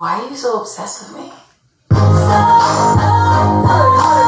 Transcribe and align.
Why 0.00 0.22
are 0.22 0.30
you 0.30 0.34
so 0.34 0.62
obsessed 0.62 1.12
with 1.12 1.20
me? 1.20 1.30
Oh, 1.90 1.98
oh, 3.02 3.64
oh, 3.68 4.19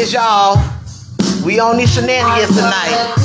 shenanigans, 0.00 0.14
y'all. 0.14 0.56
We 1.44 1.60
on 1.60 1.76
these 1.76 1.92
shenanigans 1.94 2.56
tonight. 2.56 3.19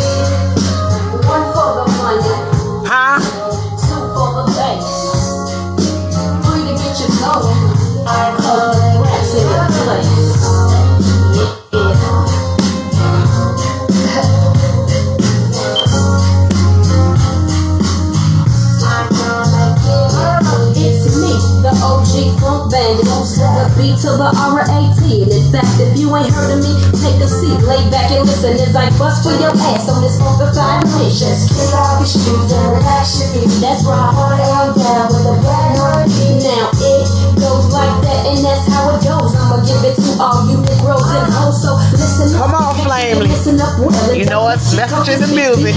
In 45.16 45.22
the 45.24 45.32
music. 45.32 45.76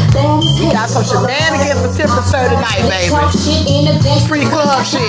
We 0.59 0.67
got 0.75 0.91
some 0.91 1.05
shenanigans 1.07 1.79
for 1.95 2.23
Sir 2.27 2.51
tonight, 2.51 2.83
baby. 2.91 3.15
Free 4.27 4.45
club 4.45 4.85
shit. 4.85 5.01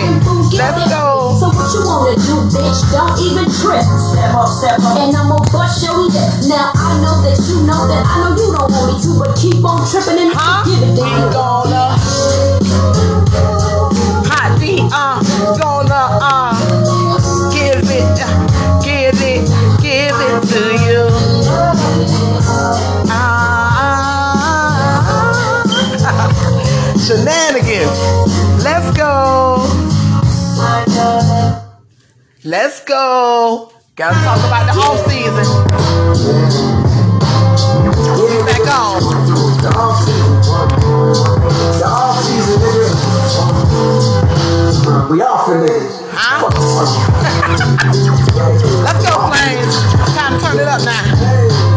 Let's 0.54 0.86
go. 0.90 1.36
So 1.40 1.50
what 1.50 1.68
you 1.74 1.82
wanna 1.82 2.16
do, 2.16 2.36
bitch? 2.54 2.80
Don't 2.94 3.18
even 3.20 3.50
trip. 3.50 3.82
Step 3.82 4.34
up, 4.38 4.50
step 4.50 4.80
up. 4.80 4.98
And 5.02 5.16
I'ma 5.16 5.38
bust 5.52 5.84
your 5.84 5.98
lip. 5.98 6.30
Now 6.46 6.72
I 6.76 7.02
know 7.02 7.22
that 7.26 7.38
you 7.50 7.66
know 7.66 7.88
that 7.90 8.06
I 8.06 8.30
know 8.30 8.36
you 8.38 8.54
don't 8.54 8.70
want 8.72 8.94
me 8.94 9.02
to, 9.02 9.10
but 9.18 9.36
keep 9.36 9.64
on 9.66 9.82
tripping 9.90 10.20
and 10.22 10.32
Huh? 10.34 10.64
give 10.66 10.84
it 10.84 11.34
gonna 11.34 13.19
shenanigans. 27.10 27.98
Let's 28.64 28.96
go. 28.96 29.66
Let's 32.44 32.84
go. 32.86 33.72
Gotta 33.96 34.14
talk 34.22 34.38
about 34.46 34.68
the 34.70 34.74
off 34.78 35.00
season. 35.10 35.46
Get 38.16 38.30
it 38.30 38.46
back 38.46 38.62
on. 38.78 39.02
The 39.58 39.74
off 39.76 40.06
season. 40.06 40.38
The 41.80 41.88
off 41.88 42.22
season, 42.22 42.60
nigga. 42.62 42.94
We 45.10 45.18
off 45.24 45.46
for 45.48 45.56
niggas. 45.66 45.96
Huh? 46.14 46.46
Let's 48.86 49.02
go, 49.04 49.14
Flames. 49.34 49.76
Time 50.16 50.38
to 50.38 50.42
turn 50.46 50.60
it 50.60 50.68
up 50.68 50.82
now. 50.86 51.69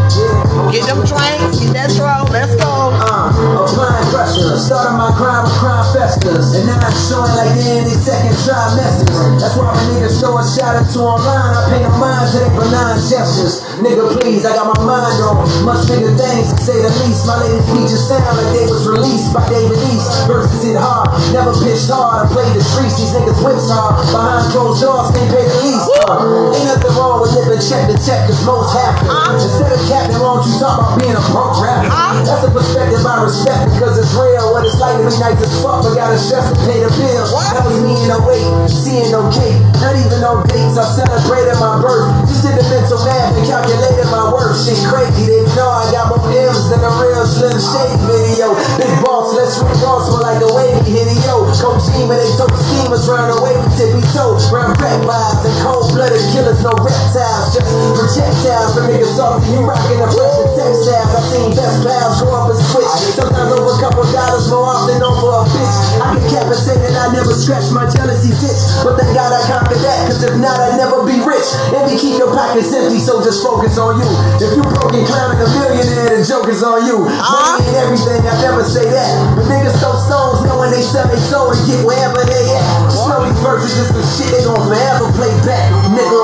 Get 0.73 0.89
them 0.89 1.05
drinks, 1.05 1.61
get 1.61 1.69
that 1.77 1.93
throw. 1.93 2.25
Let's 2.33 2.57
go. 2.57 2.65
Uh, 2.65 3.29
applying 3.61 4.09
pressure, 4.09 4.57
starting 4.57 4.97
my 4.97 5.13
crime 5.13 5.45
with 5.45 5.53
crime 5.61 5.85
festers, 5.93 6.57
and 6.57 6.65
now 6.65 6.81
I'm 6.81 6.89
showing 6.97 7.29
like 7.37 7.53
they 7.53 7.77
in 7.77 7.85
their 7.85 8.01
second 8.01 8.33
trimesters. 8.41 9.37
That's 9.37 9.53
why 9.53 9.69
my 9.69 9.77
niggas 9.93 10.17
throw 10.17 10.33
a 10.33 10.41
shout 10.41 10.73
out 10.73 10.89
to 10.89 10.99
online. 11.05 11.53
I 11.53 11.61
pay 11.69 11.85
no 11.85 11.93
mind 12.01 12.25
to 12.33 12.41
their 12.41 12.53
benign 12.57 12.97
gestures. 13.05 13.61
Nigga, 13.85 14.17
please, 14.17 14.49
I 14.49 14.57
got 14.57 14.73
my 14.73 14.81
mind 14.81 15.21
on 15.21 15.45
much 15.61 15.85
bigger 15.85 16.09
things 16.17 16.49
to 16.49 16.57
say 16.57 16.81
the 16.81 16.89
least. 17.05 17.29
My 17.29 17.37
latest 17.37 17.69
features 17.69 18.09
sound 18.09 18.33
like 18.33 18.49
they 18.57 18.65
was 18.65 18.89
released 18.89 19.29
by 19.29 19.45
David 19.53 19.77
East. 19.93 20.09
Verses 20.25 20.57
hit 20.73 20.81
hard, 20.81 21.05
never 21.37 21.53
pitched 21.53 21.93
hard. 21.93 22.25
I 22.25 22.33
played 22.33 22.49
the 22.57 22.65
streets, 22.65 22.97
these 22.97 23.13
niggas 23.13 23.37
whips 23.45 23.69
hard. 23.69 24.01
Behind 24.09 24.49
closed 24.49 24.81
doors, 24.81 25.13
can't 25.13 25.29
pay 25.29 25.45
the 25.45 25.57
lease. 25.69 25.85
Uh, 26.09 26.49
ain't 26.57 26.65
nothing 26.65 26.97
wrong 26.97 27.21
with 27.21 27.37
living 27.37 27.61
check 27.61 27.85
to 27.93 27.97
check, 28.01 28.25
cause 28.25 28.41
most 28.41 28.73
have 28.73 28.97
to. 29.05 29.37
Instead 29.37 29.69
of 29.69 29.81
capping, 29.85 30.17
why 30.17 30.41
don't 30.41 30.49
you 30.49 30.62
talk 30.63 30.79
about 30.79 30.95
being 30.95 31.11
a 31.11 31.23
punk 31.27 31.59
rapper? 31.59 31.91
That's 32.23 32.47
a 32.47 32.51
perspective 32.55 33.03
I 33.03 33.27
respect 33.27 33.75
because 33.75 33.99
it's 33.99 34.15
real. 34.15 34.55
What 34.55 34.63
it's 34.63 34.79
like 34.79 34.95
to 34.95 35.03
be 35.03 35.11
nice 35.19 35.35
as 35.43 35.51
fuck, 35.59 35.83
but 35.83 35.91
gotta 35.91 36.15
stress 36.15 36.47
to 36.47 36.55
pay 36.63 36.79
the 36.79 36.87
bills. 36.87 37.35
That 37.51 37.67
was 37.67 37.83
me 37.83 37.99
in 37.99 38.15
08, 38.15 38.71
seeing 38.71 39.11
no 39.11 39.27
cake, 39.27 39.59
not 39.83 39.99
even 39.99 40.23
no 40.23 40.39
dates. 40.47 40.79
I 40.79 40.87
celebrated 40.87 41.59
my 41.59 41.83
birth, 41.83 42.07
just 42.31 42.47
did 42.47 42.55
the 42.55 42.63
mental 42.71 42.95
math 43.03 43.35
and 43.35 43.43
calculated 43.43 44.07
my 44.07 44.31
worth. 44.31 44.55
Shit 44.63 44.79
crazy, 44.87 45.27
they 45.27 45.43
know 45.59 45.67
I 45.67 45.91
got 45.91 46.07
more 46.07 46.23
M's 46.31 46.71
than 46.71 46.79
a 46.79 46.91
real 46.95 47.27
Slim 47.27 47.59
Shady 47.59 47.99
video. 48.07 48.55
Big 48.79 48.93
boss, 49.03 49.35
let's 49.35 49.59
ring 49.59 49.75
boss 49.83 50.07
for 50.07 50.23
like 50.23 50.39
the 50.39 50.47
way 50.55 50.71
we 50.79 50.95
hit 50.95 51.11
it, 51.11 51.19
yo. 51.27 51.43
Coach 51.59 51.83
team, 51.91 52.07
but 52.07 52.15
they 52.15 52.31
took 52.39 52.51
schemers 52.55 53.03
round 53.11 53.35
the 53.35 53.39
way 53.43 53.55
tippy 53.75 54.03
toe. 54.15 54.39
Round 54.47 54.79
rap 54.79 54.99
vibes 55.03 55.43
and 55.43 55.55
cold 55.59 55.91
blooded 55.91 56.23
killers, 56.31 56.63
no 56.63 56.71
reptiles, 56.79 57.51
just 57.51 57.67
projectiles 57.99 58.79
for 58.79 58.87
niggas 58.87 59.11
soft. 59.19 59.43
You 59.51 59.59
rockin' 59.67 59.99
the 59.99 60.07
fresh 60.07 60.52
and 60.53 60.73
textiles. 60.73 61.09
I 61.13 61.21
seen 61.33 61.49
best 61.57 61.77
pals 61.81 62.21
go 62.21 62.27
up 62.33 62.49
and 62.49 62.59
switch. 62.59 62.93
Sometimes 63.17 63.51
over 63.53 63.73
a 63.73 63.77
couple 63.81 64.05
dollars, 64.13 64.45
more 64.49 64.69
often 64.69 65.01
over 65.01 65.29
a 65.33 65.41
bitch. 65.49 65.77
I 65.97 66.07
can 66.17 66.25
cap 66.29 66.47
and 66.49 66.61
say 66.61 66.77
that 66.77 66.93
I 66.93 67.13
never 67.13 67.33
scratch 67.33 67.69
my 67.73 67.89
jealousy 67.89 68.33
itch. 68.33 68.61
But 68.85 68.99
thank 69.01 69.13
God 69.17 69.33
I 69.33 69.41
conquered 69.49 69.81
that, 69.81 69.97
cause 70.09 70.21
if 70.21 70.35
not, 70.37 70.57
I'd 70.57 70.77
never 70.77 71.05
be 71.05 71.17
rich. 71.21 71.47
And 71.73 71.89
we 71.89 71.97
keep 71.97 72.17
your 72.21 72.29
pockets 72.33 72.73
empty, 72.73 73.01
so 73.01 73.23
just 73.25 73.41
focus 73.41 73.77
on 73.81 73.97
you. 73.97 74.09
If 74.41 74.53
you 74.53 74.63
broke 74.63 74.93
and 74.93 75.05
clowning 75.07 75.41
a 75.41 75.47
millionaire, 75.49 76.21
the 76.21 76.25
joke 76.25 76.49
is 76.49 76.61
on 76.61 76.85
you. 76.85 77.05
Money 77.07 77.65
ain't 77.65 77.77
everything, 77.81 78.21
I 78.25 78.33
never 78.43 78.63
say 78.63 78.85
that. 78.85 79.09
But 79.37 79.49
niggas 79.49 79.77
throw 79.81 79.97
stones 79.97 80.45
knowing 80.45 80.69
they 80.69 80.83
sell 80.83 81.07
their 81.09 81.21
soul 81.21 81.49
and 81.53 81.61
get 81.65 81.81
wherever 81.85 82.21
they 82.21 82.45
at. 82.53 82.65
Slow 82.93 83.25
these 83.25 83.39
verses 83.41 83.73
is 83.73 83.89
some 83.89 84.05
shit 84.05 84.29
they 84.33 84.43
gon' 84.45 84.61
forever 84.67 85.09
play 85.17 85.33
back, 85.45 85.69
nigga. 85.93 86.21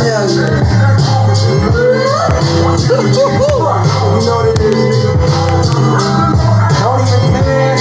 Hell 0.00 0.24
yeah. 0.32 1.09
You 2.60 2.68
know 2.68 4.36
what 4.36 4.52
it 4.52 4.60
is, 4.60 4.76
nigga. 4.76 5.24
Don't 6.76 7.00
even, 7.00 7.32
man. 7.32 7.80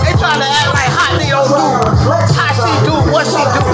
They 0.00 0.16
try 0.16 0.32
to 0.32 0.48
act 0.48 0.72
like 0.72 0.88
hot 0.88 1.20
don't 1.20 2.88
do. 2.88 2.94
What 3.12 3.28
she 3.28 3.36
do. 3.36 3.68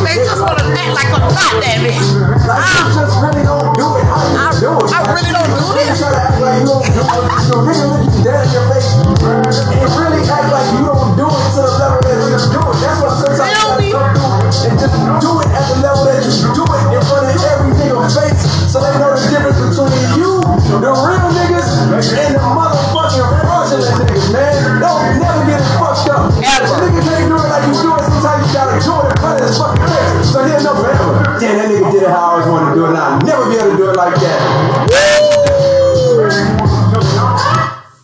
They 0.00 0.16
just 0.16 0.40
wanna 0.40 0.64
act 0.72 0.92
like 0.96 1.12
I'm 1.12 1.28
not 1.28 1.60
that 1.60 1.84
bitch. 1.84 2.08
Like 2.48 2.64
really 3.20 3.44
don't 3.44 3.68
do 3.76 4.00
it 4.00 4.06
I, 4.08 4.56
do 4.56 4.72
it. 4.80 4.88
I 4.88 5.04
really 5.12 5.32
don't 5.36 5.52
do 5.52 5.76
this. 5.76 6.00
You 6.00 6.00
try 6.00 6.16
to 6.16 6.20
act 6.24 6.40
like 6.40 6.56
you 6.60 6.72
don't 6.72 6.88
do 6.88 7.04
it. 7.04 7.20
You 7.52 7.60
really 7.68 7.84
looking 8.00 8.24
dead 8.24 8.48
in 8.48 8.52
your 8.56 8.64
face. 8.72 8.96
And 8.96 9.92
really 9.92 10.24
act 10.24 10.48
like 10.48 10.68
you 10.72 10.88
don't 10.88 11.20
do 11.20 11.28
it 11.28 11.44
to 11.52 11.60
the 11.60 11.72
level 11.84 12.00
that 12.00 12.16
you 12.24 12.48
do 12.48 12.64
it. 12.64 12.80
That's 12.80 12.96
what 13.04 13.12
I'm 13.12 13.36
saying. 13.36 13.92
Don't 13.92 15.20
do 15.20 15.30
it 15.40 15.48
at 15.52 15.64
the 15.68 15.76
level 15.84 16.04
that 16.08 16.24
you 16.24 16.48
do 16.56 16.64
it 16.64 16.79
in 17.80 17.88
front 17.88 18.12
of 18.12 18.20
every 18.20 18.20
nigga's 18.20 18.20
face 18.20 18.44
so 18.70 18.78
they 18.80 18.92
know 18.98 19.10
the 19.16 19.20
difference 19.30 19.58
between 19.58 19.90
you, 20.20 20.40
the 20.80 20.90
real 20.92 21.28
niggas, 21.32 21.68
and 21.90 22.34
the 22.36 22.42
motherfucking 22.44 23.28
fraudulent 23.40 23.96
niggas, 24.04 24.32
man. 24.32 24.80
Don't 24.80 25.18
never 25.18 25.42
get 25.48 25.60
it 25.60 25.70
fucked 25.80 26.08
up. 26.10 26.30
Ever. 26.38 26.70
If 26.70 26.92
niggas 26.92 27.08
ain't 27.10 27.28
do 27.28 27.36
it 27.36 27.48
like 27.48 27.64
you 27.66 27.74
do 27.80 27.90
it, 27.96 28.04
sometimes 28.04 28.46
you 28.46 28.52
gotta 28.52 28.76
do 28.78 28.94
it 29.00 29.10
in 29.10 29.16
front 29.20 29.40
of 29.40 29.46
his 29.48 29.56
fucking 29.58 29.88
face. 29.88 30.30
So 30.30 30.38
he'll 30.44 30.62
know 30.62 30.74
forever. 30.76 31.40
Damn, 31.40 31.56
that 31.56 31.68
nigga 31.70 31.90
did 31.90 32.02
it 32.04 32.10
how 32.10 32.20
I 32.20 32.28
always 32.30 32.46
wanted 32.46 32.68
to 32.70 32.76
do 32.76 32.84
it, 32.84 32.92
and 32.94 32.98
I'll 32.98 33.18
never 33.24 33.44
be 33.48 33.56
able 33.56 33.70
to 33.72 33.76
do 33.76 33.90
it 33.90 33.96
like 33.96 34.14
that. 34.20 34.40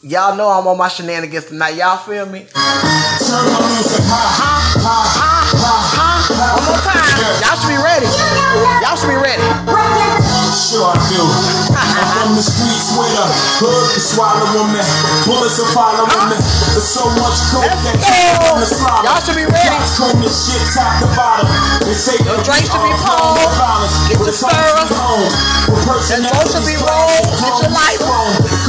Y'all 0.03 0.37
know 0.37 0.49
I'm 0.49 0.67
on 0.67 0.79
my 0.79 0.89
shenanigans 0.89 1.47
tonight. 1.47 1.75
Y'all 1.75 1.99
feel 1.99 2.27
me? 2.27 2.47
Turn 2.47 3.45
my 3.51 3.61
music 3.75 4.07
high, 4.07 4.31
high, 4.39 4.81
high, 4.83 5.07
high. 5.15 6.55
One 6.57 6.65
more 6.65 6.79
time. 6.79 6.96
Y'all 7.43 7.59
should 7.59 7.75
be 7.75 7.81
ready. 7.83 8.07
Y'all 8.83 8.95
should 8.95 9.11
be 9.11 9.19
ready. 9.19 9.43
Sure 10.55 10.87
I 10.87 10.95
do. 11.11 11.19
I'm 11.75 12.07
from 12.15 12.31
the 12.39 12.43
streets 12.43 12.95
with 12.95 13.11
a 13.19 13.27
hood 13.59 13.95
to 13.95 14.01
swallow 14.01 14.47
them. 14.47 14.71
Bullets 15.27 15.59
are 15.59 15.71
following 15.75 16.31
me. 16.31 16.66
There's 16.77 16.93
so 16.93 17.09
much 17.17 17.41
coke 17.57 17.73
that 17.73 17.97
you 18.05 18.53
on 18.53 18.61
the 18.61 18.69
slaughter. 18.69 19.09
Y'all 19.09 19.17
should 19.25 19.41
be 19.41 19.49
ready. 19.49 19.81
Comb 19.97 20.21
this 20.21 20.45
shit 20.45 20.61
top 20.77 21.01
to 21.01 21.09
bottom. 21.17 21.49
They 21.81 21.97
say 21.97 22.21
Your 22.21 22.37
drink 22.45 22.69
should 22.69 22.85
be 22.85 22.93
all 23.01 23.33
pulled. 23.33 23.49
wrong 23.57 23.81
with 23.81 23.97
Get 24.13 24.21
but 24.21 24.29
your 24.29 24.37
stirrer. 24.37 24.85
home. 24.93 25.25
With 25.73 25.89
Your 25.89 25.97
throat 26.05 26.45
should 26.53 26.69
be 26.69 26.77
rolled. 26.77 27.33
Get 27.33 27.55
your 27.65 27.73
light. 27.73 27.97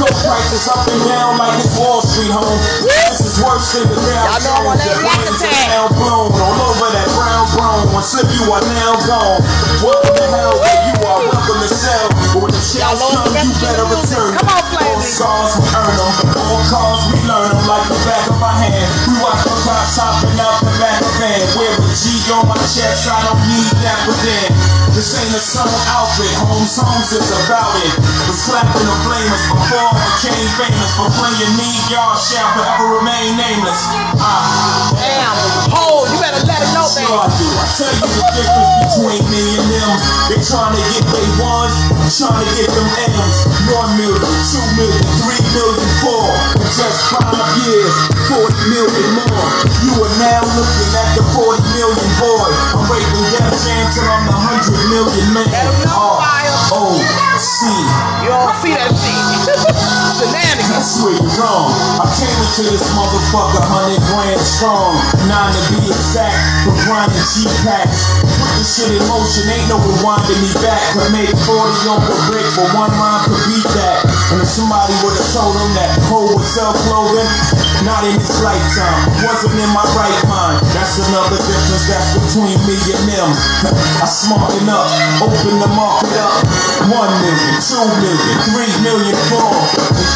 Coke 0.00 0.16
prices 0.24 0.64
up 0.72 0.88
and 0.88 1.04
down 1.04 1.36
like 1.36 1.60
it's 1.60 1.76
Wall 1.76 2.00
Street 2.00 2.32
home. 2.32 2.56
This 2.80 3.20
is 3.28 3.44
worse 3.44 3.76
than 3.76 3.92
the 3.92 4.00
Dow 4.00 4.24
Y'all 4.24 4.40
know 4.40 4.56
I'm 4.56 4.72
on 4.72 4.76
that 4.80 4.96
rock 5.04 5.22
attack. 5.28 5.68
now 5.68 5.92
blown 5.92 6.32
all 6.32 6.58
over 6.64 6.88
that 6.88 7.08
brown 7.12 7.44
brown. 7.60 7.92
One 7.92 8.00
slip, 8.00 8.24
you 8.40 8.48
are 8.48 8.64
now 8.72 8.96
gone. 9.04 9.36
Welcome 9.84 10.16
to 10.16 10.26
hell, 10.32 10.56
where 10.56 10.80
you 10.88 10.96
are 11.04 11.20
welcome 11.28 11.60
to 11.60 11.68
sell. 11.68 12.08
But 12.32 12.40
when 12.40 12.52
the 12.56 12.62
Y'all 12.72 12.96
shells 12.96 13.04
know 13.04 13.36
you 13.36 13.52
better 13.60 13.84
return. 13.84 14.30
Come 14.38 14.48
on, 14.48 14.62
play 14.72 14.86
All 14.86 15.02
scars 15.02 15.52
we 15.60 15.66
earn 15.76 15.92
them, 15.92 16.12
all 16.38 16.62
cars 16.72 17.02
we 17.10 17.16
learn 17.26 17.48
them 17.52 17.62
like 17.66 17.97
back 18.06 18.24
of 18.30 18.38
our 18.38 18.56
hand. 18.58 18.88
We 19.08 19.14
watch 19.22 19.42
the 19.42 19.54
cops 19.64 19.96
hopping 19.98 20.38
out 20.38 20.60
the 20.62 20.72
back 20.78 21.00
of 21.02 21.12
van. 21.18 21.40
Wear 21.58 21.72
a 21.74 21.88
G 21.96 22.04
on 22.34 22.46
my 22.46 22.58
chest, 22.68 23.08
I 23.10 23.18
don't 23.26 23.40
need 23.48 23.72
that 23.82 23.98
within. 24.06 24.50
This 24.94 25.14
ain't 25.14 25.30
a 25.30 25.42
summer 25.42 25.78
outfit, 25.94 26.30
Holmes 26.42 26.74
Holmes 26.74 27.10
is 27.14 27.28
about 27.46 27.70
it. 27.86 27.92
Was 28.26 28.38
slapping 28.38 28.82
the 28.82 28.96
flamers 29.06 29.44
before 29.46 29.88
I 29.90 29.98
became 30.18 30.48
famous. 30.58 30.90
For 30.98 31.08
playing 31.14 31.54
me, 31.54 31.70
y'all 31.92 32.18
shall 32.18 32.48
forever 32.58 32.98
remain 32.98 33.38
nameless. 33.38 33.82
Ah, 34.18 34.90
Damn. 34.98 35.36
Hold. 35.70 36.07
Better 36.46 36.52
let 36.52 36.62
it 36.62 36.70
know, 36.76 36.86
baby. 36.94 37.10
I 37.10 37.26
do. 37.34 37.46
I 37.58 37.64
tell 37.74 37.92
you 37.94 38.06
the 38.06 38.26
difference 38.36 38.72
between 38.84 39.22
me 39.32 39.42
and 39.58 39.66
them. 39.72 39.90
They 40.30 40.38
trying 40.44 40.74
to 40.76 40.82
get 40.94 41.04
they 41.10 41.26
one, 41.42 41.72
I'm 41.98 42.10
trying 42.10 42.38
to 42.42 42.48
get 42.54 42.68
them 42.70 42.88
M's. 43.10 43.38
One 43.74 43.90
million, 43.98 44.22
two 44.22 44.64
million, 44.78 45.04
three 45.24 45.42
million, 45.56 45.88
four. 46.04 46.26
In 46.62 46.68
just 46.70 47.00
five 47.10 47.50
years, 47.66 47.94
40 48.30 48.72
million 48.72 49.06
more. 49.18 49.48
You 49.82 49.92
are 49.98 50.14
now 50.22 50.40
looking 50.54 50.90
at 50.94 51.08
the 51.18 51.24
40 51.34 51.58
million 51.74 52.08
boy. 52.22 52.48
I'm 52.76 52.84
raping 52.86 53.26
Def 53.34 53.50
Jam 53.64 53.84
till 53.92 54.06
I'm 54.06 54.24
the 54.28 54.36
100 54.36 54.92
million 54.92 55.26
man. 55.34 55.48
Let 55.50 55.66
'em 55.66 55.76
know, 55.88 56.18
fire. 56.22 56.56
O, 56.76 56.94
C. 57.40 57.66
You 58.24 58.30
don't 58.30 58.54
see 58.62 58.74
that 58.76 58.92
shit. 58.94 60.04
You're 60.98 61.14
wrong. 61.38 61.70
I 62.02 62.10
came 62.10 62.26
into 62.26 62.74
this 62.74 62.82
motherfucker 62.90 63.62
hundred 63.62 64.02
grand 64.10 64.42
strong. 64.42 64.98
Nine 65.30 65.54
to 65.54 65.62
be 65.70 65.86
exact, 65.86 66.34
for 66.66 66.74
grinding 66.82 67.22
G 67.22 67.46
packs. 67.62 68.02
Put 68.18 68.50
this 68.58 68.66
shit 68.74 68.90
in 68.98 69.02
motion, 69.06 69.46
ain't 69.46 69.70
no 69.70 69.78
rewinding 69.78 70.42
me 70.42 70.50
back. 70.58 70.82
Could 70.98 71.14
make 71.14 71.30
40 71.46 71.86
on 71.86 72.02
the 72.02 72.18
brick, 72.26 72.42
but 72.58 72.74
one 72.74 72.90
rhyme 72.98 73.22
could 73.30 73.38
beat 73.46 73.68
that. 73.78 74.10
And 74.34 74.42
if 74.42 74.50
somebody 74.50 74.90
would've 74.98 75.22
told 75.30 75.54
him 75.54 75.70
that 75.78 76.02
Cole 76.10 76.34
would 76.34 76.42
sell 76.42 76.74
clothing, 76.90 77.30
not 77.86 78.02
in 78.02 78.18
his 78.18 78.42
lifetime, 78.42 78.98
wasn't 79.22 79.54
in 79.54 79.70
my 79.70 79.86
right 79.94 80.18
mind. 80.26 80.58
That's 80.74 80.98
another 80.98 81.38
difference 81.38 81.86
that's 81.86 82.10
between 82.18 82.58
me 82.66 82.74
and 82.74 83.02
them. 83.06 83.30
I 84.02 84.06
smarten 84.10 84.66
up, 84.66 84.90
open 85.22 85.62
the 85.62 85.70
market 85.70 86.10
up. 86.18 86.42
One 86.86 87.10
million, 87.18 87.54
two 87.58 87.82
million, 87.98 88.36
three 88.54 88.70
million, 88.86 89.14
four. 89.26 89.50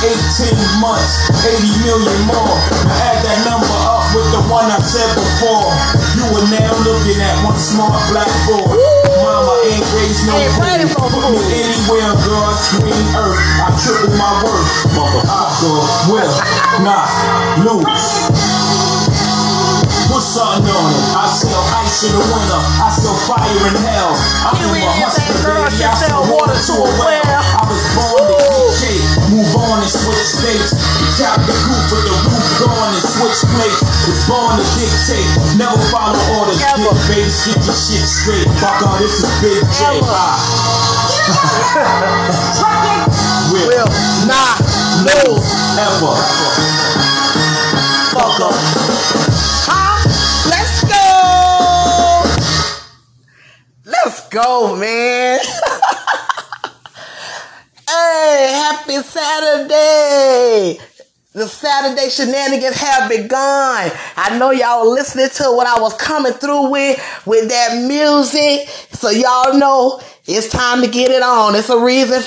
In 0.06 0.14
18 0.14 0.78
months, 0.78 1.26
80 1.42 1.58
million 1.82 2.16
more. 2.30 2.54
Now 2.86 3.10
add 3.10 3.18
that 3.26 3.38
number 3.42 3.66
up 3.82 4.06
with 4.14 4.30
the 4.30 4.42
one 4.46 4.70
I 4.70 4.78
said 4.78 5.10
before. 5.18 5.74
You 6.14 6.22
are 6.30 6.46
now 6.54 6.70
looking 6.86 7.18
at 7.18 7.34
one 7.42 7.58
smart 7.58 7.98
black 8.14 8.30
boy. 8.46 8.62
Mama 8.62 9.54
ain't 9.74 9.86
raised 9.90 10.22
no 10.26 10.38
Ain't 10.38 10.54
ready 10.62 10.86
for 10.86 11.02
fool. 11.10 11.34
Put 11.34 11.34
me 11.34 11.66
anywhere 11.66 12.14
God's 12.30 12.62
green 12.78 13.06
earth. 13.18 13.38
I 13.58 13.68
triple 13.82 14.14
my 14.14 14.30
worth. 14.46 14.70
Motherfucker 14.94 16.14
will 16.14 16.34
not 16.86 17.10
lose. 17.66 18.91
Something 20.32 20.64
on 20.64 20.88
it. 20.96 21.04
I 21.12 21.28
sell 21.28 21.60
ice 21.76 22.08
in 22.08 22.12
the 22.16 22.24
winter. 22.24 22.60
I 22.80 22.88
sell 22.88 23.12
fire 23.28 23.52
in 23.68 23.76
hell. 23.84 24.16
I'm 24.48 24.56
You 24.64 24.72
in 24.72 24.80
in 24.80 24.88
my 24.88 24.96
this 25.04 25.12
hustler, 25.20 25.60
baby. 25.68 25.84
I 25.84 25.92
sell 25.92 26.24
water 26.24 26.56
to 26.56 26.72
a 26.80 26.88
well. 26.96 27.20
I 27.36 27.62
was 27.68 27.84
born 27.92 28.32
to 28.32 28.36
dictate. 28.40 29.04
Move 29.28 29.52
on 29.60 29.84
and 29.84 29.92
switch 29.92 30.24
states. 30.24 30.72
Tap 31.20 31.36
the 31.44 31.52
coupe 31.52 31.84
with 31.92 32.04
the 32.08 32.16
roof 32.32 32.48
gone 32.64 32.96
and 32.96 33.04
switch 33.04 33.44
plates. 33.52 33.84
Was 34.08 34.24
born 34.24 34.56
to 34.56 34.64
dictate. 34.80 35.28
Never 35.60 35.76
follow 35.92 36.16
orders. 36.40 36.56
Ever. 36.64 36.80
Get 36.96 37.12
base, 37.12 37.36
get 37.52 37.60
your 37.68 37.76
shit 37.76 38.06
straight. 38.08 38.48
Fuck 38.56 38.80
on, 38.88 38.96
this 39.04 39.20
is 39.20 39.28
Big 39.44 39.60
J. 39.76 40.00
Will 43.52 43.68
Will 43.68 43.90
not 44.24 44.56
lose. 45.04 45.44
ever. 45.76 46.16
Fuck 48.16 48.40
up. 48.40 49.31
Go, 54.32 54.74
man. 54.76 55.38
hey, 57.88 58.48
happy 58.50 58.96
Saturday. 59.02 60.78
The 61.34 61.46
Saturday 61.46 62.08
shenanigans 62.08 62.76
have 62.76 63.10
begun. 63.10 63.92
I 64.16 64.38
know 64.38 64.50
y'all 64.50 64.90
listening 64.90 65.28
to 65.34 65.44
what 65.44 65.66
I 65.66 65.80
was 65.80 65.94
coming 65.96 66.32
through 66.32 66.70
with, 66.70 67.22
with 67.26 67.48
that 67.48 67.86
music. 67.86 68.68
So 68.92 69.10
y'all 69.10 69.58
know 69.58 70.00
it's 70.26 70.48
time 70.48 70.82
to 70.82 70.88
get 70.88 71.10
it 71.10 71.22
on. 71.22 71.54
It's 71.54 71.68
a 71.68 71.78
reason 71.82 72.22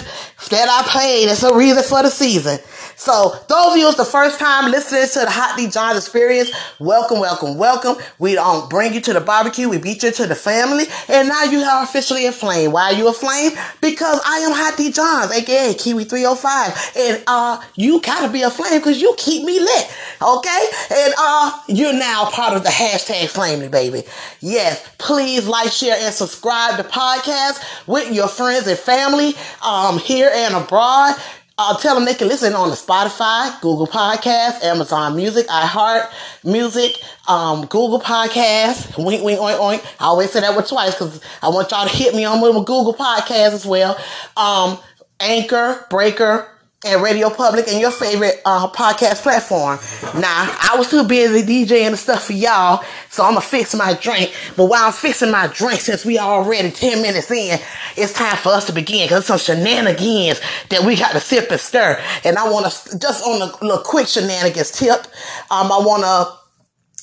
that 0.49 0.69
I 0.69 0.83
played. 0.89 1.29
It's 1.29 1.43
a 1.43 1.55
reason 1.55 1.83
for 1.83 2.03
the 2.03 2.09
season. 2.09 2.59
So 2.95 3.35
those 3.49 3.73
of 3.73 3.77
you 3.77 3.87
it's 3.87 3.97
the 3.97 4.05
first 4.05 4.39
time 4.39 4.71
listening 4.71 5.07
to 5.07 5.19
the 5.19 5.29
Hot 5.29 5.57
D 5.57 5.67
John's 5.69 5.97
experience, 5.97 6.51
welcome, 6.79 7.19
welcome, 7.19 7.57
welcome. 7.57 8.01
We 8.19 8.35
don't 8.35 8.69
bring 8.69 8.93
you 8.93 9.01
to 9.01 9.13
the 9.13 9.21
barbecue. 9.21 9.67
We 9.67 9.77
beat 9.77 10.03
you 10.03 10.11
to 10.11 10.27
the 10.27 10.35
family. 10.35 10.85
And 11.09 11.27
now 11.27 11.43
you 11.43 11.59
are 11.59 11.83
officially 11.83 12.25
a 12.25 12.31
flame. 12.31 12.71
Why 12.71 12.91
are 12.91 12.93
you 12.93 13.07
a 13.07 13.13
flame? 13.13 13.51
Because 13.81 14.19
I 14.25 14.37
am 14.39 14.51
Hot 14.51 14.77
D 14.77 14.91
Johns, 14.91 15.31
aka 15.31 15.73
Kiwi 15.73 16.05
305. 16.05 16.91
And 16.97 17.23
uh 17.27 17.61
you 17.75 18.01
gotta 18.01 18.31
be 18.31 18.41
a 18.43 18.49
flame 18.49 18.79
because 18.79 19.01
you 19.01 19.13
keep 19.17 19.43
me 19.43 19.59
lit. 19.59 19.91
Okay? 20.21 20.65
And 20.91 21.13
uh 21.17 21.59
you're 21.67 21.93
now 21.93 22.29
part 22.31 22.55
of 22.55 22.63
the 22.63 22.69
hashtag 22.69 23.29
Flamely, 23.35 23.67
baby. 23.67 24.03
Yes, 24.39 24.87
please 24.97 25.47
like, 25.47 25.71
share, 25.71 25.97
and 25.99 26.13
subscribe 26.13 26.77
to 26.77 26.83
podcast 26.83 27.61
with 27.87 28.11
your 28.13 28.27
friends 28.29 28.67
and 28.67 28.77
family 28.79 29.33
um 29.61 29.97
here 29.97 30.31
and 30.33 30.55
abroad. 30.55 31.15
Uh, 31.57 31.77
tell 31.77 31.95
them 31.95 32.03
they 32.03 32.13
can 32.13 32.27
listen 32.27 32.53
on 32.53 32.69
the 32.69 32.75
Spotify, 32.75 33.61
Google 33.61 33.87
Podcasts, 33.87 34.61
Amazon 34.61 35.15
Music, 35.15 35.47
iHeart 35.47 36.11
Music, 36.43 36.97
um, 37.29 37.61
Google 37.61 38.01
Podcasts, 38.01 38.97
wink, 38.97 39.23
wink, 39.23 39.39
oink, 39.39 39.57
oink. 39.57 39.85
I 40.01 40.05
always 40.05 40.31
say 40.31 40.41
that 40.41 40.53
word 40.53 40.67
twice 40.67 40.95
because 40.95 41.21
I 41.41 41.47
want 41.47 41.71
y'all 41.71 41.87
to 41.87 41.95
hit 41.95 42.13
me 42.13 42.25
on 42.25 42.41
with 42.41 42.65
Google 42.65 42.93
Podcasts 42.93 43.53
as 43.53 43.65
well. 43.65 43.97
Um, 44.35 44.77
Anchor, 45.21 45.85
Breaker, 45.89 46.45
and 46.83 47.01
Radio 47.01 47.29
Public 47.29 47.67
and 47.67 47.79
your 47.79 47.91
favorite 47.91 48.41
uh, 48.45 48.69
podcast 48.71 49.23
platform. 49.23 49.79
Now, 50.19 50.55
I 50.61 50.75
was 50.77 50.89
too 50.89 51.03
busy 51.03 51.65
DJing 51.65 51.87
and 51.87 51.97
stuff 51.97 52.25
for 52.25 52.33
y'all, 52.33 52.83
so 53.09 53.23
I'm 53.23 53.31
gonna 53.31 53.41
fix 53.41 53.73
my 53.73 53.93
drink. 53.93 54.33
But 54.55 54.65
while 54.65 54.85
I'm 54.85 54.93
fixing 54.93 55.31
my 55.31 55.47
drink, 55.47 55.79
since 55.79 56.05
we 56.05 56.19
already 56.19 56.71
10 56.71 57.01
minutes 57.01 57.31
in, 57.31 57.59
it's 57.95 58.13
time 58.13 58.37
for 58.37 58.49
us 58.49 58.65
to 58.67 58.73
begin 58.73 59.07
because 59.07 59.25
some 59.25 59.39
shenanigans 59.39 60.41
that 60.69 60.83
we 60.83 60.95
got 60.95 61.13
to 61.13 61.19
sip 61.19 61.49
and 61.49 61.59
stir. 61.59 61.99
And 62.23 62.37
I 62.37 62.49
wanna, 62.49 62.69
just 62.99 63.25
on 63.25 63.41
a 63.41 63.65
little 63.65 63.83
quick 63.83 64.07
shenanigans 64.07 64.71
tip, 64.71 65.07
um, 65.49 65.71
I 65.71 65.79
wanna 65.79 66.25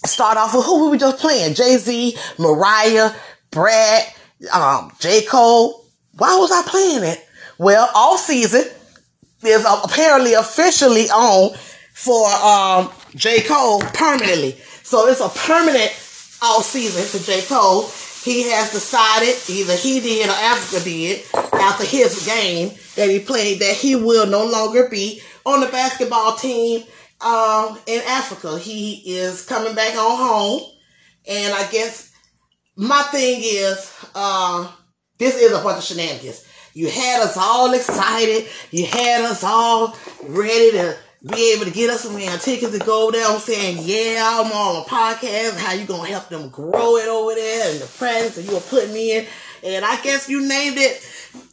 start 0.07 0.37
off 0.37 0.55
with 0.55 0.65
who 0.65 0.85
we 0.85 0.91
were 0.91 0.97
just 0.97 1.19
playing 1.19 1.55
Jay 1.55 1.77
Z, 1.77 2.17
Mariah, 2.39 3.11
Brat, 3.51 4.17
um, 4.53 4.93
J. 5.01 5.25
Cole. 5.25 5.85
Why 6.19 6.37
was 6.37 6.53
I 6.53 6.63
playing 6.69 7.05
it? 7.05 7.27
Well, 7.59 7.89
all 7.95 8.19
season, 8.19 8.65
is 9.45 9.65
apparently 9.65 10.35
officially 10.35 11.09
on 11.11 11.57
for 11.93 12.27
um, 12.27 12.91
J. 13.15 13.43
Cole 13.43 13.81
permanently. 13.81 14.53
So 14.83 15.09
it's 15.09 15.21
a 15.21 15.29
permanent 15.29 15.93
all 16.43 16.63
season 16.63 17.05
for 17.05 17.25
J. 17.25 17.43
Cole. 17.43 17.89
He 18.23 18.51
has 18.51 18.71
decided, 18.71 19.35
either 19.49 19.75
he 19.75 20.01
did 20.01 20.29
or 20.29 20.33
Africa 20.33 20.85
did, 20.85 21.25
after 21.53 21.85
his 21.85 22.25
game 22.25 22.71
that 22.95 23.11
he 23.11 23.19
played, 23.19 23.61
that 23.61 23.75
he 23.75 23.97
will 23.97 24.27
no 24.27 24.47
longer 24.47 24.89
be 24.89 25.21
on 25.45 25.61
the 25.61 25.67
basketball 25.67 26.37
team 26.37 26.85
um, 27.21 27.79
in 27.87 28.01
Africa. 28.07 28.59
He 28.59 29.17
is 29.17 29.45
coming 29.45 29.75
back 29.75 29.97
on 29.97 30.17
home. 30.17 30.63
And 31.29 31.55
I 31.55 31.69
guess 31.71 32.13
my 32.77 33.03
thing 33.11 33.41
is, 33.43 33.93
uh, 34.15 34.71
this 35.19 35.37
is 35.37 35.53
a 35.53 35.63
bunch 35.63 35.79
of 35.79 35.85
shenanigans. 35.85 36.47
You 36.75 36.91
had 36.91 37.23
us 37.23 37.37
all 37.37 37.73
excited. 37.75 38.49
You 38.71 38.87
had 38.87 39.25
us 39.25 39.45
all 39.45 39.97
ready 40.23 40.73
to 40.73 40.97
be 41.31 41.53
able 41.55 41.67
to 41.67 41.71
get 41.71 41.91
us 41.91 42.03
some 42.03 42.17
damn 42.17 42.39
tickets 42.39 42.77
to 42.77 42.85
go 42.85 43.11
there. 43.11 43.27
I'm 43.27 43.39
saying, 43.39 43.79
yeah, 43.83 44.41
I'm 44.41 44.51
on 44.51 44.83
a 44.83 44.85
podcast. 44.87 45.59
How 45.59 45.73
you 45.75 45.87
gonna 45.87 46.09
help 46.09 46.29
them 46.29 46.49
grow 46.49 46.97
it 46.97 47.09
over 47.09 47.35
there 47.35 47.71
and 47.71 47.81
the 47.81 47.87
presence 47.87 48.37
that 48.37 48.43
you 48.43 48.55
were 48.55 48.61
putting 48.61 48.97
in? 48.97 49.27
And 49.65 49.85
I 49.85 50.01
guess 50.03 50.29
you 50.29 50.47
named 50.47 50.77
it 50.79 51.07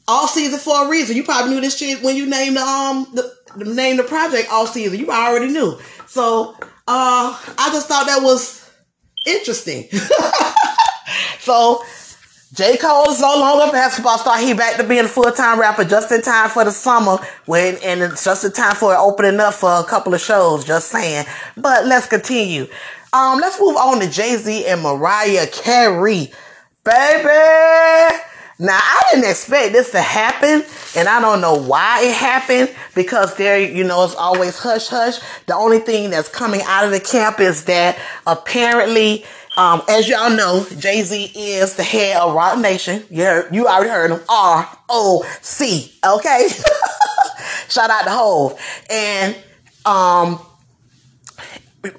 all 0.07 0.27
season 0.27 0.59
for 0.59 0.85
a 0.85 0.89
reason. 0.89 1.15
You 1.15 1.23
probably 1.23 1.53
knew 1.53 1.61
this 1.61 1.77
shit 1.77 2.01
when 2.01 2.15
you 2.15 2.25
named 2.25 2.57
the 2.57 2.61
um 2.61 3.07
the, 3.13 3.31
the 3.57 3.65
name 3.73 3.97
the 3.97 4.03
project 4.03 4.49
all 4.51 4.65
season. 4.65 4.99
You 4.99 5.11
already 5.11 5.47
knew. 5.47 5.77
So 6.07 6.55
uh 6.59 7.39
I 7.57 7.69
just 7.71 7.87
thought 7.87 8.07
that 8.07 8.23
was 8.23 8.67
interesting. 9.27 9.87
so 11.39 11.83
J. 12.51 12.77
Cole 12.77 13.11
is 13.11 13.21
no 13.21 13.37
longer 13.37 13.69
a 13.69 13.71
basketball 13.71 14.17
star. 14.17 14.39
He 14.39 14.53
back 14.53 14.77
to 14.77 14.83
being 14.83 15.05
a 15.05 15.07
full 15.07 15.31
time 15.31 15.59
rapper 15.59 15.83
just 15.83 16.11
in 16.11 16.23
time 16.23 16.49
for 16.49 16.63
the 16.63 16.71
summer 16.71 17.17
when 17.45 17.77
and 17.83 18.01
it's 18.01 18.23
just 18.23 18.43
in 18.43 18.51
time 18.51 18.75
for 18.75 18.95
opening 18.95 19.39
up 19.39 19.53
for 19.53 19.69
a 19.79 19.83
couple 19.83 20.15
of 20.15 20.21
shows. 20.21 20.65
Just 20.65 20.89
saying. 20.89 21.25
But 21.55 21.85
let's 21.85 22.07
continue. 22.07 22.67
Um, 23.13 23.39
let's 23.39 23.59
move 23.59 23.77
on 23.77 23.99
to 23.99 24.09
Jay 24.09 24.35
Z 24.35 24.65
and 24.65 24.81
Mariah 24.81 25.45
Carey, 25.47 26.31
baby. 26.83 28.17
Now 28.61 28.77
I 28.81 29.03
didn't 29.11 29.29
expect 29.29 29.73
this 29.73 29.91
to 29.91 30.01
happen, 30.01 30.65
and 30.95 31.07
I 31.07 31.21
don't 31.21 31.41
know 31.41 31.55
why 31.55 32.03
it 32.03 32.13
happened 32.13 32.75
because 32.93 33.35
there, 33.35 33.59
you 33.59 33.83
know, 33.83 34.03
it's 34.03 34.15
always 34.15 34.59
hush 34.59 34.87
hush. 34.87 35.19
The 35.45 35.55
only 35.55 35.79
thing 35.79 36.09
that's 36.09 36.27
coming 36.27 36.61
out 36.65 36.83
of 36.83 36.91
the 36.91 36.99
camp 36.99 37.39
is 37.39 37.65
that 37.65 37.97
apparently 38.27 39.23
um, 39.57 39.81
as 39.89 40.07
y'all 40.07 40.29
know, 40.29 40.65
Jay 40.77 41.01
Z 41.03 41.31
is 41.35 41.75
the 41.75 41.83
head 41.83 42.17
of 42.17 42.33
Roc 42.33 42.59
Nation. 42.59 43.03
You 43.09 43.23
heard, 43.23 43.53
you 43.55 43.67
already 43.67 43.89
heard 43.89 44.11
him. 44.11 44.21
R 44.29 44.69
O 44.89 45.25
C. 45.41 45.91
Okay. 46.05 46.47
Shout 47.69 47.89
out 47.89 48.03
to 48.03 48.09
Hove. 48.11 48.59
And 48.89 49.35
um, 49.85 50.39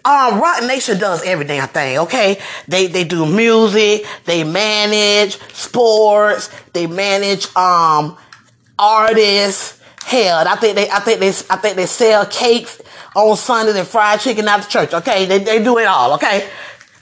um, 0.04 0.40
Roc 0.40 0.62
Nation 0.64 0.98
does 0.98 1.22
every 1.24 1.46
damn 1.46 1.68
thing, 1.68 1.98
okay? 1.98 2.38
They 2.68 2.86
they 2.86 3.04
do 3.04 3.26
music, 3.26 4.06
they 4.24 4.44
manage 4.44 5.38
sports, 5.52 6.50
they 6.72 6.86
manage 6.86 7.54
um 7.56 8.16
artists. 8.78 9.78
Hell, 10.04 10.46
I 10.48 10.56
think 10.56 10.76
they 10.76 10.90
I 10.90 11.00
think 11.00 11.20
they 11.20 11.28
I 11.28 11.56
think 11.56 11.76
they 11.76 11.86
sell 11.86 12.26
cakes 12.26 12.80
on 13.14 13.36
Sundays 13.36 13.76
and 13.76 13.86
fried 13.86 14.20
chicken 14.20 14.48
out 14.48 14.62
the 14.62 14.68
church. 14.68 14.92
Okay, 14.94 15.26
they 15.26 15.38
they 15.38 15.62
do 15.62 15.78
it 15.78 15.84
all. 15.86 16.14
Okay, 16.14 16.48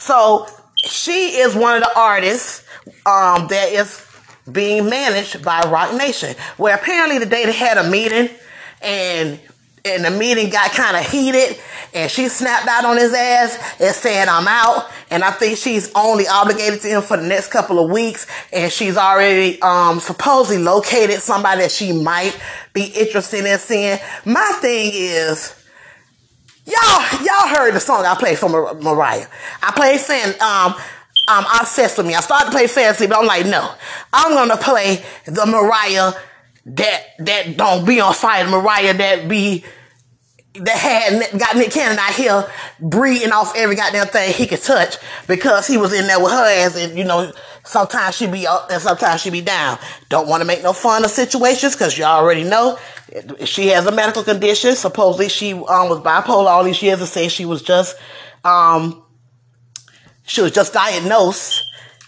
so 0.08 0.46
she 0.74 1.36
is 1.36 1.54
one 1.54 1.76
of 1.76 1.82
the 1.82 1.98
artists 1.98 2.66
um, 3.04 3.46
that 3.48 3.68
is 3.72 4.02
being 4.50 4.88
managed 4.88 5.44
by 5.44 5.60
Roc 5.68 5.92
Nation. 5.92 6.34
Where 6.56 6.74
apparently 6.74 7.18
today 7.18 7.44
they 7.44 7.52
had 7.52 7.76
a 7.76 7.90
meeting 7.90 8.34
and 8.80 9.38
and 9.84 10.04
the 10.04 10.10
meeting 10.10 10.48
got 10.48 10.70
kind 10.70 10.96
of 10.96 11.06
heated 11.06 11.58
and 11.94 12.10
she 12.10 12.28
snapped 12.28 12.66
out 12.66 12.86
on 12.86 12.96
his 12.96 13.12
ass 13.12 13.80
and 13.80 13.94
said 13.94 14.28
I'm 14.28 14.48
out 14.48 14.86
and 15.10 15.22
I 15.22 15.30
think 15.30 15.58
she's 15.58 15.92
only 15.94 16.26
obligated 16.26 16.80
to 16.80 16.88
him 16.88 17.02
for 17.02 17.16
the 17.18 17.26
next 17.26 17.48
couple 17.48 17.82
of 17.82 17.90
weeks 17.90 18.26
and 18.50 18.72
she's 18.72 18.96
already 18.96 19.60
um 19.60 20.00
supposedly 20.00 20.62
located 20.62 21.20
somebody 21.20 21.60
that 21.60 21.70
she 21.70 21.92
might 21.92 22.38
be 22.72 22.84
interested 22.84 23.44
in 23.44 23.58
seeing. 23.58 23.98
My 24.24 24.56
thing 24.60 24.90
is 24.94 25.57
Y'all, 26.68 27.22
y'all 27.24 27.48
heard 27.48 27.72
the 27.72 27.80
song 27.80 28.04
I 28.04 28.14
played 28.14 28.36
for 28.36 28.50
Mar- 28.50 28.74
Mariah. 28.74 29.26
I 29.62 29.72
played 29.72 30.00
fan, 30.00 30.34
um, 30.42 30.74
um, 31.26 31.46
obsessed 31.58 31.96
with 31.96 32.06
me. 32.06 32.14
I 32.14 32.20
started 32.20 32.46
to 32.46 32.50
play 32.50 32.66
fancy, 32.66 33.06
but 33.06 33.16
I'm 33.18 33.26
like, 33.26 33.46
no, 33.46 33.72
I'm 34.12 34.34
gonna 34.34 34.60
play 34.60 35.02
the 35.24 35.46
Mariah 35.46 36.12
that 36.66 37.02
that 37.20 37.56
don't 37.56 37.86
be 37.86 38.00
on 38.00 38.12
fire, 38.12 38.46
Mariah 38.46 38.92
that 38.92 39.28
be 39.28 39.64
that 40.56 40.76
had 40.76 41.38
got 41.40 41.56
Nick 41.56 41.70
Cannon 41.70 41.98
out 41.98 42.12
here 42.12 42.46
breathing 42.80 43.32
off 43.32 43.56
every 43.56 43.76
goddamn 43.76 44.08
thing 44.08 44.34
he 44.34 44.46
could 44.46 44.62
touch 44.62 44.96
because 45.26 45.66
he 45.66 45.78
was 45.78 45.94
in 45.94 46.06
there 46.06 46.20
with 46.22 46.32
her 46.32 46.44
ass, 46.44 46.76
and 46.76 46.98
you 46.98 47.04
know 47.04 47.32
sometimes 47.68 48.16
she 48.16 48.26
be 48.26 48.46
up 48.46 48.70
and 48.70 48.80
sometimes 48.80 49.20
she 49.20 49.30
be 49.30 49.40
down. 49.42 49.78
Don't 50.08 50.26
want 50.26 50.40
to 50.40 50.46
make 50.46 50.62
no 50.62 50.72
fun 50.72 51.04
of 51.04 51.10
situations 51.10 51.74
because 51.74 51.96
you 51.98 52.04
already 52.04 52.44
know 52.44 52.78
she 53.44 53.68
has 53.68 53.86
a 53.86 53.92
medical 53.92 54.24
condition. 54.24 54.74
Supposedly 54.74 55.28
she 55.28 55.52
um, 55.52 55.88
was 55.88 56.00
bipolar 56.00 56.46
all 56.46 56.64
these 56.64 56.82
years 56.82 57.00
and 57.00 57.08
say 57.08 57.28
she 57.28 57.44
was 57.44 57.62
just 57.62 57.96
um 58.44 59.02
she 60.24 60.40
was 60.40 60.52
just 60.52 60.72
diagnosed 60.72 61.62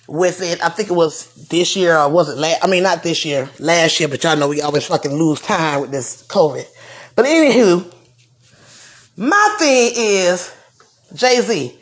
with 0.09 0.43
it. 0.43 0.63
I 0.65 0.71
think 0.71 0.91
it 0.91 0.95
was 0.95 1.33
this 1.49 1.77
year 1.77 1.97
or 1.97 2.09
was 2.09 2.29
it 2.29 2.39
last? 2.39 2.65
I 2.65 2.67
mean, 2.67 2.83
not 2.83 3.03
this 3.03 3.25
year, 3.25 3.49
last 3.59 4.01
year. 4.01 4.09
But 4.09 4.25
y'all 4.25 4.37
know 4.37 4.49
we 4.49 4.63
always 4.63 4.87
fucking 4.87 5.13
lose 5.13 5.41
time 5.41 5.83
with 5.83 5.91
this 5.91 6.27
COVID. 6.27 6.65
But 7.17 7.27
anywho, 7.27 7.93
my 9.17 9.57
thing 9.59 9.93
is 9.95 10.55
Jay 11.15 11.41
Z. 11.41 11.79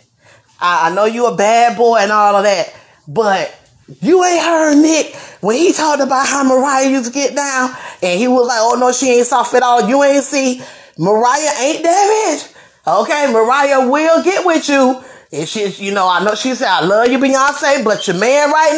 I, 0.60 0.90
I 0.90 0.94
know 0.94 1.04
you 1.04 1.26
a 1.26 1.36
bad 1.36 1.76
boy 1.76 1.98
and 1.98 2.10
all 2.10 2.34
of 2.34 2.42
that, 2.42 2.74
but 3.06 3.54
you 4.00 4.22
ain't 4.24 4.42
heard 4.42 4.76
Nick 4.76 5.14
when 5.40 5.56
he 5.56 5.72
talked 5.72 6.02
about 6.02 6.26
how 6.26 6.44
Mariah 6.44 6.90
used 6.90 7.06
to 7.06 7.12
get 7.12 7.34
down, 7.34 7.74
and 8.02 8.18
he 8.18 8.28
was 8.28 8.46
like, 8.46 8.58
"Oh 8.60 8.76
no, 8.78 8.92
she 8.92 9.10
ain't 9.12 9.26
soft 9.26 9.54
at 9.54 9.62
all." 9.62 9.88
You 9.88 10.02
ain't 10.02 10.24
see 10.24 10.60
Mariah 10.98 11.52
ain't 11.60 11.82
that 11.84 12.38
bitch. 12.44 12.54
Okay, 12.86 13.32
Mariah 13.32 13.88
will 13.88 14.22
get 14.22 14.44
with 14.44 14.68
you. 14.68 15.02
And 15.30 15.48
she, 15.48 15.68
you 15.84 15.92
know, 15.92 16.08
I 16.08 16.24
know 16.24 16.34
she 16.34 16.54
said, 16.54 16.68
"I 16.68 16.84
love 16.84 17.08
you, 17.08 17.18
Beyonce," 17.18 17.84
but 17.84 18.06
your 18.06 18.16
man 18.16 18.50
right 18.50 18.76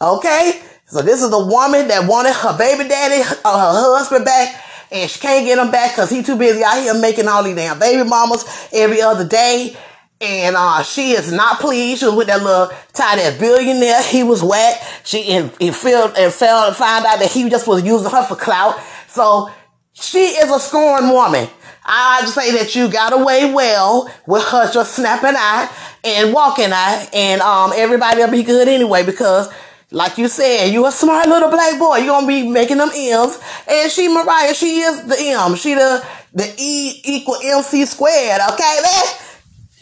now, 0.00 0.08
okay. 0.14 0.62
So 0.86 1.02
this 1.02 1.22
is 1.22 1.30
the 1.30 1.46
woman 1.46 1.88
that 1.88 2.08
wanted 2.08 2.34
her 2.34 2.56
baby 2.58 2.88
daddy, 2.88 3.22
uh, 3.44 3.72
her 3.72 3.96
husband 3.96 4.24
back, 4.24 4.64
and 4.90 5.08
she 5.08 5.20
can't 5.20 5.46
get 5.46 5.58
him 5.58 5.70
back 5.70 5.92
because 5.92 6.10
he 6.10 6.22
too 6.22 6.36
busy 6.36 6.64
out 6.64 6.82
here 6.82 6.94
making 6.94 7.28
all 7.28 7.44
these 7.44 7.54
damn 7.54 7.78
baby 7.78 8.08
mamas 8.08 8.44
every 8.72 9.00
other 9.00 9.24
day. 9.24 9.76
And 10.20 10.54
uh, 10.54 10.82
she 10.82 11.12
is 11.12 11.32
not 11.32 11.60
pleased. 11.60 12.02
With 12.02 12.26
that 12.26 12.42
little 12.42 12.70
tiny 12.92 13.38
billionaire. 13.38 14.02
He 14.02 14.22
was 14.22 14.42
whack. 14.42 14.82
She 15.02 15.24
and, 15.32 15.50
and 15.60 15.74
and 15.74 15.74
fell 15.74 16.14
and 16.14 16.76
found 16.76 17.06
out 17.06 17.18
that 17.20 17.30
he 17.32 17.48
just 17.48 17.66
was 17.66 17.82
using 17.82 18.10
her 18.10 18.24
for 18.24 18.36
clout. 18.36 18.78
So 19.08 19.50
she 19.94 20.18
is 20.18 20.50
a 20.50 20.60
scorned 20.60 21.10
woman. 21.10 21.48
I 21.84 22.20
just 22.20 22.34
say 22.34 22.52
that 22.52 22.74
you 22.76 22.90
got 22.90 23.14
away 23.14 23.52
well 23.52 24.12
with 24.26 24.44
her 24.44 24.70
just 24.70 24.94
snapping 24.94 25.34
out 25.36 25.72
and 26.04 26.32
walking 26.32 26.70
out, 26.70 27.08
and 27.14 27.40
um 27.40 27.72
everybody 27.74 28.20
will 28.20 28.30
be 28.30 28.42
good 28.42 28.68
anyway 28.68 29.04
because. 29.04 29.50
Like 29.92 30.18
you 30.18 30.28
said, 30.28 30.66
you 30.66 30.86
a 30.86 30.92
smart 30.92 31.26
little 31.26 31.50
black 31.50 31.76
boy. 31.76 31.96
You're 31.96 32.14
gonna 32.14 32.24
be 32.24 32.48
making 32.48 32.76
them 32.76 32.90
M's. 32.94 33.40
And 33.66 33.90
she 33.90 34.06
Mariah, 34.06 34.54
she 34.54 34.82
is 34.82 35.02
the 35.02 35.16
M. 35.18 35.56
She 35.56 35.74
the 35.74 36.06
the 36.32 36.54
E 36.56 37.00
equal 37.02 37.34
MC 37.42 37.84
squared. 37.86 38.40
Okay, 38.52 38.78
man. 38.84 39.14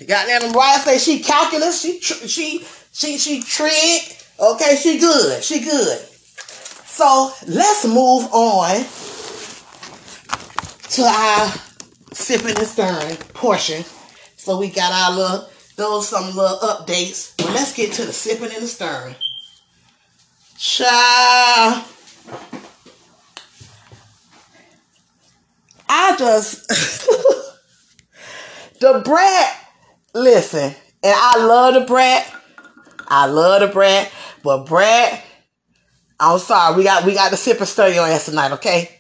Goddamn 0.07 0.52
Mariah 0.52 0.78
say 0.78 0.99
she 0.99 1.21
calculus. 1.21 1.81
She 1.81 2.00
she 2.00 2.64
she 2.93 3.19
she 3.19 3.43
trig. 3.43 4.02
Okay, 4.38 4.76
she 4.76 4.99
good. 4.99 5.43
She 5.43 5.61
good. 5.61 5.99
So 5.99 7.33
let's 7.49 7.85
move 7.85 8.33
on 8.33 8.85
to 10.90 11.02
our 11.02 11.52
sipping 12.12 12.57
and 12.57 12.67
stirring 12.67 13.17
portion. 13.35 13.85
So 14.37 14.59
we 14.59 14.71
got 14.71 14.93
our 14.93 15.17
little 15.17 15.49
those 15.75 16.09
some 16.09 16.37
little 16.37 16.59
updates. 16.59 17.37
But 17.37 17.55
let's 17.55 17.75
get 17.75 17.93
to 17.95 18.05
the 18.05 18.12
sipping 18.12 18.52
and 18.52 18.62
the 18.62 18.69
stirring. 18.69 19.17
Child. 20.57 21.85
I 25.88 26.14
just 26.17 26.69
the 28.81 29.02
brat. 29.05 29.67
Listen, 30.14 30.74
and 31.02 31.14
I 31.16 31.44
love 31.44 31.74
the 31.74 31.80
brat. 31.80 32.34
I 33.08 33.26
love 33.26 33.60
the 33.60 33.68
brat, 33.68 34.10
but 34.42 34.64
brat. 34.66 35.22
I'm 36.20 36.38
sorry, 36.38 36.76
we 36.76 36.84
got 36.84 37.04
we 37.04 37.14
got 37.14 37.30
the 37.30 37.36
sip 37.36 37.58
and 37.58 37.68
stir 37.68 37.88
your 37.88 38.06
ass 38.06 38.24
tonight, 38.24 38.52
okay? 38.52 38.90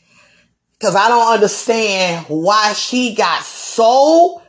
Cause 0.80 0.94
I 0.94 1.08
don't 1.08 1.32
understand 1.32 2.26
why 2.28 2.72
she 2.74 3.14
got 3.14 3.42
so 3.42 4.42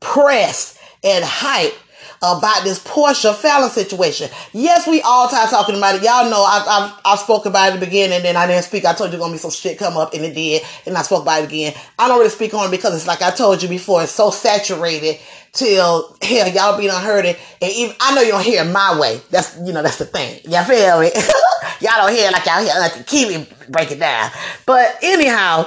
pressed 0.00 0.78
and 1.02 1.22
hyped 1.22 1.76
about 2.22 2.64
this 2.64 2.78
Porsha 2.82 3.34
Falynn 3.34 3.68
situation. 3.68 4.30
Yes, 4.52 4.86
we 4.86 5.02
all 5.02 5.28
time 5.28 5.48
talking 5.48 5.76
about 5.76 5.96
it. 5.96 6.02
Y'all 6.02 6.30
know 6.30 6.42
I, 6.42 6.64
I, 7.04 7.12
I 7.12 7.16
spoke 7.16 7.44
about 7.44 7.68
it 7.68 7.74
at 7.74 7.80
the 7.80 7.86
beginning 7.86 8.16
and 8.16 8.24
then 8.24 8.36
I 8.36 8.46
didn't 8.46 8.64
speak. 8.64 8.86
I 8.86 8.94
told 8.94 9.12
you 9.12 9.18
gonna 9.18 9.32
be 9.32 9.38
some 9.38 9.50
shit 9.50 9.78
come 9.78 9.98
up 9.98 10.14
and 10.14 10.24
it 10.24 10.34
did. 10.34 10.62
And 10.86 10.96
I 10.96 11.02
spoke 11.02 11.22
about 11.22 11.42
it 11.42 11.46
again. 11.46 11.74
I 11.98 12.08
don't 12.08 12.18
really 12.18 12.30
speak 12.30 12.54
on 12.54 12.68
it 12.68 12.70
because 12.70 12.94
it's 12.94 13.06
like 13.06 13.20
I 13.20 13.30
told 13.30 13.62
you 13.62 13.68
before, 13.68 14.02
it's 14.02 14.12
so 14.12 14.30
saturated 14.30 15.20
till 15.54 16.16
hell 16.20 16.48
y'all 16.48 16.78
be 16.78 16.86
done 16.86 17.02
heard 17.02 17.24
it. 17.24 17.38
And 17.62 17.72
even, 17.72 17.94
I 18.00 18.14
know 18.14 18.20
you 18.20 18.32
don't 18.32 18.44
hear 18.44 18.62
it 18.62 18.70
my 18.70 18.98
way. 18.98 19.20
That's, 19.30 19.56
you 19.58 19.72
know, 19.72 19.82
that's 19.82 19.98
the 19.98 20.04
thing. 20.04 20.40
Y'all 20.44 20.64
feel 20.64 21.00
me? 21.00 21.10
y'all 21.80 22.06
don't 22.06 22.12
hear 22.12 22.28
it 22.28 22.32
like 22.32 22.44
y'all 22.44 22.60
hear 22.60 22.72
Auntie 22.74 23.04
Kiwi 23.04 23.46
break 23.68 23.90
it 23.90 24.00
down. 24.00 24.30
But 24.66 24.98
anyhow, 25.02 25.66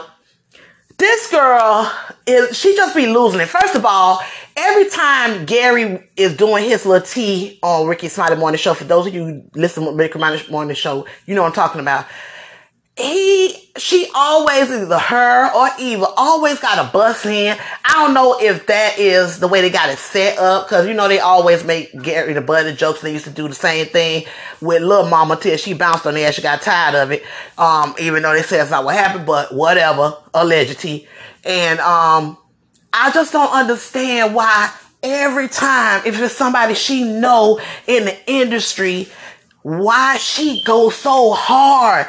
this 0.97 1.29
girl 1.31 1.91
is 2.25 2.57
she 2.57 2.75
just 2.75 2.95
be 2.95 3.07
losing 3.07 3.39
it. 3.39 3.47
First 3.47 3.75
of 3.75 3.85
all, 3.85 4.19
every 4.55 4.89
time 4.89 5.45
Gary 5.45 6.09
is 6.15 6.35
doing 6.35 6.63
his 6.63 6.85
little 6.85 7.05
tea 7.05 7.59
on 7.61 7.87
Rickey 7.87 8.07
Smiley 8.09 8.35
Morning 8.35 8.57
Show, 8.57 8.73
for 8.73 8.83
those 8.83 9.07
of 9.07 9.13
you 9.13 9.25
who 9.25 9.43
listen 9.55 9.85
to 9.85 9.91
Rickey 9.91 10.17
Smiley 10.17 10.41
Morning 10.49 10.75
Show, 10.75 11.05
you 11.25 11.35
know 11.35 11.43
what 11.43 11.49
I'm 11.49 11.53
talking 11.53 11.81
about. 11.81 12.05
He, 12.97 13.55
she 13.77 14.09
always 14.15 14.71
either 14.71 14.97
her 14.97 15.53
or 15.53 15.69
Eva 15.79 16.07
always 16.17 16.59
got 16.59 16.83
a 16.83 16.91
bus 16.91 17.25
in. 17.27 17.55
I 17.85 17.93
don't 17.93 18.15
know 18.15 18.39
if 18.39 18.65
that 18.67 18.97
is 18.97 19.39
the 19.39 19.47
way 19.47 19.61
they 19.61 19.69
got 19.69 19.89
it 19.89 19.99
set 19.99 20.39
up 20.39 20.65
because 20.65 20.87
you 20.87 20.95
know 20.95 21.07
they 21.07 21.19
always 21.19 21.63
make 21.63 21.91
Gary 22.01 22.33
the 22.33 22.41
of 22.41 22.77
jokes. 22.77 23.01
They 23.01 23.13
used 23.13 23.25
to 23.25 23.31
do 23.31 23.47
the 23.47 23.53
same 23.53 23.85
thing 23.85 24.25
with 24.61 24.81
Little 24.81 25.05
Mama 25.05 25.35
till 25.35 25.57
she 25.57 25.73
bounced 25.73 26.07
on 26.07 26.15
there. 26.15 26.31
She 26.31 26.41
got 26.41 26.63
tired 26.63 26.95
of 26.95 27.11
it. 27.11 27.23
Um, 27.59 27.93
even 27.99 28.23
though 28.23 28.33
they 28.33 28.41
said 28.41 28.61
it's 28.61 28.71
not 28.71 28.83
what 28.83 28.95
happened, 28.95 29.27
but 29.27 29.53
whatever, 29.53 30.17
allegedly. 30.33 31.07
And 31.43 31.79
um, 31.79 32.35
I 32.91 33.11
just 33.11 33.31
don't 33.31 33.53
understand 33.53 34.33
why 34.33 34.73
every 35.03 35.47
time 35.47 36.01
if 36.05 36.19
it's 36.19 36.33
somebody 36.33 36.73
she 36.73 37.03
know 37.03 37.61
in 37.85 38.05
the 38.05 38.17
industry 38.31 39.07
why 39.63 40.17
she 40.17 40.63
goes 40.63 40.95
so 40.95 41.33
hard. 41.33 42.07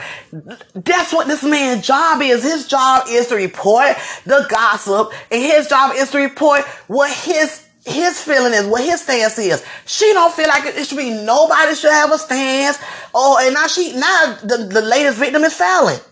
That's 0.75 1.13
what 1.13 1.27
this 1.29 1.43
man's 1.45 1.87
job 1.87 2.23
is. 2.23 2.43
His 2.43 2.67
job 2.69 3.07
is 3.09 3.29
to 3.29 3.37
report 3.37 3.97
the 4.27 4.47
gossip, 4.49 5.13
and 5.31 5.43
his 5.43 5.69
job 5.69 5.93
is 5.97 6.11
to 6.13 6.19
report 6.19 6.65
what 6.89 7.13
his 7.13 7.65
his 7.87 8.21
feeling 8.23 8.55
is, 8.55 8.67
what 8.67 8.85
his 8.85 9.01
stance 9.03 9.39
is. 9.39 9.65
She 9.87 10.13
don't 10.13 10.35
feel 10.35 10.49
like 10.49 10.67
it 10.67 10.87
should 10.87 10.99
be 10.99 11.11
nobody 11.11 11.75
should 11.75 11.93
have 11.93 12.13
a 12.13 12.19
stance. 12.19 12.79
Oh, 13.15 13.39
and 13.43 13.55
now 13.55 13.67
she 13.69 13.95
now 13.95 14.39
the, 14.43 14.69
the 14.71 14.83
latest 14.83 15.19
victim 15.19 15.45
is 15.45 15.55
Falynn. 15.59 16.03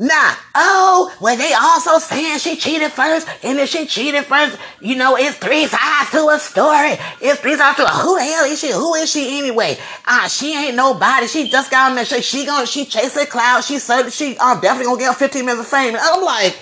Nah. 0.00 0.34
Oh, 0.54 1.14
well, 1.20 1.36
they 1.36 1.52
also 1.52 1.98
saying 1.98 2.38
she 2.38 2.56
cheated 2.56 2.90
first, 2.90 3.28
and 3.44 3.58
if 3.58 3.68
she 3.68 3.84
cheated 3.84 4.24
first, 4.24 4.56
you 4.80 4.96
know, 4.96 5.14
it's 5.14 5.36
three 5.36 5.66
sides 5.66 6.10
to 6.12 6.26
a 6.30 6.38
story. 6.38 6.96
It's 7.20 7.38
three 7.40 7.54
sides 7.54 7.76
to 7.76 7.84
a 7.84 7.88
who 7.88 8.16
the 8.16 8.24
hell 8.24 8.46
is 8.46 8.58
she? 8.58 8.72
Who 8.72 8.94
is 8.94 9.10
she 9.10 9.38
anyway? 9.38 9.76
Ah, 10.06 10.26
she 10.26 10.56
ain't 10.56 10.74
nobody. 10.74 11.26
She 11.26 11.50
just 11.50 11.70
got 11.70 11.90
on 11.90 11.96
there. 11.96 12.06
She, 12.06 12.22
she 12.22 12.46
gonna 12.46 12.66
she 12.66 12.86
chasing 12.86 13.26
cloud. 13.26 13.62
She 13.62 13.78
said 13.78 14.08
she 14.08 14.38
um 14.38 14.58
definitely 14.60 14.86
gonna 14.86 15.00
get 15.00 15.16
15 15.16 15.44
minutes 15.44 15.60
of 15.60 15.66
fame. 15.66 15.94
And 15.94 15.98
I'm 15.98 16.24
like, 16.24 16.58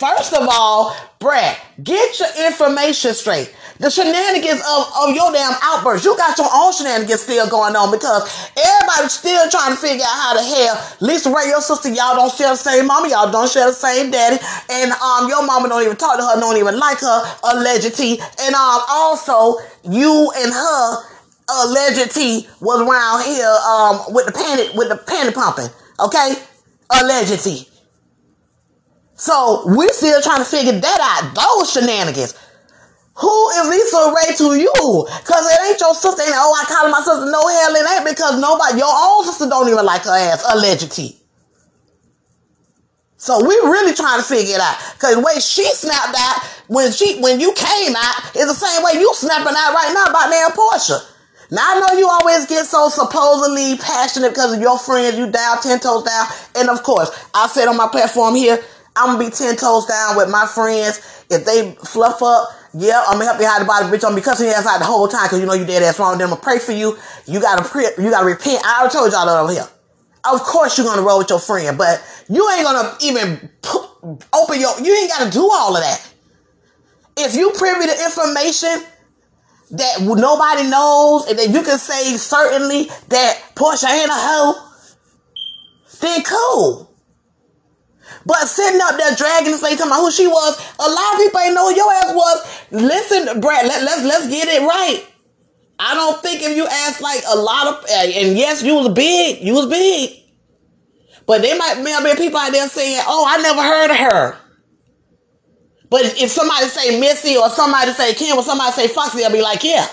first 0.00 0.32
of 0.32 0.48
all, 0.50 0.96
Brat, 1.20 1.60
get 1.84 2.18
your 2.18 2.46
information 2.48 3.12
straight. 3.12 3.54
The 3.78 3.90
shenanigans 3.90 4.60
of, 4.60 4.92
of 4.96 5.14
your 5.14 5.32
damn 5.32 5.52
outburst. 5.62 6.04
You 6.04 6.16
got 6.16 6.36
your 6.36 6.48
own 6.52 6.72
shenanigans 6.72 7.20
still 7.20 7.48
going 7.48 7.76
on 7.76 7.90
because 7.90 8.24
everybody's 8.56 9.12
still 9.12 9.48
trying 9.50 9.72
to 9.72 9.80
figure 9.80 10.04
out 10.04 10.16
how 10.16 10.34
the 10.34 10.42
hell 10.42 10.76
LisaRaye, 11.00 11.48
your 11.48 11.60
sister, 11.60 11.88
y'all 11.88 12.16
don't 12.16 12.32
share 12.32 12.50
the 12.50 12.56
same 12.56 12.86
mama, 12.86 13.08
y'all 13.08 13.30
don't 13.30 13.48
share 13.50 13.66
the 13.66 13.72
same 13.72 14.10
daddy, 14.10 14.36
and 14.70 14.92
um 14.92 15.28
your 15.28 15.44
mama 15.44 15.68
don't 15.68 15.82
even 15.82 15.96
talk 15.96 16.18
to 16.18 16.24
her, 16.24 16.40
don't 16.40 16.56
even 16.56 16.78
like 16.78 17.00
her, 17.00 17.36
allegedly. 17.52 18.20
And 18.40 18.54
um 18.54 18.80
also 18.88 19.56
you 19.84 20.32
and 20.36 20.52
her 20.52 20.96
allegedly 21.64 22.48
was 22.60 22.80
around 22.80 23.24
here 23.24 23.56
um 23.64 24.14
with 24.14 24.26
the 24.26 24.32
panty 24.32 24.74
with 24.76 24.88
the 24.88 24.96
panty 24.96 25.32
pumping. 25.32 25.68
Okay? 26.00 26.36
Allegedly. 27.00 27.69
So 29.20 29.64
we're 29.66 29.92
still 29.92 30.22
trying 30.22 30.38
to 30.38 30.48
figure 30.48 30.72
that 30.72 30.98
out. 31.04 31.36
Those 31.36 31.70
shenanigans. 31.70 32.32
Who 33.20 33.48
is 33.50 33.68
LisaRaye 33.68 34.38
to 34.38 34.56
you? 34.56 34.72
Cause 35.28 35.44
it 35.44 35.60
ain't 35.68 35.78
your 35.78 35.92
sister. 35.92 36.24
Oh, 36.24 36.56
I 36.56 36.64
call 36.64 36.88
my 36.88 37.04
sister. 37.04 37.28
No 37.28 37.44
hell 37.44 37.76
it 37.76 37.90
ain't 37.92 38.08
because 38.08 38.40
nobody, 38.40 38.78
your 38.78 38.88
own 38.88 39.24
sister 39.26 39.46
don't 39.46 39.68
even 39.68 39.84
like 39.84 40.04
her 40.04 40.16
ass, 40.16 40.42
allegedly. 40.50 41.20
So 43.18 43.44
we 43.44 43.52
really 43.68 43.92
trying 43.92 44.20
to 44.20 44.26
figure 44.26 44.54
it 44.54 44.60
out. 44.60 44.78
Cause 44.98 45.14
the 45.14 45.20
way 45.20 45.36
she 45.38 45.68
snapped 45.68 46.16
out 46.16 46.40
when 46.68 46.90
she 46.90 47.20
when 47.20 47.40
you 47.40 47.52
came 47.52 47.92
out 47.94 48.34
is 48.34 48.48
the 48.48 48.56
same 48.56 48.82
way 48.82 48.92
you 48.94 49.12
snapping 49.12 49.52
out 49.52 49.74
right 49.74 49.92
now 49.92 50.08
about 50.08 50.30
damn 50.32 50.50
Porsha. 50.52 50.96
Now 51.50 51.60
I 51.60 51.80
know 51.80 51.98
you 51.98 52.08
always 52.08 52.46
get 52.46 52.64
so 52.64 52.88
supposedly 52.88 53.76
passionate 53.76 54.30
because 54.30 54.54
of 54.54 54.62
your 54.62 54.78
friends. 54.78 55.18
You 55.18 55.30
down 55.30 55.60
ten 55.60 55.78
toes 55.78 56.04
down, 56.04 56.26
and 56.56 56.70
of 56.70 56.82
course 56.82 57.10
I 57.34 57.48
said 57.48 57.68
on 57.68 57.76
my 57.76 57.88
platform 57.88 58.34
here, 58.34 58.58
I'm 58.96 59.16
gonna 59.16 59.30
be 59.30 59.30
ten 59.30 59.56
toes 59.56 59.86
down 59.86 60.16
with 60.16 60.28
my 60.30 60.46
friends. 60.46 61.24
If 61.30 61.44
they 61.44 61.72
fluff 61.84 62.22
up, 62.22 62.48
yeah, 62.74 63.02
I'm 63.06 63.14
gonna 63.14 63.26
help 63.26 63.40
you 63.40 63.46
hide 63.46 63.62
the 63.62 63.66
body, 63.66 63.86
bitch. 63.86 64.04
I'm 64.04 64.10
gonna 64.10 64.16
be 64.16 64.22
cussing 64.22 64.46
your 64.46 64.56
ass 64.56 64.66
out 64.66 64.78
the 64.78 64.84
whole 64.84 65.08
time 65.08 65.24
because 65.26 65.40
you 65.40 65.46
know 65.46 65.54
you 65.54 65.64
dead 65.64 65.82
ass 65.82 65.98
wrong. 65.98 66.18
Then 66.18 66.26
I'm 66.26 66.30
gonna 66.30 66.42
pray 66.42 66.58
for 66.58 66.72
you. 66.72 66.96
You 67.26 67.40
gotta 67.40 67.64
pray, 67.64 67.86
you 67.98 68.10
gotta 68.10 68.26
repent. 68.26 68.62
I 68.64 68.80
already 68.80 68.92
told 68.92 69.12
y'all 69.12 69.26
that 69.26 69.36
over 69.36 69.52
here. 69.52 69.68
Of 70.24 70.40
course 70.40 70.76
you're 70.76 70.86
gonna 70.86 71.02
roll 71.02 71.18
with 71.18 71.30
your 71.30 71.38
friend, 71.38 71.78
but 71.78 72.02
you 72.28 72.48
ain't 72.50 72.64
gonna 72.64 72.96
even 73.02 73.50
open 74.32 74.60
your. 74.60 74.80
You 74.80 74.94
ain't 74.94 75.10
gotta 75.10 75.30
do 75.30 75.48
all 75.50 75.76
of 75.76 75.82
that. 75.82 76.14
If 77.16 77.34
you 77.34 77.50
privy 77.52 77.86
to 77.86 78.04
information 78.04 78.84
that 79.72 80.00
nobody 80.00 80.68
knows, 80.68 81.28
and 81.28 81.38
that 81.38 81.50
you 81.50 81.62
can 81.62 81.78
say 81.78 82.16
certainly 82.16 82.84
that 83.08 83.40
Porsha 83.54 83.88
ain't 83.88 84.10
a 84.10 84.14
hoe, 84.14 84.70
then 86.00 86.22
cool. 86.22 86.89
But 88.26 88.48
sitting 88.48 88.80
up 88.82 88.96
there 88.98 89.14
dragging 89.16 89.52
this 89.52 89.62
lady 89.62 89.76
talking 89.76 89.92
about 89.92 90.02
who 90.02 90.10
she 90.10 90.26
was, 90.26 90.58
a 90.78 90.88
lot 90.88 91.14
of 91.14 91.20
people 91.20 91.40
ain't 91.40 91.54
know 91.54 91.70
who 91.70 91.76
your 91.76 91.92
ass 91.92 92.14
was. 92.14 92.66
Listen, 92.70 93.40
Brat, 93.40 93.64
let, 93.64 93.82
let's 93.82 94.04
let's 94.04 94.28
get 94.28 94.48
it 94.48 94.60
right. 94.60 95.06
I 95.78 95.94
don't 95.94 96.22
think 96.22 96.42
if 96.42 96.56
you 96.56 96.66
ask 96.66 97.00
like 97.00 97.22
a 97.26 97.36
lot 97.36 97.68
of, 97.68 97.84
eh, 97.88 98.26
and 98.26 98.36
yes, 98.36 98.62
you 98.62 98.74
was 98.74 98.90
big, 98.90 99.42
you 99.42 99.54
was 99.54 99.66
big. 99.66 100.20
But 101.26 101.40
there 101.40 101.56
might 101.56 101.76
be 101.82 102.22
people 102.22 102.38
out 102.38 102.52
there 102.52 102.68
saying, 102.68 103.00
oh, 103.06 103.24
I 103.26 103.40
never 103.40 103.62
heard 103.62 103.90
of 103.90 103.96
her. 103.96 104.38
But 105.88 106.20
if 106.20 106.30
somebody 106.30 106.66
say 106.66 107.00
Missy 107.00 107.36
or 107.36 107.48
somebody 107.48 107.92
say 107.92 108.14
Kim 108.14 108.36
or 108.36 108.42
somebody 108.42 108.72
say 108.72 108.88
Foxy, 108.88 109.24
I'll 109.24 109.32
be 109.32 109.40
like, 109.40 109.64
yeah. 109.64 109.86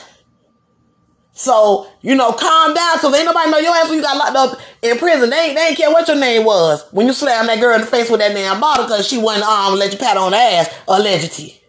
So, 1.37 1.87
you 2.01 2.15
know, 2.15 2.31
calm 2.31 2.73
down 2.73 2.95
because 2.95 3.15
ain't 3.15 3.25
nobody 3.25 3.51
know 3.51 3.59
your 3.59 3.75
ass 3.75 3.89
when 3.89 3.99
you 3.99 4.03
got 4.03 4.17
locked 4.17 4.35
up 4.35 4.59
in 4.81 4.97
prison. 4.97 5.29
They 5.29 5.37
ain't, 5.37 5.55
they 5.55 5.67
ain't 5.67 5.77
care 5.77 5.91
what 5.91 6.07
your 6.07 6.17
name 6.17 6.43
was 6.43 6.83
when 6.91 7.05
you 7.05 7.13
slammed 7.13 7.47
that 7.47 7.61
girl 7.61 7.75
in 7.75 7.81
the 7.81 7.87
face 7.87 8.09
with 8.09 8.21
that 8.21 8.33
damn 8.33 8.59
bottle 8.59 8.85
because 8.85 9.07
she 9.07 9.19
wasn't 9.19 9.45
um, 9.45 9.77
let 9.77 9.93
you 9.93 9.99
pat 9.99 10.17
on 10.17 10.31
the 10.31 10.37
ass, 10.37 10.73
allegedly. 10.87 11.61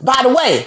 By 0.00 0.20
the 0.22 0.30
way, 0.30 0.66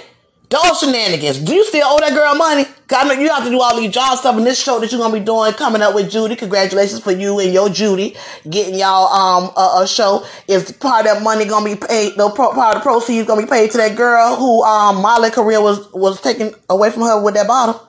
those 0.52 0.80
shenanigans, 0.80 1.38
do 1.38 1.54
you 1.54 1.64
still 1.64 1.86
owe 1.86 1.98
that 2.00 2.12
girl 2.12 2.34
money? 2.34 2.66
I 2.94 3.14
you 3.14 3.30
have 3.30 3.44
to 3.44 3.50
do 3.50 3.58
all 3.58 3.74
these 3.74 3.90
job 3.90 4.18
stuff 4.18 4.36
in 4.36 4.44
this 4.44 4.62
show 4.62 4.78
that 4.78 4.92
you're 4.92 5.00
gonna 5.00 5.18
be 5.18 5.24
doing 5.24 5.54
coming 5.54 5.80
up 5.80 5.94
with 5.94 6.10
Judy. 6.10 6.36
Congratulations 6.36 7.00
for 7.00 7.10
you 7.10 7.38
and 7.40 7.50
your 7.50 7.70
Judy 7.70 8.14
getting 8.48 8.74
y'all 8.74 9.06
um 9.06 9.50
a, 9.56 9.82
a 9.82 9.88
show. 9.88 10.26
Is 10.48 10.70
part 10.72 11.06
of 11.06 11.14
that 11.14 11.22
money 11.22 11.46
gonna 11.46 11.64
be 11.64 11.74
paid? 11.74 12.16
The 12.16 12.28
part 12.28 12.58
of 12.58 12.74
the 12.74 12.80
proceeds 12.80 13.26
gonna 13.26 13.42
be 13.42 13.48
paid 13.48 13.70
to 13.70 13.78
that 13.78 13.96
girl 13.96 14.36
who 14.36 14.62
um 14.62 15.00
Molly 15.00 15.30
career 15.30 15.62
was 15.62 15.90
was 15.92 16.20
taken 16.20 16.54
away 16.68 16.90
from 16.90 17.02
her 17.04 17.22
with 17.22 17.32
that 17.34 17.46
bottle. 17.46 17.88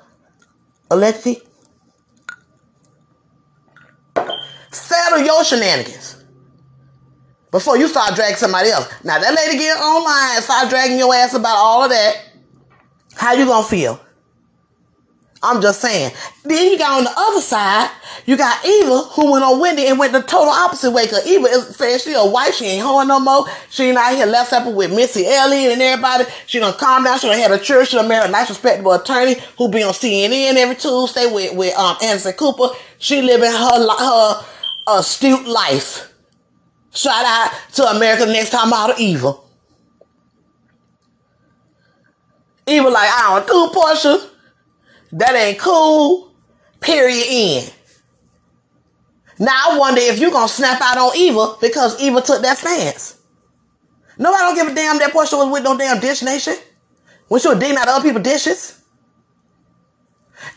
Alexi, 0.89 1.41
settle 4.71 5.19
your 5.19 5.43
shenanigans 5.43 6.23
before 7.52 7.78
you 7.78 7.89
start 7.89 8.15
dragging 8.15 8.38
somebody 8.38 8.69
else. 8.69 8.89
Now 9.04 9.19
that 9.19 9.36
lady 9.36 9.58
get 9.58 9.78
online 9.78 10.41
start 10.41 10.69
dragging 10.69 10.97
your 10.97 11.13
ass 11.13 11.34
about 11.34 11.58
all 11.58 11.84
of 11.84 11.89
that. 11.89 12.32
How 13.15 13.34
you 13.34 13.45
gonna 13.45 13.65
feel? 13.65 13.99
I'm 15.43 15.62
just 15.62 15.82
saying. 15.82 16.13
Then 16.45 16.71
you 16.71 16.78
got 16.78 16.97
on 16.99 17.04
the 17.04 17.13
other 17.15 17.41
side, 17.41 17.91
you 18.26 18.38
got 18.38 18.65
Eva 18.65 19.02
who 19.02 19.34
went 19.34 19.43
on 19.43 19.60
Wendy 19.60 19.86
and 19.88 19.99
went 19.99 20.13
the 20.13 20.21
total 20.21 20.49
opposite 20.49 20.91
way. 20.91 21.06
Cause 21.06 21.28
Eva 21.28 21.47
is 21.47 21.76
saying 21.76 21.99
she 21.99 22.13
a 22.13 22.26
wife, 22.26 22.56
she 22.56 22.65
ain't 22.65 22.86
hoeing 22.86 23.10
no 23.10 23.19
more. 23.19 23.45
She 23.69 23.84
ain't 23.84 23.97
out 23.97 24.15
here 24.15 24.26
left 24.26 24.52
separate 24.52 24.73
with 24.73 24.95
Missy 24.95 25.26
Elliott 25.28 25.73
and 25.73 25.82
everybody. 25.82 26.23
She 26.47 26.60
done 26.60 26.73
calm 26.76 27.04
down. 27.04 27.19
She 27.19 27.28
done 27.28 27.38
had 27.38 27.52
a 27.52 27.60
church. 27.60 27.89
She 27.89 27.97
done 27.97 28.08
married 28.08 28.30
a 28.30 28.32
nice 28.32 28.49
respectable 28.49 28.93
attorney 28.93 29.36
who 29.58 29.69
be 29.69 29.84
on 29.84 29.91
CNN 29.91 30.56
every 30.56 30.76
Tuesday 30.76 31.26
with 31.26 31.54
with 31.56 31.78
um 31.78 31.97
Anderson 32.02 32.34
Cooper. 32.34 32.69
She 32.97 33.21
living 33.21 33.52
her 33.52 33.97
her 33.97 34.45
astute 34.88 35.45
life. 35.45 36.10
Shout 36.93 37.26
out 37.26 37.52
to 37.73 37.84
America's 37.84 38.28
Next 38.28 38.52
Time 38.52 38.71
Out 38.71 38.91
of 38.91 38.99
Eva. 38.99 39.34
Eva 42.67 42.88
like, 42.89 43.10
I 43.12 43.43
don't 43.45 43.47
do 43.47 43.80
Porsha. 43.80 44.30
That 45.13 45.36
ain't 45.36 45.60
cool. 45.60 46.32
Period. 46.80 47.26
End. 47.30 47.73
Now 49.39 49.71
I 49.71 49.78
wonder 49.78 50.02
if 50.02 50.19
you're 50.19 50.32
gonna 50.32 50.47
snap 50.47 50.82
out 50.82 50.97
on 50.97 51.17
Eva 51.17 51.56
because 51.60 51.99
Eva 52.02 52.21
took 52.21 52.41
that 52.41 52.58
stance. 52.58 53.17
Nobody 54.17 54.41
don't 54.41 54.56
give 54.56 54.67
a 54.67 54.76
damn 54.76 54.99
that 54.99 55.12
Porsha 55.12 55.38
was 55.38 55.52
with 55.52 55.63
no 55.63 55.78
damn 55.78 55.99
Dish 55.99 56.21
Nation. 56.21 56.56
When 57.28 57.41
she 57.41 57.47
was 57.47 57.60
digging 57.60 57.78
out 57.78 57.88
other 57.88 58.04
people's 58.04 58.23
dishes. 58.23 58.82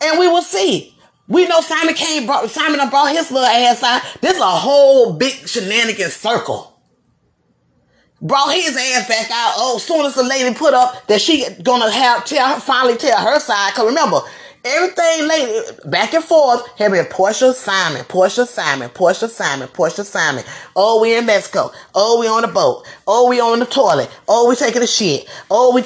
And 0.03 0.19
we 0.19 0.29
will 0.29 0.43
see. 0.43 0.95
We 1.29 1.47
know 1.49 1.61
Simon 1.61 1.95
came, 1.95 2.27
brought, 2.27 2.49
Simon 2.51 2.89
brought 2.89 3.13
his 3.13 3.31
little 3.31 3.49
ass 3.49 3.83
out. 3.83 4.03
This 4.21 4.35
is 4.37 4.41
a 4.41 4.47
whole 4.47 5.15
big 5.15 5.33
shenanigan 5.49 6.11
circle. 6.11 6.76
Brought 8.23 8.55
his 8.55 8.77
ass 8.77 9.09
back 9.09 9.31
out. 9.31 9.55
Oh, 9.57 9.79
soon 9.79 10.07
as 10.07 10.15
the 10.15 10.25
lady 10.25 10.55
put 10.55 10.75
up 10.75 11.07
that 11.07 11.21
she 11.21 11.47
gonna 11.63 11.91
have 11.91 12.25
tell 12.25 12.59
finally 12.61 12.97
tell 12.97 13.19
her 13.19 13.39
side. 13.39 13.75
Cause 13.75 13.87
remember, 13.87 14.21
everything 14.65 15.29
lady 15.29 15.61
back 15.85 16.15
and 16.15 16.25
forth 16.25 16.67
had 16.79 16.93
been 16.93 17.05
Porsha 17.07 17.53
Simon, 17.53 18.05
Porsha 18.05 18.47
Simon, 18.47 18.89
Porsha 18.89 19.29
Simon, 19.29 19.69
Porsha 19.69 20.05
Simon. 20.05 20.45
Oh, 20.75 21.01
we 21.03 21.17
in 21.17 21.27
Mexico. 21.27 21.71
Oh, 21.95 22.19
we 22.19 22.27
on 22.27 22.43
the 22.43 22.49
boat. 22.49 22.87
Oh, 23.07 23.29
we 23.29 23.39
on 23.41 23.59
the 23.59 23.67
toilet. 23.67 24.11
Oh, 24.27 24.49
we 24.49 24.57
taking 24.57 24.83
a 24.83 24.87
shit. 24.87 25.29
Oh, 25.51 25.75
we 25.75 25.85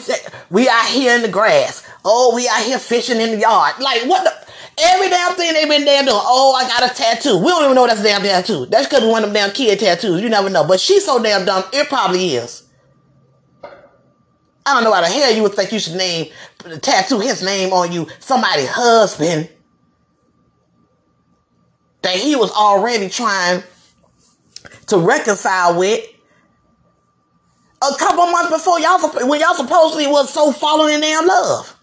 we 0.51 0.69
out 0.69 0.87
here 0.87 1.17
in 1.17 1.23
the 1.23 1.29
grass. 1.29 1.87
Oh, 2.05 2.33
we 2.35 2.49
out 2.49 2.63
here 2.63 2.79
fishing 2.79 3.21
in 3.21 3.33
the 3.33 3.39
yard. 3.39 3.75
Like 3.81 4.05
what 4.05 4.25
the 4.25 4.50
Every 4.83 5.11
damn 5.11 5.35
thing 5.35 5.53
they 5.53 5.67
been 5.67 5.85
damn 5.85 6.07
doing. 6.07 6.17
Oh, 6.21 6.55
I 6.55 6.67
got 6.67 6.91
a 6.91 6.95
tattoo. 6.95 7.39
We 7.39 7.49
don't 7.49 7.65
even 7.65 7.75
know 7.75 7.87
that's 7.87 8.01
a 8.01 8.05
damn 8.05 8.23
tattoo. 8.23 8.67
That's 8.67 8.89
because 8.89 9.05
one 9.05 9.25
of 9.25 9.33
them 9.33 9.35
damn 9.35 9.55
kid 9.55 9.79
tattoos. 9.79 10.23
You 10.23 10.29
never 10.29 10.49
know. 10.49 10.67
But 10.67 10.81
she's 10.81 11.05
so 11.05 11.23
damn 11.23 11.45
dumb, 11.45 11.65
it 11.73 11.89
probably 11.89 12.35
is. 12.35 12.65
I 14.65 14.75
don't 14.75 14.85
know 14.85 14.93
how 14.93 15.01
the 15.01 15.09
hell 15.09 15.33
you 15.33 15.43
would 15.43 15.55
think 15.55 15.73
you 15.73 15.79
should 15.79 15.97
name 15.97 16.31
tattoo 16.83 17.19
his 17.19 17.43
name 17.43 17.73
on 17.73 17.93
you, 17.93 18.07
somebody's 18.21 18.69
husband 18.69 19.49
that 22.03 22.17
he 22.17 22.37
was 22.37 22.51
already 22.53 23.09
trying 23.09 23.63
to 24.87 24.99
reconcile 24.99 25.79
with 25.79 26.07
a 27.83 27.95
couple 27.99 28.27
months 28.27 28.51
before 28.51 28.79
y'all 28.81 28.99
when 29.29 29.41
y'all 29.41 29.55
supposedly 29.55 30.07
was 30.07 30.33
so 30.33 30.53
falling 30.53 30.95
in 30.95 31.01
damn 31.01 31.27
love. 31.27 31.77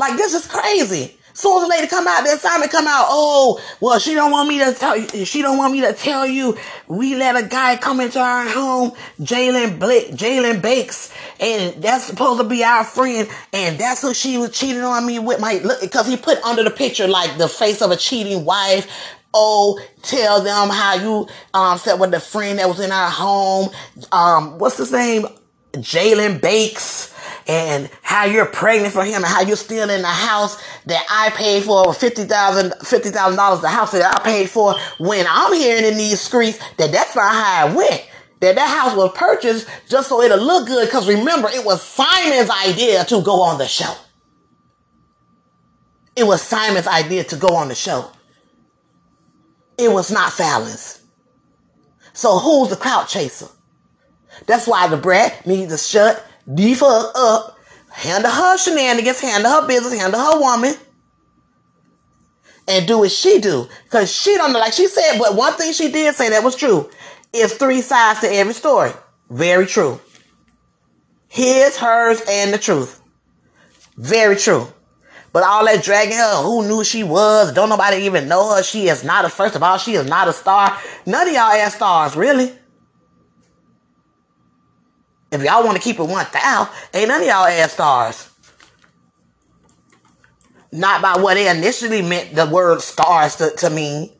Like 0.00 0.16
this 0.16 0.32
is 0.32 0.46
crazy. 0.46 1.14
Soon 1.34 1.58
as 1.58 1.62
the 1.64 1.68
lady 1.68 1.86
come 1.86 2.08
out, 2.08 2.24
then 2.24 2.38
Simon 2.38 2.70
come 2.70 2.86
out. 2.86 3.04
Oh, 3.08 3.62
well, 3.80 3.98
she 3.98 4.14
don't 4.14 4.32
want 4.32 4.48
me 4.48 4.58
to 4.58 4.72
tell 4.72 4.96
you. 4.96 5.26
She 5.26 5.42
don't 5.42 5.58
want 5.58 5.74
me 5.74 5.82
to 5.82 5.92
tell 5.92 6.26
you. 6.26 6.56
We 6.88 7.16
let 7.16 7.36
a 7.36 7.46
guy 7.46 7.76
come 7.76 8.00
into 8.00 8.18
our 8.18 8.48
home, 8.48 8.92
Jalen 9.20 9.78
Blake, 9.78 10.12
Jalen 10.12 10.62
Bakes, 10.62 11.12
and 11.38 11.82
that's 11.82 12.04
supposed 12.04 12.40
to 12.40 12.48
be 12.48 12.64
our 12.64 12.82
friend. 12.82 13.28
And 13.52 13.78
that's 13.78 14.00
who 14.00 14.14
she 14.14 14.38
was 14.38 14.58
cheating 14.58 14.82
on 14.82 15.04
me 15.06 15.18
with. 15.18 15.38
My 15.38 15.60
look, 15.62 15.82
because 15.82 16.06
he 16.06 16.16
put 16.16 16.42
under 16.44 16.64
the 16.64 16.70
picture 16.70 17.06
like 17.06 17.36
the 17.36 17.46
face 17.46 17.82
of 17.82 17.90
a 17.90 17.96
cheating 17.96 18.46
wife. 18.46 18.90
Oh, 19.34 19.78
tell 20.02 20.40
them 20.40 20.70
how 20.70 20.94
you 20.94 21.28
um 21.52 21.76
said 21.76 22.00
with 22.00 22.10
the 22.10 22.20
friend 22.20 22.58
that 22.58 22.68
was 22.68 22.80
in 22.80 22.90
our 22.90 23.10
home. 23.10 23.68
Um, 24.12 24.58
what's 24.58 24.78
his 24.78 24.92
name? 24.92 25.26
Jalen 25.72 26.40
Bakes 26.40 27.14
and 27.46 27.90
how 28.02 28.24
you're 28.24 28.46
pregnant 28.46 28.92
for 28.92 29.04
him 29.04 29.16
and 29.16 29.26
how 29.26 29.42
you're 29.42 29.56
still 29.56 29.88
in 29.90 30.02
the 30.02 30.08
house 30.08 30.60
that 30.86 31.04
I 31.10 31.30
paid 31.30 31.64
for 31.64 31.84
$50,000 31.86 32.28
$50,000 32.78 33.60
the 33.60 33.68
house 33.68 33.92
that 33.92 34.14
I 34.14 34.22
paid 34.22 34.50
for 34.50 34.74
when 34.98 35.26
I'm 35.28 35.52
hearing 35.54 35.84
in 35.84 35.96
these 35.96 36.20
streets 36.20 36.58
that 36.76 36.92
that's 36.92 37.16
not 37.16 37.32
how 37.32 37.68
it 37.68 37.76
went. 37.76 38.06
That 38.40 38.56
that 38.56 38.68
house 38.68 38.96
was 38.96 39.12
purchased 39.14 39.68
just 39.88 40.08
so 40.08 40.22
it'll 40.22 40.38
look 40.38 40.66
good 40.66 40.86
because 40.86 41.08
remember 41.08 41.48
it 41.48 41.64
was 41.64 41.82
Simon's 41.82 42.50
idea 42.50 43.04
to 43.04 43.20
go 43.22 43.42
on 43.42 43.58
the 43.58 43.66
show. 43.66 43.94
It 46.16 46.24
was 46.24 46.42
Simon's 46.42 46.86
idea 46.86 47.24
to 47.24 47.36
go 47.36 47.54
on 47.54 47.68
the 47.68 47.74
show. 47.74 48.10
It 49.78 49.90
was 49.90 50.10
not 50.10 50.32
Falynn's. 50.32 51.02
So 52.12 52.38
who's 52.38 52.70
the 52.70 52.76
clout 52.76 53.08
chaser? 53.08 53.48
That's 54.46 54.66
why 54.66 54.88
the 54.88 54.96
brat 54.96 55.46
needs 55.46 55.72
to 55.72 55.78
shut 55.78 56.26
the 56.46 56.74
fuck 56.74 57.12
up, 57.14 57.58
handle 57.90 58.30
her 58.30 58.58
shenanigans, 58.58 59.20
handle 59.20 59.50
her 59.50 59.66
business, 59.66 59.98
handle 59.98 60.20
her 60.20 60.40
woman, 60.40 60.74
and 62.66 62.86
do 62.86 62.98
what 62.98 63.10
she 63.10 63.40
do. 63.40 63.68
Cause 63.90 64.12
she 64.12 64.36
don't 64.36 64.52
know, 64.52 64.58
like 64.58 64.72
she 64.72 64.86
said, 64.88 65.18
but 65.18 65.36
one 65.36 65.54
thing 65.54 65.72
she 65.72 65.90
did 65.90 66.14
say 66.14 66.30
that 66.30 66.44
was 66.44 66.56
true. 66.56 66.90
Is 67.32 67.54
three 67.54 67.80
sides 67.80 68.20
to 68.20 68.26
every 68.26 68.54
story. 68.54 68.90
Very 69.28 69.66
true. 69.66 70.00
His, 71.28 71.76
hers, 71.76 72.20
and 72.28 72.52
the 72.52 72.58
truth. 72.58 73.00
Very 73.96 74.34
true. 74.34 74.66
But 75.32 75.44
all 75.44 75.64
that 75.66 75.84
dragging 75.84 76.16
her, 76.16 76.42
who 76.42 76.66
knew 76.66 76.82
she 76.82 77.04
was? 77.04 77.52
Don't 77.52 77.68
nobody 77.68 77.98
even 77.98 78.26
know 78.26 78.56
her. 78.56 78.64
She 78.64 78.88
is 78.88 79.04
not 79.04 79.24
a, 79.24 79.28
first 79.28 79.54
of 79.54 79.62
all, 79.62 79.78
she 79.78 79.92
is 79.92 80.08
not 80.08 80.26
a 80.26 80.32
star. 80.32 80.76
None 81.06 81.28
of 81.28 81.32
y'all 81.32 81.52
ass 81.52 81.76
stars, 81.76 82.16
really. 82.16 82.52
If 85.32 85.42
y'all 85.44 85.64
want 85.64 85.76
to 85.76 85.82
keep 85.82 85.98
it 85.98 86.04
1,000, 86.04 86.74
ain't 86.94 87.08
none 87.08 87.20
of 87.20 87.26
y'all 87.26 87.46
ass 87.46 87.72
stars. 87.72 88.28
Not 90.72 91.02
by 91.02 91.20
what 91.20 91.34
they 91.34 91.48
initially 91.48 92.02
meant 92.02 92.34
the 92.34 92.46
word 92.46 92.80
stars 92.80 93.36
to, 93.36 93.50
to 93.58 93.70
mean. 93.70 94.10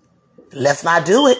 Let's 0.52 0.82
not 0.82 1.04
do 1.06 1.28
it. 1.28 1.38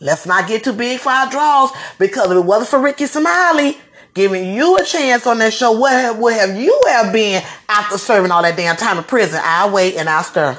Let's 0.00 0.24
not 0.24 0.48
get 0.48 0.64
too 0.64 0.72
big 0.72 1.00
for 1.00 1.10
our 1.10 1.30
draws 1.30 1.70
because 1.98 2.30
if 2.30 2.36
it 2.36 2.40
wasn't 2.40 2.70
for 2.70 2.80
Rickey 2.80 3.04
Smiley 3.04 3.76
giving 4.14 4.54
you 4.54 4.78
a 4.78 4.84
chance 4.84 5.26
on 5.26 5.38
that 5.38 5.52
show, 5.52 5.78
where 5.78 6.14
would 6.14 6.32
have 6.32 6.56
you 6.56 6.80
have 6.88 7.12
been 7.12 7.42
after 7.68 7.98
serving 7.98 8.30
all 8.30 8.42
that 8.42 8.56
damn 8.56 8.76
time 8.76 8.96
in 8.96 9.04
prison? 9.04 9.40
I'll 9.42 9.70
wait 9.70 9.96
and 9.96 10.08
I'll 10.08 10.22
stir. 10.22 10.58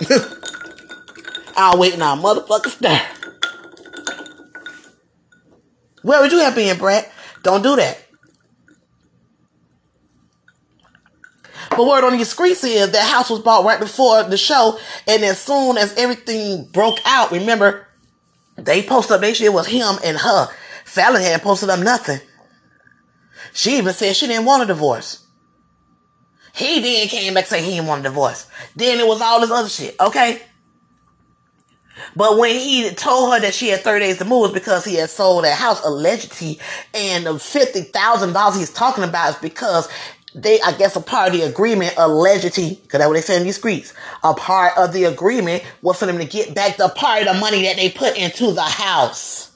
I'll 1.56 1.78
wait 1.78 1.94
and 1.94 2.02
I'll 2.02 2.18
motherfucker 2.18 2.68
stir. 2.68 3.00
Where 6.02 6.20
would 6.20 6.32
you 6.32 6.38
have 6.40 6.54
been, 6.54 6.78
Brett? 6.78 7.10
Don't 7.42 7.62
do 7.62 7.76
that. 7.76 7.98
But 11.70 11.86
word 11.86 12.04
on 12.04 12.18
the 12.18 12.24
streets 12.24 12.64
is 12.64 12.90
that 12.90 13.10
house 13.10 13.30
was 13.30 13.40
bought 13.40 13.64
right 13.64 13.78
before 13.78 14.24
the 14.24 14.36
show, 14.36 14.78
and 15.06 15.24
as 15.24 15.38
soon 15.38 15.78
as 15.78 15.96
everything 15.96 16.66
broke 16.72 16.98
out, 17.04 17.30
remember, 17.30 17.86
they 18.56 18.82
posted 18.82 19.12
up 19.14 19.20
their 19.20 19.34
shit 19.34 19.52
was 19.52 19.66
him 19.66 19.96
and 20.04 20.18
her. 20.18 20.48
Falynn 20.84 21.22
had 21.22 21.42
posted 21.42 21.70
up 21.70 21.80
nothing. 21.80 22.20
She 23.52 23.78
even 23.78 23.94
said 23.94 24.16
she 24.16 24.26
didn't 24.26 24.46
want 24.46 24.64
a 24.64 24.66
divorce. 24.66 25.24
He 26.54 26.80
then 26.80 27.08
came 27.08 27.32
back 27.34 27.46
saying 27.46 27.64
he 27.64 27.76
didn't 27.76 27.86
want 27.86 28.00
a 28.00 28.08
divorce. 28.08 28.48
Then 28.74 28.98
it 28.98 29.06
was 29.06 29.20
all 29.20 29.40
this 29.40 29.50
other 29.50 29.68
shit, 29.68 29.94
okay? 30.00 30.42
But 32.16 32.38
when 32.38 32.58
he 32.58 32.90
told 32.90 33.32
her 33.32 33.40
that 33.40 33.54
she 33.54 33.68
had 33.68 33.80
30 33.80 34.04
days 34.04 34.18
to 34.18 34.24
move, 34.24 34.46
it's 34.46 34.54
because 34.54 34.84
he 34.84 34.96
had 34.96 35.10
sold 35.10 35.44
that 35.44 35.56
house 35.56 35.84
allegedly, 35.84 36.58
and 36.94 37.26
the 37.26 37.38
fifty 37.38 37.82
thousand 37.82 38.32
dollars 38.32 38.56
he's 38.56 38.72
talking 38.72 39.04
about 39.04 39.30
is 39.30 39.36
because 39.36 39.88
they, 40.34 40.60
I 40.60 40.72
guess, 40.72 40.94
a 40.96 41.00
part 41.00 41.32
of 41.32 41.40
the 41.40 41.46
agreement 41.46 41.94
allegedly, 41.96 42.80
because 42.82 42.98
that's 42.98 43.08
what 43.08 43.14
they 43.14 43.20
say 43.20 43.36
in 43.36 43.44
these 43.44 43.56
streets. 43.56 43.94
A 44.22 44.34
part 44.34 44.76
of 44.78 44.92
the 44.92 45.04
agreement 45.04 45.64
was 45.82 45.98
for 45.98 46.06
them 46.06 46.18
to 46.18 46.24
get 46.24 46.54
back 46.54 46.76
the 46.76 46.88
part 46.88 47.26
of 47.26 47.34
the 47.34 47.40
money 47.40 47.62
that 47.62 47.76
they 47.76 47.90
put 47.90 48.16
into 48.16 48.52
the 48.52 48.62
house. 48.62 49.50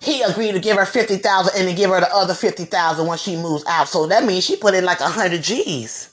He 0.00 0.22
agreed 0.22 0.52
to 0.52 0.60
give 0.60 0.76
her 0.76 0.86
fifty 0.86 1.16
thousand 1.16 1.58
and 1.58 1.68
then 1.68 1.76
give 1.76 1.90
her 1.90 2.00
the 2.00 2.14
other 2.14 2.34
fifty 2.34 2.64
thousand 2.64 3.06
when 3.06 3.18
she 3.18 3.36
moves 3.36 3.64
out. 3.66 3.88
So 3.88 4.06
that 4.06 4.24
means 4.24 4.44
she 4.44 4.56
put 4.56 4.74
in 4.74 4.84
like 4.84 5.00
a 5.00 5.08
hundred 5.08 5.42
G's. 5.42 6.12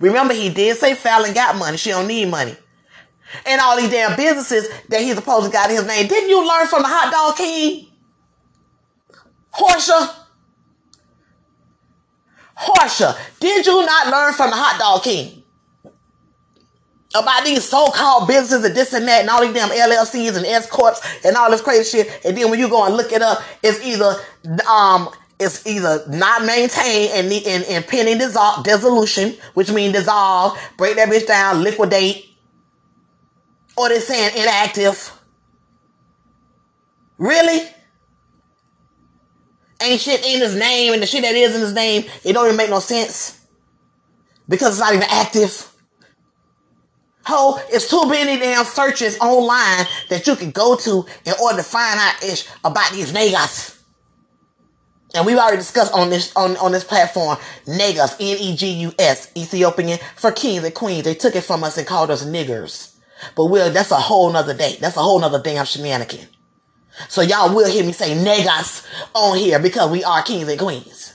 Remember, 0.00 0.34
he 0.34 0.48
did 0.48 0.76
say 0.78 0.94
Falynn 0.94 1.34
got 1.34 1.56
money. 1.56 1.76
She 1.76 1.90
don't 1.90 2.08
need 2.08 2.28
money 2.28 2.56
and 3.46 3.60
all 3.60 3.76
these 3.76 3.90
damn 3.90 4.16
businesses 4.16 4.68
that 4.88 5.00
he's 5.00 5.14
supposed 5.14 5.46
to 5.46 5.52
got 5.52 5.70
in 5.70 5.76
his 5.76 5.86
name. 5.86 6.06
Didn't 6.08 6.30
you 6.30 6.46
learn 6.46 6.66
from 6.66 6.82
the 6.82 6.88
hot 6.88 7.12
dog 7.12 7.36
king? 7.36 7.88
Horsha? 9.54 10.14
Horsha, 12.56 13.18
did 13.40 13.66
you 13.66 13.84
not 13.84 14.08
learn 14.08 14.32
from 14.32 14.50
the 14.50 14.56
hot 14.56 14.78
dog 14.78 15.02
king? 15.02 15.42
About 17.14 17.44
these 17.44 17.62
so-called 17.64 18.26
businesses 18.26 18.64
and 18.64 18.74
this 18.74 18.92
and 18.94 19.06
that 19.06 19.20
and 19.20 19.28
all 19.28 19.42
these 19.42 19.52
damn 19.52 19.68
LLCs 19.68 20.36
and 20.36 20.46
S 20.46 20.66
corps 20.70 20.98
and 21.24 21.36
all 21.36 21.50
this 21.50 21.60
crazy 21.60 21.84
shit. 21.84 22.20
And 22.24 22.36
then 22.36 22.48
when 22.50 22.58
you 22.58 22.70
go 22.70 22.86
and 22.86 22.96
look 22.96 23.12
it 23.12 23.20
up, 23.20 23.42
it's 23.62 23.84
either 23.84 24.16
um 24.66 25.10
it's 25.38 25.66
either 25.66 26.04
not 26.08 26.44
maintained 26.44 27.10
and, 27.12 27.32
and, 27.32 27.64
and 27.64 27.86
pending 27.86 28.18
dissol- 28.18 28.62
dissolution, 28.64 29.34
which 29.54 29.70
means 29.70 29.92
dissolve, 29.92 30.58
break 30.76 30.96
that 30.96 31.08
bitch 31.08 31.26
down, 31.26 31.62
liquidate, 31.62 32.31
or 33.82 33.88
they're 33.88 34.00
saying 34.00 34.36
inactive. 34.36 35.12
Really? 37.18 37.68
Ain't 39.80 40.00
shit 40.00 40.24
in 40.24 40.40
his 40.40 40.54
name, 40.54 40.92
and 40.92 41.02
the 41.02 41.06
shit 41.06 41.22
that 41.22 41.34
is 41.34 41.54
in 41.54 41.60
his 41.60 41.72
name, 41.72 42.04
it 42.24 42.32
don't 42.32 42.46
even 42.46 42.56
make 42.56 42.70
no 42.70 42.78
sense. 42.80 43.44
Because 44.48 44.70
it's 44.72 44.80
not 44.80 44.94
even 44.94 45.06
active. 45.10 45.68
Ho, 47.24 47.60
it's 47.68 47.88
too 47.88 48.08
many 48.08 48.38
damn 48.38 48.64
searches 48.64 49.18
online 49.18 49.86
that 50.08 50.26
you 50.26 50.34
can 50.36 50.50
go 50.50 50.76
to 50.76 51.04
in 51.24 51.34
order 51.40 51.58
to 51.58 51.62
find 51.62 51.98
out 51.98 52.22
ish 52.24 52.46
about 52.64 52.92
these 52.92 53.12
niggas. 53.12 53.78
And 55.14 55.26
we've 55.26 55.36
already 55.36 55.58
discussed 55.58 55.92
on 55.92 56.10
this 56.10 56.34
on, 56.36 56.56
on 56.56 56.72
this 56.72 56.84
platform, 56.84 57.36
niggas, 57.66 58.14
N-E-G-U-S, 58.18 59.32
Ethiopian 59.36 59.98
for 60.16 60.32
kings 60.32 60.64
and 60.64 60.74
queens. 60.74 61.04
They 61.04 61.14
took 61.14 61.36
it 61.36 61.42
from 61.42 61.64
us 61.64 61.78
and 61.78 61.86
called 61.86 62.10
us 62.10 62.24
niggers. 62.24 62.91
But 63.36 63.46
we'll, 63.46 63.70
that's 63.70 63.90
a 63.90 63.96
whole 63.96 64.30
nother 64.32 64.54
day. 64.54 64.76
That's 64.80 64.96
a 64.96 65.02
whole 65.02 65.18
nother 65.18 65.40
damn 65.40 65.64
shenanigan. 65.64 66.26
So 67.08 67.22
y'all 67.22 67.54
will 67.54 67.70
hear 67.70 67.84
me 67.84 67.92
say 67.92 68.14
negas 68.14 68.86
on 69.14 69.38
here 69.38 69.58
because 69.58 69.90
we 69.90 70.04
are 70.04 70.22
kings 70.22 70.48
and 70.48 70.58
queens. 70.58 71.14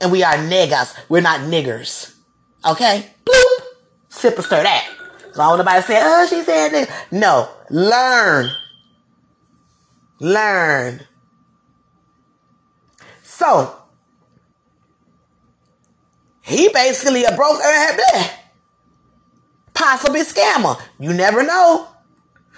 And 0.00 0.12
we 0.12 0.22
are 0.22 0.34
negas. 0.34 0.96
We're 1.08 1.22
not 1.22 1.40
niggers. 1.40 2.14
Okay? 2.64 3.10
Bloop. 3.24 3.66
Sip 4.08 4.38
stir 4.40 4.62
that. 4.62 4.88
So 5.32 5.42
I 5.42 5.44
don't 5.44 5.48
want 5.48 5.58
nobody 5.58 5.82
say, 5.82 6.00
oh, 6.02 6.26
she 6.28 6.42
said 6.42 6.68
this. 6.70 6.90
No. 7.10 7.48
Learn. 7.70 8.50
Learn. 10.20 11.00
So, 13.22 13.76
he 16.42 16.68
basically 16.70 17.24
a 17.24 17.36
broke 17.36 17.58
blah, 17.60 18.28
possibly 19.88 20.20
scammer. 20.20 20.80
You 20.98 21.14
never 21.14 21.42
know. 21.42 21.88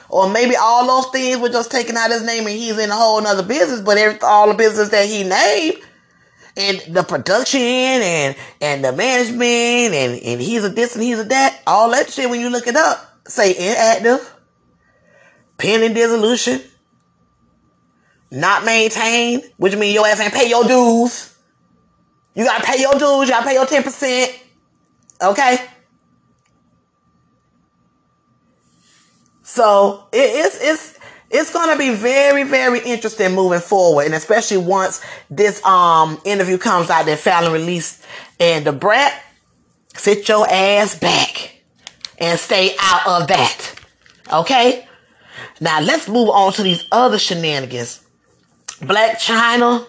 Or 0.09 0.29
maybe 0.29 0.57
all 0.57 0.87
those 0.87 1.13
things 1.13 1.39
were 1.39 1.49
just 1.49 1.71
taking 1.71 1.97
out 1.97 2.11
his 2.11 2.25
name 2.25 2.47
and 2.47 2.57
he's 2.57 2.77
in 2.77 2.91
a 2.91 2.95
whole 2.95 3.21
nother 3.23 3.45
business, 3.45 3.81
but 3.81 3.97
every, 3.97 4.19
all 4.21 4.49
the 4.49 4.55
business 4.55 4.89
that 4.89 5.07
he 5.07 5.23
named 5.23 5.77
and 6.57 6.81
the 6.93 7.05
production 7.05 7.61
and 7.61 8.37
and 8.61 8.85
the 8.85 8.93
management 8.93 9.95
and, 9.95 10.21
and 10.21 10.41
he's 10.41 10.65
a 10.65 10.69
this 10.69 10.97
and 10.97 11.05
he's 11.05 11.21
a 11.21 11.25
that, 11.25 11.63
all 11.65 11.91
that 11.91 12.11
shit 12.11 12.29
when 12.29 12.41
you 12.41 12.51
look 12.51 12.67
it 12.67 12.75
up, 12.75 13.21
say 13.29 13.53
inactive, 13.53 14.35
pending 15.59 15.95
dissolution, 15.95 16.61
not 18.33 18.65
maintained, 18.65 19.45
which 19.59 19.77
means 19.77 19.95
your 19.95 20.09
ass 20.09 20.19
ain't 20.19 20.35
pay 20.35 20.49
your 20.49 20.65
dues. 20.65 21.37
You 22.35 22.45
gotta 22.45 22.65
pay 22.65 22.81
your 22.81 22.95
dues, 22.95 23.29
you 23.29 23.35
gotta 23.35 23.47
pay 23.47 23.55
your 23.55 23.67
10%. 23.67 24.41
Okay? 25.23 25.59
So 29.51 30.07
it, 30.13 30.47
it's 30.47 30.59
it's 30.61 30.99
it's 31.29 31.53
gonna 31.53 31.77
be 31.77 31.91
very, 31.93 32.45
very 32.45 32.79
interesting 32.79 33.35
moving 33.35 33.59
forward, 33.59 34.07
and 34.07 34.15
especially 34.15 34.59
once 34.59 35.01
this 35.29 35.65
um 35.65 36.21
interview 36.25 36.57
comes 36.57 36.89
out 36.89 37.07
that 37.07 37.19
Falynn 37.19 37.53
released 37.53 38.05
and 38.39 38.65
the 38.65 38.71
brat, 38.71 39.21
sit 39.97 40.29
your 40.29 40.47
ass 40.49 40.97
back 40.97 41.63
and 42.19 42.39
stay 42.39 42.77
out 42.81 43.23
of 43.23 43.27
that. 43.27 43.75
Okay? 44.33 44.87
Now 45.61 45.81
let's 45.81 46.09
move 46.09 46.29
on 46.29 46.53
to 46.53 46.63
these 46.63 46.87
other 46.93 47.19
shenanigans. 47.19 48.07
Blac 48.79 49.17
Chyna. 49.17 49.85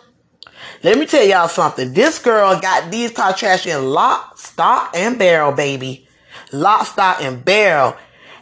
Let 0.84 0.98
me 0.98 1.06
tell 1.06 1.24
y'all 1.24 1.48
something. 1.48 1.94
This 1.94 2.18
girl 2.18 2.60
got 2.60 2.90
these 2.90 3.12
Kardashian 3.12 3.94
lock, 3.94 4.40
stock, 4.40 4.96
and 4.96 5.20
barrel, 5.20 5.52
baby. 5.52 6.08
Lock, 6.52 6.88
stock, 6.88 7.22
and 7.22 7.46
barrel. 7.46 7.96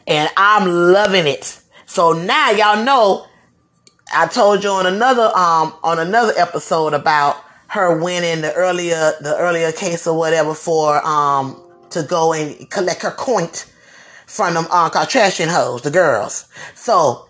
And 0.09 0.29
I'm 0.35 0.67
loving 0.67 1.27
it. 1.27 1.61
So 1.85 2.11
now 2.11 2.51
y'all 2.51 2.83
know 2.83 3.25
I 4.13 4.27
told 4.27 4.63
you 4.63 4.71
on 4.71 4.85
another 4.85 5.31
um 5.35 5.75
on 5.83 5.99
another 5.99 6.33
episode 6.35 6.93
about 6.93 7.43
her 7.67 8.01
winning 8.01 8.41
the 8.41 8.53
earlier 8.53 9.13
the 9.21 9.35
earlier 9.37 9.71
case 9.71 10.07
or 10.07 10.17
whatever 10.17 10.55
for 10.55 11.05
um 11.05 11.61
to 11.91 12.03
go 12.03 12.33
and 12.33 12.69
collect 12.69 13.03
her 13.03 13.11
coin 13.11 13.49
from 14.25 14.53
them 14.53 14.67
uh, 14.69 14.89
Kardashian 14.89 15.47
hoes, 15.47 15.81
the 15.81 15.91
girls. 15.91 16.45
So 16.75 17.27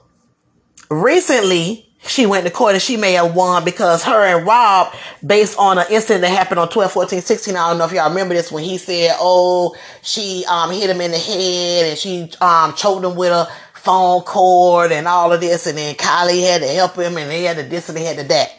recently 0.89 1.88
she 2.07 2.25
went 2.25 2.45
to 2.45 2.51
court 2.51 2.73
and 2.73 2.81
she 2.81 2.97
may 2.97 3.13
have 3.13 3.35
won 3.35 3.65
because 3.65 4.03
her 4.03 4.25
and 4.25 4.45
Rob, 4.47 4.93
based 5.25 5.57
on 5.57 5.77
an 5.77 5.85
incident 5.91 6.21
that 6.21 6.29
happened 6.29 6.59
on 6.59 6.69
12, 6.69 6.91
14, 6.91 7.21
16, 7.21 7.55
I 7.55 7.69
don't 7.69 7.77
know 7.77 7.85
if 7.85 7.91
y'all 7.91 8.09
remember 8.09 8.33
this 8.33 8.51
when 8.51 8.63
he 8.63 8.77
said, 8.77 9.15
oh, 9.19 9.75
she 10.01 10.45
um 10.49 10.71
hit 10.71 10.89
him 10.89 11.01
in 11.01 11.11
the 11.11 11.17
head 11.17 11.85
and 11.89 11.97
she 11.97 12.29
um 12.41 12.73
choked 12.75 13.03
him 13.03 13.15
with 13.15 13.31
a 13.31 13.47
phone 13.73 14.21
cord 14.21 14.91
and 14.91 15.07
all 15.07 15.31
of 15.31 15.41
this 15.41 15.67
and 15.67 15.77
then 15.77 15.95
Kylie 15.95 16.43
had 16.43 16.61
to 16.61 16.67
help 16.67 16.95
him 16.95 17.17
and 17.17 17.29
they 17.29 17.43
had 17.43 17.57
to 17.57 17.63
this 17.63 17.89
and 17.89 17.97
they 17.97 18.03
had 18.05 18.17
to 18.17 18.23
that. 18.23 18.49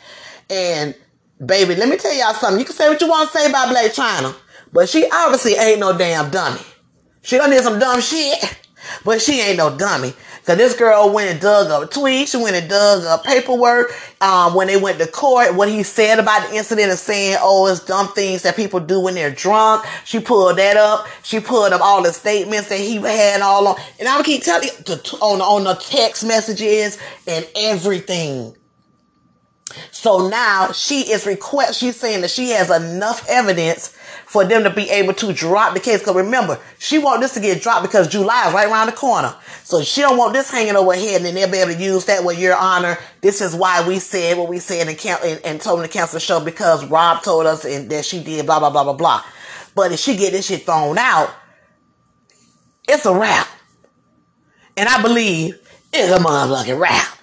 And 0.51 0.95
baby, 1.45 1.75
let 1.77 1.89
me 1.89 1.97
tell 1.97 2.13
y'all 2.15 2.35
something. 2.35 2.59
You 2.59 2.67
can 2.67 2.75
say 2.75 2.89
what 2.89 3.01
you 3.01 3.09
want 3.09 3.31
to 3.31 3.39
say 3.39 3.49
about 3.49 3.75
Blac 3.75 3.95
Chyna, 3.95 4.35
but 4.73 4.89
she 4.89 5.09
obviously 5.11 5.55
ain't 5.55 5.81
no 5.81 5.97
damn 5.97 6.31
dummy. 6.31 6.61
She 7.23 7.39
done 7.39 7.51
did 7.51 7.63
some 7.63 7.79
dumb 7.79 8.01
shit, 8.01 8.61
but 9.05 9.23
she 9.23 9.41
ain't 9.41 9.59
no 9.59 9.77
dummy. 9.77 10.13
Cause 10.47 10.57
this 10.57 10.75
girl 10.75 11.13
went 11.13 11.31
and 11.31 11.41
dug 11.41 11.71
up 11.71 11.91
tweets, 11.91 12.29
she 12.29 12.37
went 12.39 12.57
and 12.57 12.69
dug 12.69 13.05
up 13.05 13.25
paperwork. 13.25 13.93
Um, 14.21 14.55
when 14.55 14.67
they 14.67 14.77
went 14.77 14.99
to 14.99 15.07
court, 15.07 15.55
what 15.55 15.69
he 15.69 15.83
said 15.83 16.19
about 16.19 16.49
the 16.49 16.57
incident 16.57 16.91
and 16.91 16.99
saying, 16.99 17.39
oh, 17.41 17.67
it's 17.67 17.85
dumb 17.85 18.09
things 18.09 18.43
that 18.43 18.57
people 18.57 18.81
do 18.81 19.01
when 19.01 19.15
they're 19.15 19.31
drunk. 19.31 19.85
She 20.05 20.19
pulled 20.21 20.59
that 20.59 20.77
up. 20.77 21.07
She 21.23 21.41
pulled 21.41 21.73
up 21.73 21.81
all 21.81 22.03
the 22.03 22.13
statements 22.13 22.69
that 22.69 22.79
he 22.79 22.97
had 22.97 23.41
all 23.43 23.69
on. 23.69 23.77
And 23.99 24.09
I 24.09 24.17
would 24.17 24.27
keep 24.27 24.43
telling 24.43 24.69
you 24.69 24.95
on, 25.21 25.41
on 25.41 25.65
the 25.65 25.75
text 25.75 26.25
messages 26.25 26.99
and 27.27 27.47
everything. 27.57 28.57
So 29.91 30.29
now 30.29 30.73
she 30.73 31.13
is 31.13 31.27
request. 31.27 31.79
She's 31.79 31.97
saying 31.97 32.23
that 32.23 32.31
she 32.31 32.51
has 32.51 32.71
enough 32.71 33.27
evidence 33.29 33.97
for 34.31 34.45
them 34.45 34.63
to 34.63 34.71
be 34.71 34.89
able 34.91 35.13
to 35.13 35.33
drop 35.33 35.75
the 35.75 35.81
case. 35.81 35.99
Because 35.99 36.15
remember, 36.15 36.57
she 36.79 36.99
want 36.99 37.21
this 37.21 37.35
to 37.35 37.41
get 37.41 37.61
dropped 37.61 37.83
because 37.83 38.07
July 38.07 38.47
is 38.47 38.55
right 38.55 38.69
around 38.69 38.87
the 38.87 38.93
corner. 38.93 39.35
So 39.65 39.83
she 39.83 40.03
don't 40.03 40.17
want 40.17 40.35
this 40.35 40.49
hanging 40.49 40.77
over 40.77 40.95
her 40.95 41.01
head, 41.01 41.17
and 41.17 41.27
then 41.27 41.35
they'll 41.35 41.51
be 41.51 41.59
able 41.59 41.73
to 41.73 41.83
use 41.83 42.05
that 42.05 42.25
with 42.25 42.39
your 42.39 42.55
honor. 42.55 42.97
This 43.23 43.41
is 43.41 43.57
why 43.57 43.85
we 43.89 43.99
said 43.99 44.39
what 44.39 44.49
we 44.49 44.61
said 44.61 44.87
and, 44.87 44.97
can- 44.97 45.19
and, 45.25 45.41
and 45.45 45.61
told 45.61 45.81
them 45.81 45.87
to 45.89 45.93
cancel 45.93 46.15
the 46.15 46.21
show 46.21 46.39
because 46.39 46.87
Rob 46.87 47.25
told 47.25 47.45
us 47.47 47.65
and 47.65 47.91
that 47.91 48.05
she 48.05 48.23
did 48.23 48.47
blah 48.47 48.61
blah 48.61 48.71
blah 48.71 48.85
blah 48.85 48.93
blah. 48.93 49.25
But 49.75 49.91
if 49.91 49.99
she 49.99 50.17
get 50.17 50.31
this 50.31 50.47
shit 50.47 50.65
thrown 50.65 50.97
out, 50.97 51.35
it's 52.87 53.07
a 53.07 53.13
wrap. 53.13 53.49
And 54.77 54.89
I 54.89 55.03
believe 55.03 55.59
it's 55.93 56.13
a 56.17 56.23
motherfucking 56.23 56.79
wrap. 56.79 57.19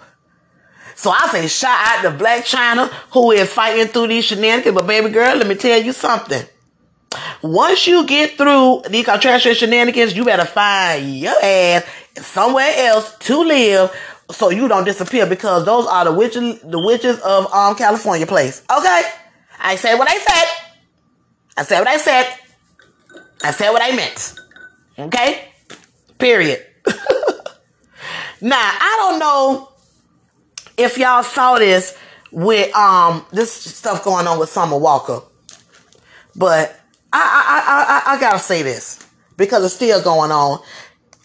So 0.95 1.11
I 1.11 1.25
say 1.31 1.47
shout 1.47 1.71
out 1.71 2.01
to 2.01 2.21
Blac 2.21 2.39
Chyna 2.41 2.89
who 3.13 3.31
is 3.31 3.49
fighting 3.53 3.87
through 3.87 4.07
these 4.07 4.25
shenanigans. 4.25 4.75
But 4.75 4.87
baby 4.87 5.09
girl, 5.09 5.37
let 5.37 5.47
me 5.47 5.55
tell 5.55 5.81
you 5.81 5.93
something. 5.93 6.43
Once 7.41 7.87
you 7.87 8.05
get 8.05 8.37
through 8.37 8.83
these 8.89 9.05
contraction 9.05 9.53
shenanigans, 9.53 10.15
you 10.15 10.25
better 10.25 10.45
find 10.45 11.17
your 11.17 11.35
ass 11.41 11.83
somewhere 12.17 12.71
else 12.75 13.15
to 13.19 13.43
live 13.43 13.91
so 14.31 14.49
you 14.49 14.67
don't 14.67 14.83
disappear 14.83 15.25
because 15.25 15.65
those 15.65 15.87
are 15.87 16.05
the 16.05 16.13
witches 16.13 16.59
the 16.61 16.79
witches 16.79 17.19
of 17.19 17.51
um 17.53 17.75
California 17.75 18.27
place. 18.27 18.63
Okay? 18.69 19.01
I 19.59 19.75
said 19.75 19.95
what 19.95 20.09
I 20.09 20.17
said. 20.17 20.73
I 21.57 21.63
said 21.63 21.79
what 21.79 21.87
I 21.87 21.97
said. 21.97 22.33
I 23.43 23.51
said 23.51 23.71
what 23.71 23.81
I 23.81 23.95
meant. 23.95 24.35
Okay? 24.99 25.45
Period. 26.17 26.65
now, 28.41 28.57
I 28.57 28.95
don't 28.99 29.19
know 29.19 29.69
if 30.77 30.97
y'all 30.97 31.23
saw 31.23 31.57
this 31.57 31.97
with 32.31 32.75
um 32.75 33.25
this 33.31 33.51
stuff 33.51 34.03
going 34.03 34.27
on 34.27 34.39
with 34.39 34.49
Summer 34.49 34.77
Walker, 34.77 35.21
but 36.35 36.76
I 37.13 37.19
I 37.19 38.11
I 38.11 38.13
I, 38.13 38.15
I 38.15 38.19
gotta 38.19 38.39
say 38.39 38.63
this 38.63 39.05
because 39.37 39.63
it's 39.63 39.75
still 39.75 40.01
going 40.01 40.31
on. 40.31 40.59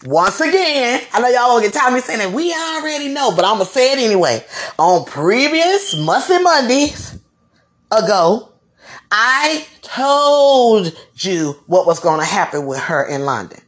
Once 0.05 0.41
again, 0.41 1.01
I 1.13 1.21
know 1.21 1.29
y'all 1.29 1.55
gonna 1.55 1.63
get 1.63 1.73
tired 1.73 1.89
of 1.89 1.93
me 1.93 2.01
saying 2.01 2.19
that 2.19 2.31
we 2.33 2.53
already 2.53 3.09
know, 3.09 3.33
but 3.35 3.45
I'm 3.45 3.53
gonna 3.53 3.65
say 3.65 3.93
it 3.93 3.99
anyway. 3.99 4.43
On 4.77 5.05
previous 5.05 5.95
Musty 5.97 6.39
Mondays 6.39 7.17
ago, 7.89 8.49
I 9.11 9.65
told 9.81 10.93
you 11.15 11.55
what 11.67 11.85
was 11.85 11.99
gonna 11.99 12.25
happen 12.25 12.65
with 12.65 12.79
her 12.79 13.05
in 13.05 13.25
London. 13.25 13.62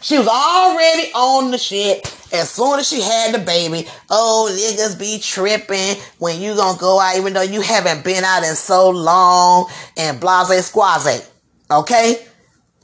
She 0.00 0.18
was 0.18 0.28
already 0.28 1.12
on 1.14 1.50
the 1.50 1.58
shit 1.58 2.04
as 2.32 2.50
soon 2.50 2.78
as 2.78 2.88
she 2.88 3.00
had 3.00 3.34
the 3.34 3.38
baby. 3.38 3.88
Oh, 4.10 4.50
niggas 4.50 4.98
be 4.98 5.18
tripping 5.18 5.96
when 6.18 6.40
you 6.40 6.54
gonna 6.54 6.78
go 6.78 7.00
out 7.00 7.16
even 7.16 7.32
though 7.32 7.42
you 7.42 7.60
haven't 7.60 8.04
been 8.04 8.24
out 8.24 8.44
in 8.44 8.54
so 8.54 8.90
long 8.90 9.70
and 9.96 10.20
blase 10.20 10.66
squaze. 10.66 11.30
Okay? 11.70 12.26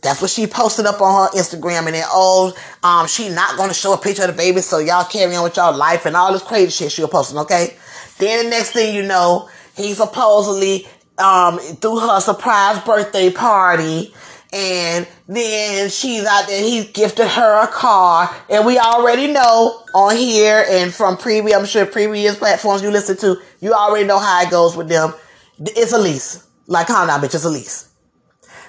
That's 0.02 0.22
what 0.22 0.30
she 0.30 0.46
posted 0.46 0.86
up 0.86 1.00
on 1.02 1.28
her 1.28 1.38
Instagram 1.38 1.86
and 1.86 1.94
then 1.94 2.04
oh, 2.08 2.54
um, 2.82 3.06
she 3.06 3.28
not 3.28 3.56
gonna 3.56 3.74
show 3.74 3.92
a 3.92 3.98
picture 3.98 4.22
of 4.22 4.28
the 4.28 4.36
baby, 4.36 4.60
so 4.60 4.78
y'all 4.78 5.04
carry 5.04 5.34
on 5.34 5.44
with 5.44 5.56
y'all 5.56 5.76
life 5.76 6.06
and 6.06 6.16
all 6.16 6.32
this 6.32 6.42
crazy 6.42 6.70
shit 6.70 6.92
she 6.92 7.02
was 7.02 7.10
posting, 7.10 7.38
okay? 7.38 7.76
Then 8.18 8.44
the 8.44 8.50
next 8.50 8.70
thing 8.70 8.94
you 8.94 9.02
know, 9.02 9.48
he 9.76 9.92
supposedly 9.94 10.86
um 11.18 11.58
threw 11.58 11.98
her 11.98 12.20
surprise 12.20 12.82
birthday 12.82 13.30
party 13.30 14.14
and 14.52 15.06
then 15.28 15.88
she's 15.90 16.24
out 16.24 16.46
there. 16.48 16.62
He 16.62 16.84
gifted 16.84 17.28
her 17.28 17.64
a 17.64 17.68
car, 17.68 18.34
and 18.48 18.66
we 18.66 18.78
already 18.78 19.32
know 19.32 19.84
on 19.94 20.16
here 20.16 20.64
and 20.68 20.92
from 20.92 21.16
previous, 21.16 21.56
I'm 21.56 21.66
sure 21.66 21.86
previous 21.86 22.36
platforms 22.36 22.82
you 22.82 22.90
listen 22.90 23.16
to, 23.18 23.36
you 23.60 23.72
already 23.72 24.06
know 24.06 24.18
how 24.18 24.42
it 24.42 24.50
goes 24.50 24.76
with 24.76 24.88
them. 24.88 25.14
It's 25.60 25.92
a 25.92 25.98
lease, 25.98 26.46
like 26.66 26.86
calm 26.86 27.06
down, 27.06 27.20
bitch. 27.20 27.34
It's 27.34 27.44
a 27.44 27.50
lease. 27.50 27.88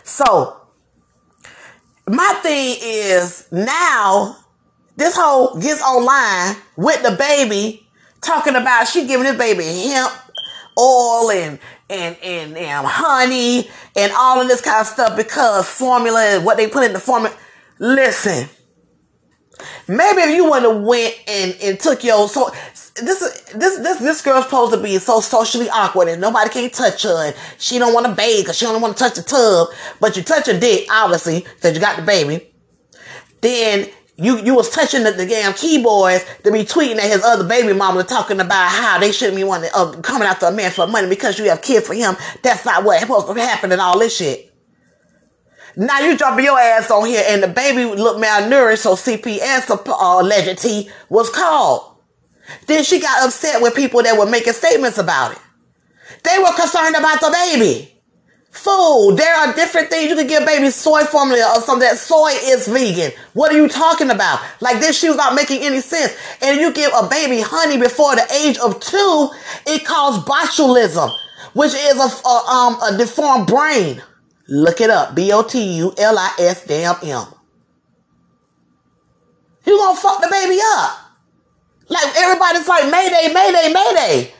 So 0.03 0.61
my 2.07 2.39
thing 2.41 2.77
is 2.81 3.47
now 3.51 4.37
this 4.97 5.15
whole 5.15 5.59
gets 5.59 5.81
online 5.81 6.57
with 6.75 7.01
the 7.01 7.15
baby 7.17 7.87
talking 8.21 8.55
about 8.55 8.87
she 8.87 9.07
giving 9.07 9.25
this 9.25 9.37
baby 9.37 9.63
hemp 9.89 10.11
oil 10.77 11.31
and 11.31 11.59
and 11.91 12.17
and, 12.23 12.57
and 12.57 12.87
honey 12.87 13.69
and 13.95 14.11
all 14.15 14.41
of 14.41 14.47
this 14.47 14.61
kind 14.61 14.81
of 14.81 14.87
stuff 14.87 15.17
because 15.17 15.67
formula 15.67 16.23
is 16.25 16.43
what 16.43 16.57
they 16.57 16.67
put 16.67 16.83
in 16.83 16.93
the 16.93 16.99
formula. 16.99 17.35
Listen, 17.79 18.47
Maybe 19.87 20.21
if 20.21 20.35
you 20.35 20.49
would 20.49 20.63
have 20.63 20.81
went 20.81 21.15
and, 21.27 21.55
and 21.61 21.79
took 21.79 22.03
your 22.03 22.27
so 22.27 22.51
this 22.95 23.21
is 23.21 23.43
this 23.53 23.77
this 23.79 23.99
this 23.99 24.21
girl's 24.21 24.45
supposed 24.45 24.73
to 24.73 24.81
be 24.81 24.97
so 24.97 25.19
socially 25.19 25.69
awkward 25.69 26.07
and 26.07 26.21
nobody 26.21 26.49
can 26.49 26.69
touch 26.69 27.03
her 27.03 27.27
and 27.27 27.35
she 27.57 27.79
don't 27.79 27.93
want 27.93 28.05
to 28.05 28.13
bathe 28.13 28.43
because 28.43 28.57
she 28.57 28.65
don't 28.65 28.81
want 28.81 28.97
to 28.97 29.03
touch 29.03 29.15
the 29.15 29.23
tub, 29.23 29.67
but 29.99 30.15
you 30.15 30.23
touch 30.23 30.47
her 30.47 30.59
dick 30.59 30.87
obviously 30.91 31.41
because 31.41 31.73
you 31.73 31.81
got 31.81 31.97
the 31.97 32.03
baby. 32.03 32.47
Then 33.41 33.89
you 34.21 34.37
you 34.39 34.53
was 34.53 34.69
touching 34.69 35.03
the, 35.03 35.11
the 35.11 35.25
damn 35.25 35.53
keyboards 35.53 36.23
to 36.43 36.51
be 36.51 36.59
tweeting 36.59 36.97
at 36.97 37.11
his 37.11 37.23
other 37.23 37.47
baby 37.47 37.73
mama 37.73 38.03
talking 38.03 38.39
about 38.39 38.69
how 38.69 38.99
they 38.99 39.11
shouldn't 39.11 39.37
be 39.37 39.43
wanting 39.43 39.71
uh, 39.73 39.91
coming 40.01 40.27
after 40.27 40.45
a 40.45 40.51
man 40.51 40.71
for 40.71 40.85
money 40.85 41.09
because 41.09 41.39
you 41.39 41.49
have 41.49 41.61
kids 41.61 41.87
for 41.87 41.93
him. 41.93 42.15
That's 42.43 42.63
not 42.63 42.83
what 42.83 42.99
supposed 42.99 43.27
to 43.27 43.33
happen 43.33 43.71
and 43.71 43.81
all 43.81 43.97
this 43.97 44.15
shit. 44.15 44.53
Now 45.75 45.99
you 46.01 46.17
dropping 46.17 46.45
your 46.45 46.59
ass 46.59 46.91
on 46.91 47.07
here 47.07 47.23
and 47.27 47.41
the 47.41 47.47
baby 47.47 47.83
looked 47.85 48.21
malnourished, 48.21 48.79
so 48.79 48.95
CPS 48.95 49.69
uh, 49.69 50.21
allegedly 50.21 50.89
was 51.09 51.29
called. 51.29 51.97
Then 52.67 52.83
she 52.83 52.99
got 52.99 53.25
upset 53.25 53.61
with 53.61 53.75
people 53.75 54.03
that 54.03 54.17
were 54.17 54.29
making 54.29 54.53
statements 54.53 54.97
about 54.97 55.31
it. 55.31 55.39
They 56.23 56.37
were 56.39 56.53
concerned 56.53 56.95
about 56.95 57.21
the 57.21 57.31
baby. 57.31 57.90
Food. 58.51 59.15
There 59.15 59.33
are 59.33 59.53
different 59.53 59.89
things 59.89 60.09
you 60.09 60.15
can 60.15 60.27
give 60.27 60.45
baby 60.45 60.69
soy 60.71 61.03
formula 61.03 61.53
or 61.55 61.61
something 61.61 61.87
that 61.87 61.97
soy 61.97 62.31
is 62.43 62.67
vegan. 62.67 63.11
What 63.33 63.53
are 63.53 63.57
you 63.57 63.69
talking 63.69 64.09
about? 64.09 64.41
Like 64.59 64.81
this, 64.81 64.99
she 64.99 65.07
was 65.07 65.15
not 65.15 65.35
making 65.35 65.63
any 65.63 65.79
sense. 65.79 66.13
And 66.41 66.59
you 66.59 66.73
give 66.73 66.91
a 66.93 67.07
baby 67.07 67.39
honey 67.39 67.77
before 67.77 68.13
the 68.15 68.27
age 68.33 68.57
of 68.57 68.79
two, 68.81 69.29
it 69.65 69.85
causes 69.85 70.23
botulism, 70.25 71.15
which 71.53 71.73
is 71.73 71.95
a, 71.95 72.27
a 72.27 72.35
um 72.45 72.77
a 72.81 72.97
deformed 72.97 73.47
brain. 73.47 74.03
Look 74.49 74.81
it 74.81 74.89
up. 74.89 75.15
B 75.15 75.31
O 75.31 75.43
T 75.43 75.77
U 75.77 75.93
L 75.97 76.19
I 76.19 76.35
S 76.39 76.65
damn 76.65 76.95
M. 77.03 77.25
You 79.65 79.77
gonna 79.77 79.97
fuck 79.97 80.21
the 80.21 80.27
baby 80.29 80.59
up. 80.75 80.99
Like 81.87 82.17
everybody's 82.17 82.67
like 82.67 82.91
Mayday, 82.91 83.33
Mayday, 83.33 83.73
Mayday. 83.73 84.33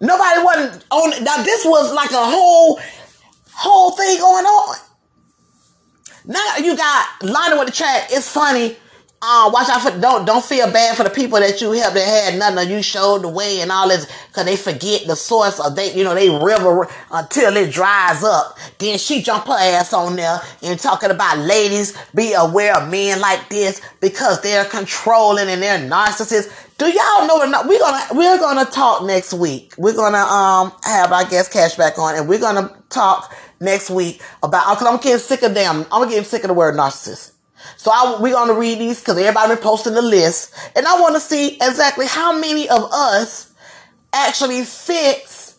Nobody 0.00 0.42
wasn't 0.44 0.84
on 0.90 1.24
now 1.24 1.42
this 1.42 1.64
was 1.64 1.92
like 1.92 2.10
a 2.10 2.24
whole 2.24 2.78
whole 3.56 3.90
thing 3.92 4.18
going 4.18 4.44
on. 4.44 4.76
Now 6.26 6.56
you 6.58 6.76
got 6.76 7.08
Lionel 7.22 7.60
with 7.60 7.68
the 7.68 7.74
track. 7.74 8.08
It's 8.10 8.30
funny. 8.30 8.76
Uh, 9.22 9.50
watch 9.52 9.68
out 9.70 9.80
for 9.80 9.98
don't 9.98 10.26
don't 10.26 10.44
feel 10.44 10.70
bad 10.70 10.94
for 10.94 11.02
the 11.02 11.10
people 11.10 11.40
that 11.40 11.60
you 11.60 11.72
helped 11.72 11.94
that 11.94 12.30
had 12.30 12.38
nothing. 12.38 12.70
You 12.70 12.82
showed 12.82 13.22
the 13.22 13.28
way 13.28 13.60
and 13.60 13.72
all 13.72 13.88
this 13.88 14.06
because 14.28 14.44
they 14.44 14.56
forget 14.56 15.06
the 15.06 15.16
source 15.16 15.58
of 15.58 15.74
they 15.74 15.94
you 15.96 16.04
know 16.04 16.14
they 16.14 16.28
river 16.28 16.86
until 17.10 17.56
it 17.56 17.72
dries 17.72 18.22
up. 18.22 18.58
Then 18.78 18.98
she 18.98 19.22
jump 19.22 19.46
her 19.46 19.56
ass 19.58 19.94
on 19.94 20.16
there 20.16 20.38
and 20.62 20.78
talking 20.78 21.10
about 21.10 21.38
ladies 21.38 21.96
be 22.14 22.34
aware 22.34 22.76
of 22.76 22.90
men 22.90 23.18
like 23.20 23.48
this 23.48 23.80
because 24.00 24.42
they're 24.42 24.66
controlling 24.66 25.48
and 25.48 25.62
they're 25.62 25.78
narcissists. 25.78 26.52
Do 26.76 26.86
y'all 26.86 27.26
know 27.26 27.42
enough? 27.42 27.66
We're 27.66 27.78
gonna 27.78 28.06
we're 28.12 28.38
gonna 28.38 28.66
talk 28.66 29.02
next 29.04 29.32
week. 29.32 29.72
We're 29.78 29.96
gonna 29.96 30.18
um 30.18 30.72
have 30.84 31.10
I 31.10 31.26
guess 31.28 31.48
cashback 31.48 31.98
on 31.98 32.16
and 32.16 32.28
we're 32.28 32.38
gonna 32.38 32.76
talk 32.90 33.34
next 33.60 33.90
week 33.90 34.22
about 34.42 34.74
because 34.74 34.86
I'm 34.86 35.00
getting 35.00 35.18
sick 35.18 35.42
of 35.42 35.54
them. 35.54 35.86
I'm 35.90 36.08
getting 36.08 36.24
sick 36.24 36.42
of 36.42 36.48
the 36.48 36.54
word 36.54 36.74
narcissist. 36.74 37.32
So 37.76 37.90
I, 37.92 38.18
we're 38.20 38.46
to 38.46 38.54
read 38.54 38.78
these 38.78 39.00
because 39.00 39.18
everybody 39.18 39.54
been 39.54 39.62
posting 39.62 39.94
the 39.94 40.02
list. 40.02 40.54
And 40.74 40.86
I 40.86 41.00
want 41.00 41.14
to 41.14 41.20
see 41.20 41.54
exactly 41.54 42.06
how 42.06 42.38
many 42.38 42.68
of 42.68 42.90
us 42.92 43.52
actually 44.12 44.64
fits 44.64 45.56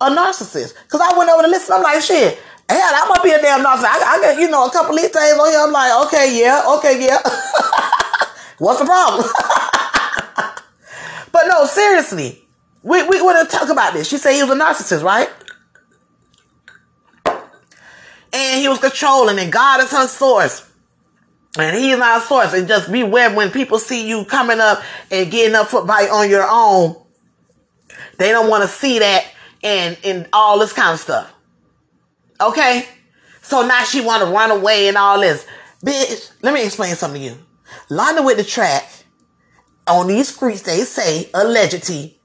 a 0.00 0.10
narcissist. 0.10 0.74
Because 0.84 1.00
I 1.00 1.16
went 1.16 1.30
over 1.30 1.42
the 1.42 1.48
list 1.48 1.68
and 1.68 1.76
I'm 1.76 1.82
like, 1.82 2.02
shit, 2.02 2.38
hell, 2.68 2.90
that 2.90 3.06
might 3.08 3.22
be 3.22 3.30
a 3.30 3.40
damn 3.40 3.60
narcissist. 3.60 3.84
I, 3.84 4.16
I 4.16 4.20
got, 4.20 4.40
you 4.40 4.50
know, 4.50 4.66
a 4.66 4.70
couple 4.70 4.94
of 4.94 5.00
these 5.00 5.10
things 5.10 5.38
on 5.38 5.50
here. 5.50 5.60
I'm 5.60 5.72
like, 5.72 6.06
okay, 6.06 6.40
yeah, 6.40 6.62
okay, 6.78 7.04
yeah. 7.04 7.18
What's 8.58 8.80
the 8.80 8.86
problem? 8.86 9.28
but 11.32 11.42
no, 11.48 11.66
seriously, 11.66 12.42
we, 12.82 13.02
we 13.02 13.20
want 13.22 13.48
to 13.48 13.56
talk 13.56 13.68
about 13.68 13.92
this. 13.92 14.08
She 14.08 14.18
said 14.18 14.34
he 14.34 14.42
was 14.42 14.50
a 14.52 14.58
narcissist, 14.58 15.02
right? 15.02 15.28
And 18.32 18.60
he 18.60 18.68
was 18.68 18.78
controlling, 18.78 19.38
and 19.38 19.52
God 19.52 19.82
is 19.82 19.90
her 19.90 20.06
source. 20.08 20.68
And 21.58 21.76
he's 21.76 21.98
not 21.98 22.22
a 22.22 22.26
source. 22.26 22.54
And 22.54 22.66
just 22.66 22.90
beware 22.90 23.34
when 23.34 23.50
people 23.50 23.78
see 23.78 24.08
you 24.08 24.24
coming 24.24 24.58
up 24.58 24.82
and 25.10 25.30
getting 25.30 25.54
up 25.54 25.68
foot 25.68 25.86
by 25.86 26.08
on 26.10 26.30
your 26.30 26.46
own. 26.48 26.96
They 28.18 28.30
don't 28.30 28.48
want 28.48 28.62
to 28.62 28.68
see 28.68 29.00
that 29.00 29.26
and, 29.62 29.98
and 30.04 30.28
all 30.32 30.58
this 30.58 30.72
kind 30.72 30.94
of 30.94 31.00
stuff. 31.00 31.32
Okay? 32.40 32.86
So 33.42 33.66
now 33.66 33.84
she 33.84 34.00
want 34.00 34.22
to 34.22 34.30
run 34.30 34.50
away 34.50 34.88
and 34.88 34.96
all 34.96 35.20
this. 35.20 35.46
Bitch, 35.84 36.30
let 36.42 36.54
me 36.54 36.64
explain 36.64 36.94
something 36.94 37.20
to 37.20 37.28
you. 37.28 37.38
London 37.90 38.24
with 38.24 38.38
the 38.38 38.44
track 38.44 38.88
on 39.86 40.06
these 40.06 40.34
streets, 40.34 40.62
they 40.62 40.80
say, 40.80 41.28
allegedly, 41.34 42.18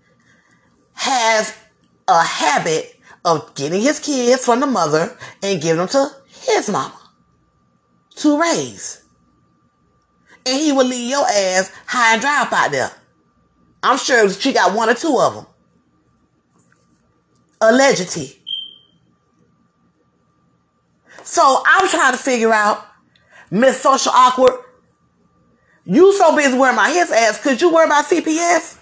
has 0.94 1.58
a 2.08 2.24
habit 2.24 2.97
of 3.28 3.54
getting 3.54 3.82
his 3.82 4.00
kids 4.00 4.44
from 4.44 4.62
the 4.62 4.68
mother 4.68 5.16
and 5.44 5.62
giving 5.62 5.78
them 5.78 5.88
to 5.88 6.10
his 6.48 6.70
mama 6.70 7.00
to 8.16 8.40
raise 8.42 9.04
and 10.48 10.62
he 10.62 10.72
would 10.72 10.88
leave 10.88 11.10
your 11.10 11.26
ass 11.26 11.72
high 11.86 12.14
and 12.14 12.22
dry 12.22 12.42
up 12.42 12.54
out 12.54 12.72
there. 12.72 12.92
I'm 13.84 13.98
sure 13.98 14.30
she 14.30 14.54
got 14.54 14.74
one 14.74 14.90
or 14.90 14.94
two 14.94 15.18
of 15.20 15.36
them. 15.36 15.46
Allegedly. 17.60 18.42
So 21.24 21.62
I'm 21.66 21.88
trying 21.90 22.14
to 22.14 22.18
figure 22.18 22.54
out, 22.54 22.86
Miss 23.52 23.82
Social 23.82 24.12
Awkward, 24.14 24.54
you 25.84 26.14
so 26.14 26.36
busy 26.36 26.58
worrying 26.58 26.76
about 26.76 26.94
his 26.94 27.12
ass. 27.12 27.42
Could 27.42 27.62
you 27.62 27.74
worry 27.74 27.86
about 27.86 28.06
CPS? 28.06 28.77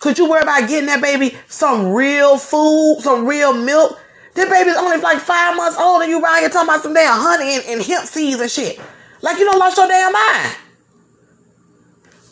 Could 0.00 0.18
you 0.18 0.28
worry 0.28 0.42
about 0.42 0.68
getting 0.68 0.86
that 0.86 1.00
baby 1.02 1.36
some 1.48 1.92
real 1.92 2.38
food, 2.38 2.98
some 3.00 3.26
real 3.26 3.52
milk? 3.52 4.00
That 4.34 4.50
baby's 4.50 4.76
only 4.76 4.98
like 4.98 5.18
five 5.18 5.56
months 5.56 5.78
old 5.78 6.02
and 6.02 6.10
you 6.10 6.22
around 6.22 6.40
here 6.40 6.48
talking 6.50 6.68
about 6.68 6.82
some 6.82 6.94
damn 6.94 7.18
honey 7.18 7.56
and, 7.56 7.64
and 7.66 7.82
hemp 7.82 8.06
seeds 8.06 8.40
and 8.40 8.50
shit. 8.50 8.78
Like 9.22 9.38
you 9.38 9.44
don't 9.44 9.58
lost 9.58 9.76
your 9.76 9.88
damn 9.88 10.12
mind. 10.12 10.56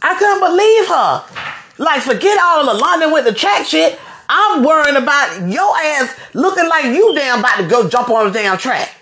I 0.02 0.14
couldn't 0.16 0.40
believe 0.40 0.87
her. 0.88 1.54
Like, 1.78 2.02
forget 2.02 2.38
all 2.40 2.66
the 2.66 2.74
London 2.74 3.11
with 3.11 3.24
the 3.24 3.33
track 3.33 3.66
shit. 3.66 3.98
I'm 4.28 4.62
worrying 4.62 4.96
about 4.96 5.48
your 5.48 5.76
ass 5.76 6.14
looking 6.35 6.68
like 6.68 6.85
you 6.85 7.14
damn 7.14 7.40
about 7.40 7.57
to 7.57 7.66
go 7.66 7.88
jump 7.88 8.11
on 8.11 8.26
the 8.26 8.33
damn 8.33 8.59
track. 8.59 8.94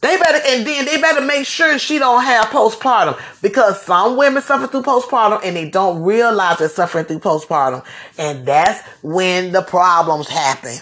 They 0.00 0.16
better, 0.16 0.38
and 0.46 0.66
then 0.66 0.86
they 0.86 0.98
better 0.98 1.20
make 1.20 1.46
sure 1.46 1.78
she 1.78 1.98
don't 1.98 2.22
have 2.22 2.46
postpartum 2.46 3.20
because 3.42 3.82
some 3.82 4.16
women 4.16 4.42
suffer 4.42 4.66
through 4.66 4.82
postpartum 4.82 5.40
and 5.44 5.54
they 5.54 5.68
don't 5.68 6.02
realize 6.02 6.58
they're 6.58 6.70
suffering 6.70 7.04
through 7.04 7.18
postpartum. 7.18 7.84
And 8.16 8.46
that's 8.46 8.86
when 9.02 9.52
the 9.52 9.60
problems 9.60 10.28
happen. 10.28 10.76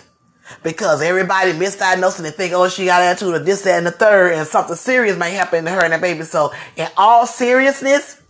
Because 0.62 1.02
everybody 1.02 1.52
misdiagnosing 1.52 2.18
and 2.18 2.26
they 2.26 2.31
think, 2.31 2.54
oh, 2.54 2.68
she 2.68 2.87
got 2.87 3.02
attitude 3.02 3.35
or 3.35 3.38
this, 3.40 3.62
that, 3.62 3.76
and 3.76 3.87
the 3.87 3.90
third, 3.90 4.33
and 4.33 4.46
something 4.46 4.76
serious 4.76 5.18
may 5.18 5.33
happen 5.33 5.64
to 5.64 5.70
her 5.70 5.85
and 5.85 5.92
that 5.92 6.00
baby. 6.00 6.22
So, 6.22 6.52
in 6.76 6.88
all 6.96 7.26
seriousness, 7.26 8.22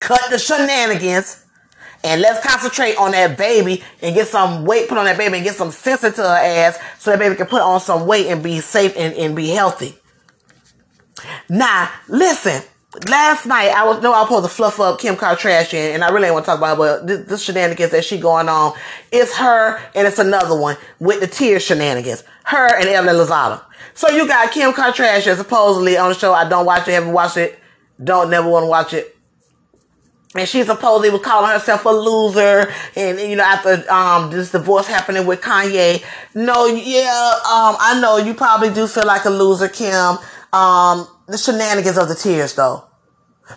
cut 0.00 0.20
the 0.28 0.38
shenanigans 0.38 1.43
and 2.04 2.20
let's 2.20 2.46
concentrate 2.46 2.96
on 2.96 3.12
that 3.12 3.38
baby 3.38 3.82
and 4.02 4.14
get 4.14 4.28
some 4.28 4.66
weight 4.66 4.88
put 4.88 4.98
on 4.98 5.06
that 5.06 5.16
baby 5.16 5.36
and 5.36 5.44
get 5.44 5.56
some 5.56 5.70
sense 5.70 6.04
into 6.04 6.20
her 6.22 6.28
ass 6.28 6.78
so 6.98 7.10
that 7.10 7.18
baby 7.18 7.34
can 7.34 7.46
put 7.46 7.62
on 7.62 7.80
some 7.80 8.06
weight 8.06 8.26
and 8.26 8.42
be 8.42 8.60
safe 8.60 8.94
and, 8.96 9.14
and 9.14 9.34
be 9.34 9.48
healthy. 9.48 9.94
Now, 11.48 11.90
listen. 12.08 12.62
Last 13.08 13.44
night, 13.44 13.70
I 13.70 13.84
was 13.84 14.00
no, 14.04 14.12
I 14.12 14.20
was 14.20 14.28
supposed 14.28 14.48
to 14.48 14.54
fluff 14.54 14.78
up 14.78 15.00
Kim 15.00 15.16
Kardashian, 15.16 15.94
and 15.94 16.04
I 16.04 16.10
really 16.10 16.26
ain't 16.26 16.34
want 16.34 16.44
to 16.44 16.50
talk 16.52 16.58
about 16.58 16.74
it, 16.74 16.78
but 16.78 17.06
this, 17.08 17.26
this 17.26 17.42
shenanigans 17.42 17.90
that 17.90 18.04
she 18.04 18.20
going 18.20 18.48
on, 18.48 18.72
it's 19.10 19.36
her, 19.36 19.80
and 19.96 20.06
it's 20.06 20.20
another 20.20 20.56
one 20.56 20.76
with 21.00 21.18
the 21.18 21.26
tear 21.26 21.58
shenanigans. 21.58 22.22
Her 22.44 22.72
and 22.72 22.84
Evelyn 22.84 23.16
Lozada. 23.16 23.64
So 23.94 24.10
you 24.10 24.28
got 24.28 24.52
Kim 24.52 24.70
Kardashian 24.70 25.36
supposedly 25.36 25.96
on 25.96 26.10
the 26.10 26.14
show. 26.14 26.32
I 26.32 26.48
don't 26.48 26.66
watch 26.66 26.86
it, 26.86 26.92
haven't 26.92 27.12
watched 27.12 27.36
it, 27.36 27.58
don't 28.04 28.30
never 28.30 28.48
want 28.48 28.62
to 28.62 28.68
watch 28.68 28.92
it 28.92 29.13
and 30.34 30.48
she 30.48 30.64
supposedly 30.64 31.10
was 31.10 31.22
calling 31.22 31.50
herself 31.50 31.84
a 31.84 31.90
loser. 31.90 32.72
And 32.96 33.18
you 33.20 33.36
know 33.36 33.44
after 33.44 33.90
um 33.90 34.30
this 34.30 34.50
divorce 34.50 34.86
happening 34.86 35.26
with 35.26 35.40
Kanye. 35.40 36.04
No 36.34 36.66
yeah 36.66 37.32
um 37.44 37.76
I 37.78 37.98
know 38.00 38.16
you 38.16 38.34
probably 38.34 38.70
do 38.70 38.86
feel 38.86 39.06
like 39.06 39.24
a 39.24 39.30
loser 39.30 39.68
Kim. 39.68 40.18
Um 40.52 41.08
the 41.28 41.38
shenanigans 41.38 41.96
of 41.96 42.08
the 42.08 42.14
tears 42.14 42.54
though. 42.54 42.84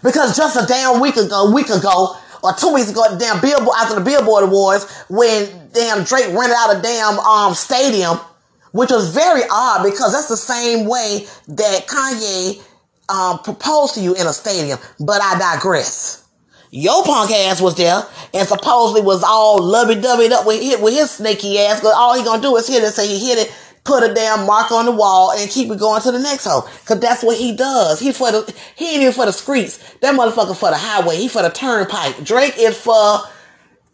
Because 0.04 0.36
just 0.38 0.62
a 0.62 0.66
damn 0.68 1.00
week 1.02 1.18
ago 1.18 1.52
week 1.52 1.70
ago 1.70 2.16
or 2.44 2.54
two 2.54 2.74
weeks 2.74 2.92
ago 2.92 3.04
damn 3.18 3.42
billboard 3.42 3.76
after 3.80 3.96
the 3.96 4.02
billboard 4.02 4.44
awards 4.44 4.90
when 5.10 5.70
damn 5.74 6.04
Drake 6.04 6.28
rented 6.28 6.56
out 6.58 6.78
a 6.78 6.82
damn 6.82 7.18
um 7.20 7.54
stadium 7.54 8.18
which 8.74 8.92
was 8.92 9.12
very 9.12 9.42
odd 9.50 9.84
because 9.84 10.14
that's 10.14 10.28
the 10.28 10.38
same 10.38 10.86
way 10.88 11.26
that 11.48 11.88
Kanye 11.88 12.62
um 13.10 13.40
proposed 13.40 13.96
to 13.96 14.02
you 14.02 14.14
in 14.14 14.28
a 14.28 14.34
stadium. 14.34 14.78
But 15.00 15.22
I 15.24 15.40
digress 15.40 16.27
your 16.72 17.04
punk 17.04 17.32
ass 17.32 17.62
was 17.62 17.76
there 17.76 18.04
and 18.34 18.48
supposedly 18.48 19.02
was 19.02 19.24
all 19.24 19.62
lovey 19.62 19.96
dovey 19.96 20.32
up 20.34 20.46
with, 20.46 20.82
with 20.82 20.94
his 20.94 21.12
snaky 21.12 21.60
ass. 21.60 21.82
Cause 21.82 21.94
all 21.96 22.18
he 22.18 22.24
gonna 22.24 22.42
do 22.42 22.56
is 22.58 22.68
hit 22.68 22.84
it, 22.84 22.92
say 22.92 23.08
he 23.08 23.30
hit 23.30 23.40
it 23.40 23.54
put 23.88 24.04
a 24.04 24.14
damn 24.14 24.46
mark 24.46 24.70
on 24.72 24.86
the 24.86 24.92
wall 24.92 25.32
and 25.32 25.50
keep 25.50 25.72
it 25.72 25.80
going 25.80 26.02
to 26.02 26.12
the 26.12 26.20
next 26.20 26.44
hole. 26.44 26.64
Cause 26.86 27.00
that's 27.00 27.24
what 27.24 27.38
he 27.38 27.56
does. 27.56 28.00
He 28.00 28.12
for 28.12 28.32
the 28.32 28.54
he 28.76 28.92
ain't 28.92 29.02
even 29.02 29.14
for 29.14 29.26
the 29.26 29.32
streets. 29.32 29.78
That 30.02 30.14
motherfucker 30.14 30.56
for 30.56 30.70
the 30.70 30.78
highway. 30.78 31.16
He 31.16 31.30
for 31.30 31.42
the 31.42 31.50
turnpike. 31.50 32.24
Drake 32.24 32.56
is 32.58 32.78
for 32.78 33.20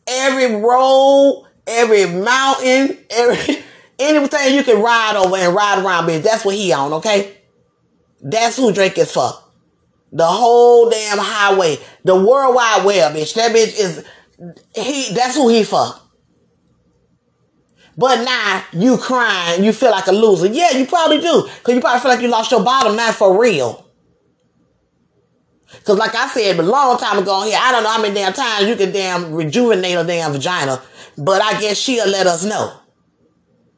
every 0.08 0.56
road, 0.56 1.46
every 1.68 2.08
mountain, 2.08 2.98
every 3.12 3.64
anything 4.00 4.56
you 4.56 4.64
can 4.64 4.82
ride 4.82 5.16
over 5.16 5.36
and 5.36 5.56
ride 5.56 5.84
around, 5.84 6.08
bitch. 6.08 6.24
That's 6.24 6.44
what 6.44 6.56
he 6.56 6.74
on, 6.74 6.92
okay? 6.94 7.38
That's 8.22 8.58
who 8.58 8.74
Drake 8.74 8.98
is 8.98 9.12
for. 9.12 9.32
The 10.14 10.28
whole 10.28 10.92
damn 10.92 11.18
highway. 11.18 11.78
The 12.04 12.16
World 12.16 12.56
Wide 12.56 12.86
Web, 12.86 13.16
bitch. 13.16 13.34
That 13.34 13.52
bitch 13.52 13.80
is 13.80 14.06
he 14.76 15.14
that's 15.14 15.36
who 15.36 15.50
he 15.50 15.64
for. 15.64 15.88
But 17.98 18.24
now 18.24 18.64
you 18.74 18.98
crying, 18.98 19.64
you 19.64 19.74
feel 19.74 19.92
like 19.92 20.08
a 20.08 20.12
loser. 20.12 20.48
Yeah, 20.48 20.72
you 20.72 20.86
probably 20.86 21.20
do. 21.20 21.48
Cause 21.64 21.76
you 21.76 21.82
probably 21.82 22.02
feel 22.02 22.12
like 22.12 22.22
you 22.22 22.28
lost 22.28 22.52
your 22.52 22.64
bottom, 22.64 22.96
not 22.96 23.16
for 23.16 23.40
real. 23.40 23.88
Cause 25.84 25.98
like 25.98 26.16
I 26.16 26.28
said 26.28 26.60
a 26.60 26.64
long 26.64 26.98
time 26.98 27.20
ago 27.20 27.44
here, 27.44 27.58
I 27.60 27.72
don't 27.72 27.84
know 27.84 27.90
how 27.90 28.02
many 28.02 28.14
damn 28.16 28.34
times 28.34 28.68
you 28.68 28.76
can 28.76 28.92
damn 28.92 29.34
rejuvenate 29.34 29.98
a 29.98 30.04
damn 30.04 30.32
vagina, 30.32 30.82
but 31.18 31.42
I 31.42 31.60
guess 31.60 31.78
she'll 31.78 32.08
let 32.08 32.28
us 32.28 32.46
know. 32.46 32.74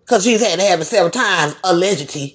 Cause 0.05 0.23
she's 0.23 0.45
had 0.45 0.59
to 0.59 0.65
have 0.65 0.81
it 0.81 0.85
several 0.85 1.11
times, 1.11 1.55
allegedly. 1.63 2.34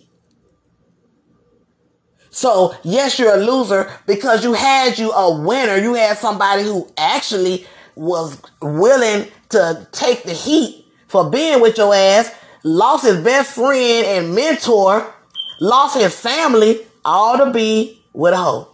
So 2.41 2.75
yes, 2.85 3.19
you're 3.19 3.35
a 3.35 3.37
loser 3.37 3.91
because 4.07 4.43
you 4.43 4.55
had 4.55 4.99
you 4.99 5.13
a 5.13 5.43
winner. 5.43 5.77
You 5.77 5.93
had 5.93 6.17
somebody 6.17 6.63
who 6.63 6.91
actually 6.97 7.67
was 7.95 8.41
willing 8.63 9.27
to 9.51 9.87
take 9.93 10.23
the 10.23 10.33
heat 10.33 10.87
for 11.07 11.29
being 11.29 11.61
with 11.61 11.77
your 11.77 11.95
ass, 11.95 12.35
lost 12.65 13.05
his 13.05 13.19
best 13.23 13.55
friend 13.55 14.07
and 14.07 14.35
mentor, 14.35 15.13
lost 15.61 15.99
his 15.99 16.19
family, 16.19 16.81
all 17.05 17.37
to 17.37 17.53
be 17.53 18.03
with 18.15 18.33
a 18.33 18.39
hoe. 18.39 18.69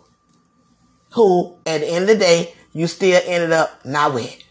Who, 1.15 1.57
at 1.67 1.81
the 1.81 1.89
end 1.89 2.03
of 2.03 2.09
the 2.11 2.25
day, 2.25 2.55
you 2.73 2.87
still 2.87 3.21
ended 3.25 3.51
up 3.51 3.85
not 3.85 4.15
with. 4.15 4.45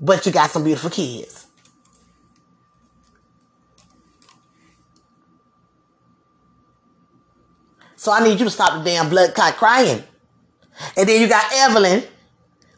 But 0.00 0.24
you 0.24 0.30
got 0.30 0.52
some 0.52 0.62
beautiful 0.62 0.90
kids. 0.90 1.45
So 8.06 8.12
I 8.12 8.22
need 8.22 8.38
you 8.38 8.44
to 8.44 8.50
stop 8.52 8.78
the 8.78 8.84
damn 8.88 9.10
blood 9.10 9.34
clot 9.34 9.56
crying. 9.56 10.00
And 10.96 11.08
then 11.08 11.20
you 11.20 11.26
got 11.26 11.44
Evelyn 11.52 12.04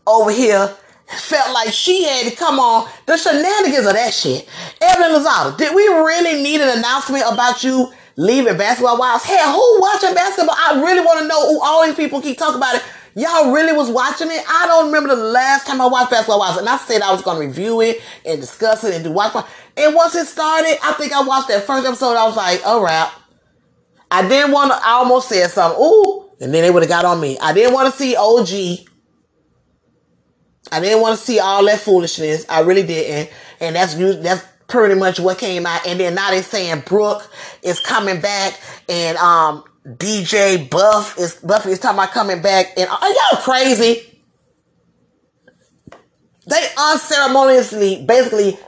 over 0.07 0.31
here 0.31 0.75
felt 1.07 1.53
like 1.53 1.71
she 1.71 2.05
had 2.05 2.31
to 2.31 2.35
come 2.35 2.59
on 2.59 2.89
the 3.05 3.15
shenanigans 3.19 3.87
of 3.87 3.93
that 3.93 4.15
shit. 4.15 4.49
Evelyn 4.81 5.11
Lozada, 5.11 5.59
did 5.59 5.75
we 5.75 5.87
really 5.87 6.43
need 6.43 6.63
an 6.63 6.79
announcement 6.79 7.25
about 7.31 7.63
you 7.63 7.93
leaving 8.17 8.57
Basketball 8.57 8.99
Wives? 8.99 9.25
Hell, 9.25 9.53
who 9.53 9.81
watching 9.83 10.15
basketball? 10.15 10.57
I 10.59 10.81
really 10.83 11.05
want 11.05 11.21
to 11.21 11.29
know 11.29 11.53
who 11.53 11.63
all 11.63 11.85
these 11.85 11.95
people 11.95 12.23
keep 12.23 12.39
talking 12.39 12.57
about 12.57 12.77
it. 12.77 12.83
Y'all 13.15 13.53
really 13.53 13.75
was 13.75 13.91
watching 13.91 14.29
it? 14.31 14.43
I 14.49 14.65
don't 14.67 14.87
remember 14.87 15.15
the 15.15 15.23
last 15.23 15.67
time 15.67 15.83
I 15.83 15.89
watched 15.89 16.11
Basketball 16.11 16.39
Wives. 16.39 16.57
And 16.57 16.71
I 16.71 16.79
said 16.79 17.03
I 17.03 17.13
was 17.13 17.21
going 17.21 17.39
to 17.39 17.47
review 17.47 17.83
it 17.83 18.01
and 18.25 18.41
discuss 18.41 18.83
it 18.83 18.95
and 18.95 19.05
do 19.05 19.13
watch. 19.13 19.35
And 19.77 19.95
once 19.95 20.15
it 20.15 20.27
started, 20.27 20.79
I 20.83 20.93
think 20.93 21.13
I 21.13 21.21
watched 21.21 21.49
that 21.49 21.65
first 21.65 21.87
episode. 21.87 22.17
I 22.17 22.25
was 22.25 22.37
like, 22.37 22.63
oh, 22.65 22.79
all 22.79 22.83
right. 22.83 23.13
I 24.11 24.27
didn't 24.27 24.53
want 24.53 24.73
to, 24.73 24.79
I 24.79 24.93
almost 24.93 25.29
said 25.29 25.51
something. 25.51 25.81
Ooh. 25.83 26.31
And 26.41 26.55
then 26.55 26.63
they 26.63 26.71
would 26.71 26.83
have 26.83 26.91
got 26.91 27.05
on 27.05 27.21
me. 27.21 27.39
I 27.41 27.53
didn't 27.53 27.75
want 27.75 27.93
to 27.93 27.99
see 27.99 28.17
OG. 28.17 28.87
I 30.71 30.81
didn't 30.81 31.01
want 31.01 31.19
to 31.19 31.25
see 31.25 31.39
all 31.39 31.65
that 31.65 31.81
foolishness. 31.81 32.47
I 32.49 32.61
really 32.61 32.85
didn't. 32.85 33.35
And 33.61 33.75
that's 33.75 33.95
that's 33.95 34.45
pretty 34.69 34.95
much 34.95 35.19
what 35.19 35.39
came 35.39 35.67
out. 35.67 35.87
And 35.87 35.99
then 35.99 36.15
now 36.15 36.31
they're 36.31 36.43
saying 36.43 36.83
Brooke 36.87 37.29
is 37.63 37.81
coming 37.81 38.21
back 38.21 38.61
and 38.89 39.17
um 39.19 39.65
DJ 39.87 40.69
Buff 40.69 41.19
is 41.19 41.35
Buffy 41.37 41.71
is 41.71 41.79
talking 41.79 41.99
about 41.99 42.13
coming 42.13 42.43
back. 42.43 42.73
And 42.77 42.89
are 42.89 43.09
y'all 43.09 43.43
crazy? 43.43 44.21
They 46.47 46.69
unceremoniously 46.79 48.05
basically 48.05 48.59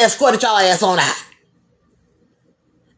escorted 0.00 0.42
y'all 0.42 0.58
ass 0.58 0.82
on 0.82 0.98
out. 0.98 1.25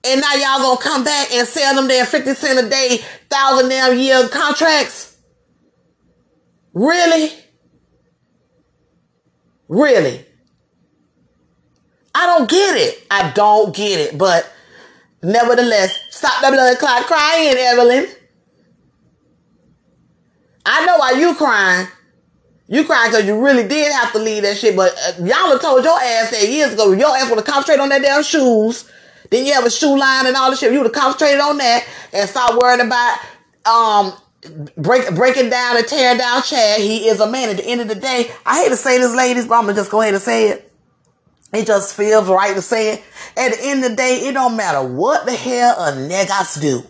And 0.04 0.20
now 0.20 0.34
y'all 0.34 0.60
gonna 0.60 0.80
come 0.80 1.04
back 1.04 1.32
and 1.32 1.46
sell 1.46 1.74
them 1.74 1.88
their 1.88 2.06
50 2.06 2.34
cent 2.34 2.66
a 2.66 2.68
day, 2.68 2.98
thousand 3.28 3.68
damn 3.68 3.98
year 3.98 4.28
contracts? 4.28 5.16
Really? 6.72 7.32
Really? 9.68 10.24
I 12.14 12.26
don't 12.26 12.48
get 12.48 12.76
it. 12.76 13.06
I 13.10 13.30
don't 13.32 13.74
get 13.74 14.00
it. 14.00 14.18
But 14.18 14.50
nevertheless, 15.22 15.98
stop 16.10 16.42
the 16.42 16.50
blood 16.50 16.78
clot 16.78 17.02
crying, 17.04 17.56
Evelyn. 17.56 18.06
I 20.64 20.84
know 20.84 20.96
why 20.98 21.12
you 21.12 21.34
crying. 21.34 21.88
You 22.66 22.84
crying 22.84 23.10
because 23.10 23.26
you 23.26 23.42
really 23.42 23.66
did 23.66 23.90
have 23.92 24.12
to 24.12 24.18
leave 24.18 24.42
that 24.42 24.58
shit. 24.58 24.76
But 24.76 24.92
uh, 25.06 25.24
y'all 25.24 25.50
have 25.50 25.60
told 25.62 25.84
your 25.84 25.98
ass 25.98 26.30
that 26.30 26.46
years 26.46 26.74
ago. 26.74 26.92
Your 26.92 27.16
ass 27.16 27.30
would 27.30 27.38
have 27.38 27.46
concentrated 27.46 27.80
on 27.80 27.88
that 27.88 28.02
damn 28.02 28.22
shoes. 28.22 28.90
Then 29.30 29.46
you 29.46 29.52
have 29.52 29.64
a 29.64 29.70
shoe 29.70 29.98
line 29.98 30.26
and 30.26 30.36
all 30.36 30.50
this 30.50 30.60
shit. 30.60 30.72
You 30.72 30.78
would 30.78 30.94
have 30.94 31.02
concentrated 31.02 31.40
on 31.40 31.58
that 31.58 31.86
and 32.12 32.28
stop 32.28 32.60
worrying 32.60 32.86
about 32.86 33.18
um 33.66 34.12
break 34.76 35.14
breaking 35.14 35.50
down 35.50 35.76
and 35.76 35.86
tearing 35.86 36.18
down 36.18 36.42
Chad. 36.42 36.80
He 36.80 37.08
is 37.08 37.20
a 37.20 37.30
man. 37.30 37.50
At 37.50 37.58
the 37.58 37.66
end 37.66 37.80
of 37.80 37.88
the 37.88 37.94
day, 37.94 38.30
I 38.46 38.62
hate 38.62 38.70
to 38.70 38.76
say 38.76 38.98
this, 38.98 39.14
ladies, 39.14 39.46
but 39.46 39.56
I'm 39.56 39.62
gonna 39.62 39.74
just 39.74 39.90
go 39.90 40.00
ahead 40.00 40.14
and 40.14 40.22
say 40.22 40.48
it. 40.48 40.72
It 41.52 41.66
just 41.66 41.94
feels 41.96 42.28
right 42.28 42.54
to 42.54 42.62
say 42.62 42.94
it. 42.94 43.04
At 43.36 43.52
the 43.52 43.58
end 43.62 43.84
of 43.84 43.90
the 43.90 43.96
day, 43.96 44.28
it 44.28 44.32
don't 44.32 44.56
matter 44.56 44.86
what 44.86 45.24
the 45.24 45.32
hell 45.32 45.76
a 45.78 45.92
niggas 45.92 46.60
do. 46.60 46.82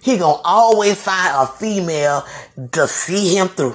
He 0.00 0.18
gonna 0.18 0.40
always 0.44 1.00
find 1.00 1.32
a 1.34 1.46
female 1.46 2.26
to 2.72 2.86
see 2.86 3.36
him 3.36 3.48
through. 3.48 3.74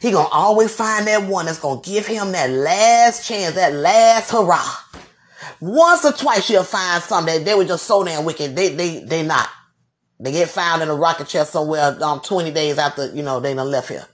He 0.00 0.10
gonna 0.10 0.28
always 0.28 0.74
find 0.74 1.06
that 1.06 1.24
one 1.24 1.46
that's 1.46 1.58
gonna 1.58 1.80
give 1.80 2.06
him 2.06 2.32
that 2.32 2.50
last 2.50 3.26
chance, 3.26 3.54
that 3.54 3.72
last 3.72 4.30
hurrah. 4.30 4.93
Once 5.64 6.04
or 6.04 6.12
twice 6.12 6.50
you'll 6.50 6.62
find 6.62 7.02
something 7.02 7.38
that 7.38 7.44
they 7.46 7.54
were 7.54 7.64
just 7.64 7.86
so 7.86 8.04
damn 8.04 8.26
wicked. 8.26 8.54
They 8.54 8.74
they 8.74 8.98
they 8.98 9.22
not. 9.22 9.48
They 10.20 10.30
get 10.30 10.50
found 10.50 10.82
in 10.82 10.90
a 10.90 10.94
rocket 10.94 11.26
chest 11.26 11.52
somewhere 11.52 11.96
um 12.02 12.20
20 12.20 12.50
days 12.50 12.76
after, 12.76 13.14
you 13.14 13.22
know, 13.22 13.40
they 13.40 13.54
done 13.54 13.70
left 13.70 13.88
here. 13.88 14.04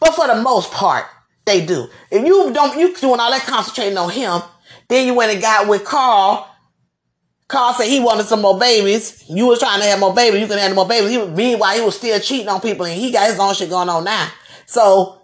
But 0.00 0.16
for 0.16 0.26
the 0.26 0.34
most 0.34 0.72
part, 0.72 1.06
they 1.44 1.64
do. 1.64 1.86
If 2.10 2.26
you 2.26 2.52
don't 2.52 2.76
you 2.76 2.92
doing 2.96 3.20
all 3.20 3.30
that 3.30 3.42
concentrating 3.42 3.96
on 3.96 4.10
him, 4.10 4.42
then 4.88 5.06
you 5.06 5.14
went 5.14 5.32
and 5.32 5.40
got 5.40 5.68
with 5.68 5.84
Carl. 5.84 6.48
Carl 7.46 7.74
said 7.74 7.86
he 7.86 8.00
wanted 8.00 8.26
some 8.26 8.42
more 8.42 8.58
babies. 8.58 9.24
You 9.28 9.46
was 9.46 9.60
trying 9.60 9.78
to 9.78 9.86
have 9.86 10.00
more 10.00 10.12
babies. 10.12 10.40
You 10.40 10.48
can 10.48 10.58
have 10.58 10.74
more 10.74 10.88
babies. 10.88 11.10
He 11.10 11.18
was, 11.18 11.28
meanwhile, 11.28 11.76
he 11.76 11.84
was 11.84 11.96
still 11.96 12.18
cheating 12.18 12.48
on 12.48 12.60
people 12.60 12.84
and 12.84 13.00
he 13.00 13.12
got 13.12 13.30
his 13.30 13.38
own 13.38 13.54
shit 13.54 13.70
going 13.70 13.88
on 13.88 14.02
now. 14.02 14.28
So, 14.66 15.22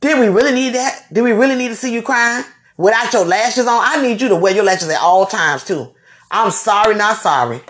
did 0.00 0.20
we 0.20 0.28
really 0.28 0.52
need 0.52 0.74
that? 0.74 1.06
Did 1.12 1.22
we 1.22 1.32
really 1.32 1.56
need 1.56 1.68
to 1.68 1.76
see 1.76 1.92
you 1.92 2.02
crying 2.02 2.44
without 2.82 3.12
your 3.12 3.24
lashes 3.24 3.66
on? 3.66 3.80
I 3.82 4.02
need 4.02 4.20
you 4.20 4.28
to 4.28 4.36
wear 4.36 4.54
your 4.54 4.64
lashes 4.64 4.88
at 4.88 5.00
all 5.00 5.26
times 5.26 5.64
too. 5.64 5.94
I'm 6.30 6.50
sorry, 6.50 6.94
not 6.94 7.16
sorry. 7.16 7.60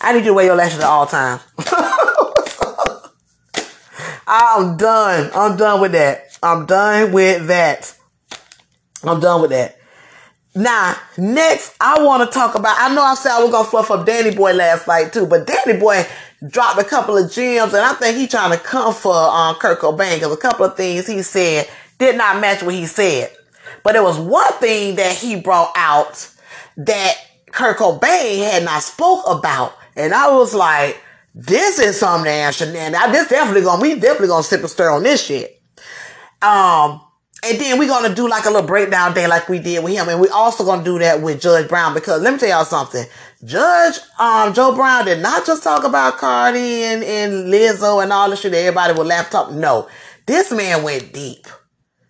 I 0.00 0.12
need 0.12 0.20
you 0.20 0.26
to 0.26 0.34
wear 0.34 0.46
your 0.46 0.56
lashes 0.56 0.78
at 0.80 0.84
all 0.84 1.06
times. 1.06 1.42
I'm 4.26 4.76
done. 4.76 5.30
I'm 5.34 5.56
done 5.56 5.80
with 5.80 5.92
that. 5.92 6.38
I'm 6.42 6.66
done 6.66 7.12
with 7.12 7.48
that. 7.48 7.96
I'm 9.02 9.18
done 9.18 9.42
with 9.42 9.50
that. 9.50 9.76
Now, 10.54 10.96
next, 11.16 11.74
I 11.80 12.02
want 12.02 12.28
to 12.28 12.34
talk 12.38 12.54
about. 12.54 12.76
I 12.78 12.92
know 12.94 13.02
I 13.02 13.14
said 13.14 13.32
I 13.32 13.42
was 13.42 13.50
gonna 13.52 13.68
fluff 13.68 13.90
up 13.90 14.04
Danny 14.04 14.34
Boy 14.34 14.52
last 14.52 14.86
night 14.88 15.12
too, 15.12 15.26
but 15.26 15.46
Danny 15.46 15.78
Boy 15.78 16.04
dropped 16.48 16.80
a 16.80 16.84
couple 16.84 17.16
of 17.16 17.30
gems, 17.30 17.72
and 17.72 17.84
I 17.84 17.92
think 17.94 18.16
he 18.16 18.26
trying 18.26 18.50
to 18.50 18.58
come 18.58 18.92
for 18.92 19.14
um, 19.14 19.54
Kurt 19.56 19.80
Cobain 19.80 20.14
because 20.14 20.32
a 20.32 20.36
couple 20.36 20.64
of 20.64 20.76
things 20.76 21.06
he 21.06 21.22
said 21.22 21.68
did 21.98 22.16
not 22.16 22.40
match 22.40 22.62
what 22.62 22.74
he 22.74 22.86
said. 22.86 23.30
But 23.82 23.92
there 23.92 24.02
was 24.02 24.18
one 24.18 24.52
thing 24.54 24.96
that 24.96 25.14
he 25.16 25.40
brought 25.40 25.72
out 25.76 26.30
that 26.76 27.14
Kurt 27.50 27.78
Cobain 27.78 28.50
had 28.50 28.64
not 28.64 28.82
spoke 28.82 29.24
about, 29.26 29.74
and 29.96 30.14
I 30.14 30.30
was 30.30 30.54
like, 30.54 31.00
"This 31.34 31.78
is 31.78 31.98
some 31.98 32.24
damn 32.24 32.52
shenanigans. 32.52 33.12
This 33.12 33.28
definitely 33.28 33.62
gonna 33.62 33.82
we 33.82 33.94
definitely 33.94 34.28
gonna 34.28 34.42
sip 34.42 34.60
and 34.60 34.70
stir 34.70 34.90
on 34.90 35.02
this 35.02 35.22
shit." 35.22 35.60
Um, 36.42 37.00
and 37.42 37.58
then 37.58 37.78
we're 37.78 37.88
gonna 37.88 38.14
do 38.14 38.28
like 38.28 38.44
a 38.44 38.50
little 38.50 38.66
breakdown 38.66 39.14
day 39.14 39.26
like 39.26 39.48
we 39.48 39.58
did 39.58 39.82
with 39.82 39.94
him. 39.94 40.08
And 40.08 40.20
we're 40.20 40.32
also 40.32 40.64
gonna 40.64 40.84
do 40.84 40.98
that 40.98 41.22
with 41.22 41.40
Judge 41.40 41.68
Brown 41.68 41.94
because 41.94 42.20
let 42.22 42.32
me 42.32 42.38
tell 42.38 42.48
y'all 42.48 42.64
something. 42.64 43.04
Judge 43.44 43.98
um 44.18 44.52
Joe 44.52 44.74
Brown 44.74 45.06
did 45.06 45.20
not 45.20 45.46
just 45.46 45.62
talk 45.62 45.84
about 45.84 46.18
Cardi 46.18 46.82
and, 46.84 47.02
and 47.02 47.52
Lizzo 47.52 48.02
and 48.02 48.12
all 48.12 48.28
the 48.28 48.36
shit 48.36 48.52
that 48.52 48.58
everybody 48.58 48.92
would 48.92 49.06
laptop. 49.06 49.52
No. 49.52 49.88
This 50.26 50.52
man 50.52 50.82
went 50.82 51.12
deep. 51.12 51.46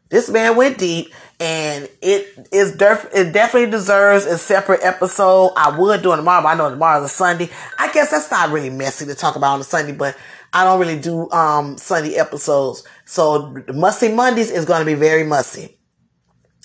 This 0.09 0.29
man 0.29 0.57
went 0.57 0.79
deep 0.79 1.13
and 1.41 1.89
it 2.03 2.49
is 2.53 2.77
def- 2.77 3.09
it 3.15 3.33
definitely 3.33 3.71
deserves 3.71 4.27
a 4.27 4.37
separate 4.37 4.81
episode. 4.83 5.53
I 5.57 5.77
would 5.77 6.03
do 6.03 6.13
it 6.13 6.17
tomorrow, 6.17 6.43
but 6.43 6.51
I 6.51 6.55
know 6.55 6.69
tomorrow's 6.69 7.07
a 7.07 7.09
Sunday. 7.09 7.49
I 7.79 7.91
guess 7.93 8.11
that's 8.11 8.31
not 8.31 8.51
really 8.51 8.69
messy 8.69 9.07
to 9.07 9.15
talk 9.15 9.37
about 9.37 9.55
on 9.55 9.61
a 9.61 9.65
Sunday, 9.65 9.93
but 9.93 10.17
I 10.53 10.65
don't 10.65 10.79
really 10.79 11.01
do 11.01 11.31
um 11.31 11.79
Sunday 11.79 12.15
episodes. 12.17 12.85
So 13.07 13.57
Musty 13.73 14.13
Mondays 14.13 14.51
is 14.51 14.67
going 14.67 14.81
to 14.81 14.87
be 14.87 14.95
very 14.95 15.25
musty. 15.25 15.79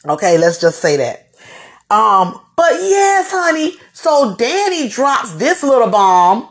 Okay, 0.06 0.38
let's 0.38 0.60
just 0.60 0.80
say 0.82 0.98
that. 0.98 1.22
Um, 1.90 2.40
but 2.58 2.74
yes, 2.74 3.32
honey. 3.32 3.78
So 3.94 4.36
Danny 4.36 4.90
drops 4.90 5.34
this 5.36 5.64
little 5.64 5.90
bomb 5.90 6.50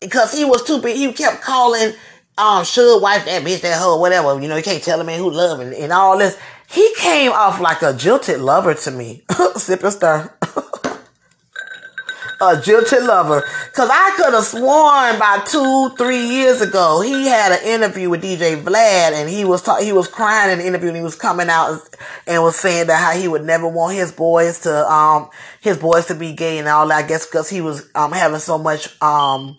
because 0.00 0.32
he 0.32 0.44
was 0.44 0.62
stupid. 0.62 0.94
He 0.94 1.12
kept 1.12 1.42
calling 1.42 1.92
um 2.38 2.62
Suge 2.62 3.02
wife 3.02 3.24
that 3.24 3.42
bitch, 3.42 3.62
that 3.62 3.80
hoe, 3.80 3.98
whatever. 3.98 4.40
You 4.40 4.48
know, 4.48 4.56
you 4.56 4.62
can't 4.62 4.82
tell 4.82 5.00
a 5.00 5.04
man 5.04 5.18
who 5.18 5.30
love 5.30 5.58
and, 5.58 5.74
and 5.74 5.92
all 5.92 6.16
this. 6.16 6.38
He 6.70 6.94
came 6.98 7.32
off 7.32 7.60
like 7.60 7.82
a 7.82 7.92
jilted 7.92 8.40
lover 8.40 8.74
to 8.74 8.90
me. 8.92 9.24
Sip 9.56 9.82
stir. 9.82 10.32
a 12.40 12.60
jilted 12.60 13.02
lover. 13.02 13.42
Cause 13.72 13.88
I 13.90 14.14
could 14.16 14.32
have 14.32 14.44
sworn 14.44 15.16
about 15.16 15.46
two, 15.46 15.90
three 15.98 16.26
years 16.26 16.60
ago, 16.60 17.00
he 17.00 17.26
had 17.26 17.52
an 17.52 17.66
interview 17.66 18.08
with 18.08 18.22
DJ 18.22 18.62
Vlad 18.62 19.12
and 19.12 19.28
he 19.28 19.44
was 19.44 19.62
ta- 19.62 19.80
he 19.80 19.92
was 19.92 20.06
crying 20.06 20.52
in 20.52 20.58
the 20.60 20.66
interview 20.66 20.88
and 20.88 20.96
he 20.96 21.02
was 21.02 21.16
coming 21.16 21.50
out 21.50 21.72
and, 21.72 21.80
and 22.28 22.42
was 22.42 22.56
saying 22.56 22.86
that 22.86 23.02
how 23.02 23.18
he 23.18 23.26
would 23.26 23.44
never 23.44 23.68
want 23.68 23.96
his 23.96 24.12
boys 24.12 24.60
to, 24.60 24.90
um, 24.90 25.28
his 25.60 25.76
boys 25.76 26.06
to 26.06 26.14
be 26.14 26.32
gay 26.32 26.58
and 26.58 26.68
all 26.68 26.86
that. 26.86 27.04
I 27.04 27.08
guess 27.08 27.26
cause 27.26 27.50
he 27.50 27.60
was, 27.60 27.90
um, 27.96 28.12
having 28.12 28.38
so 28.38 28.58
much, 28.58 29.00
um, 29.02 29.58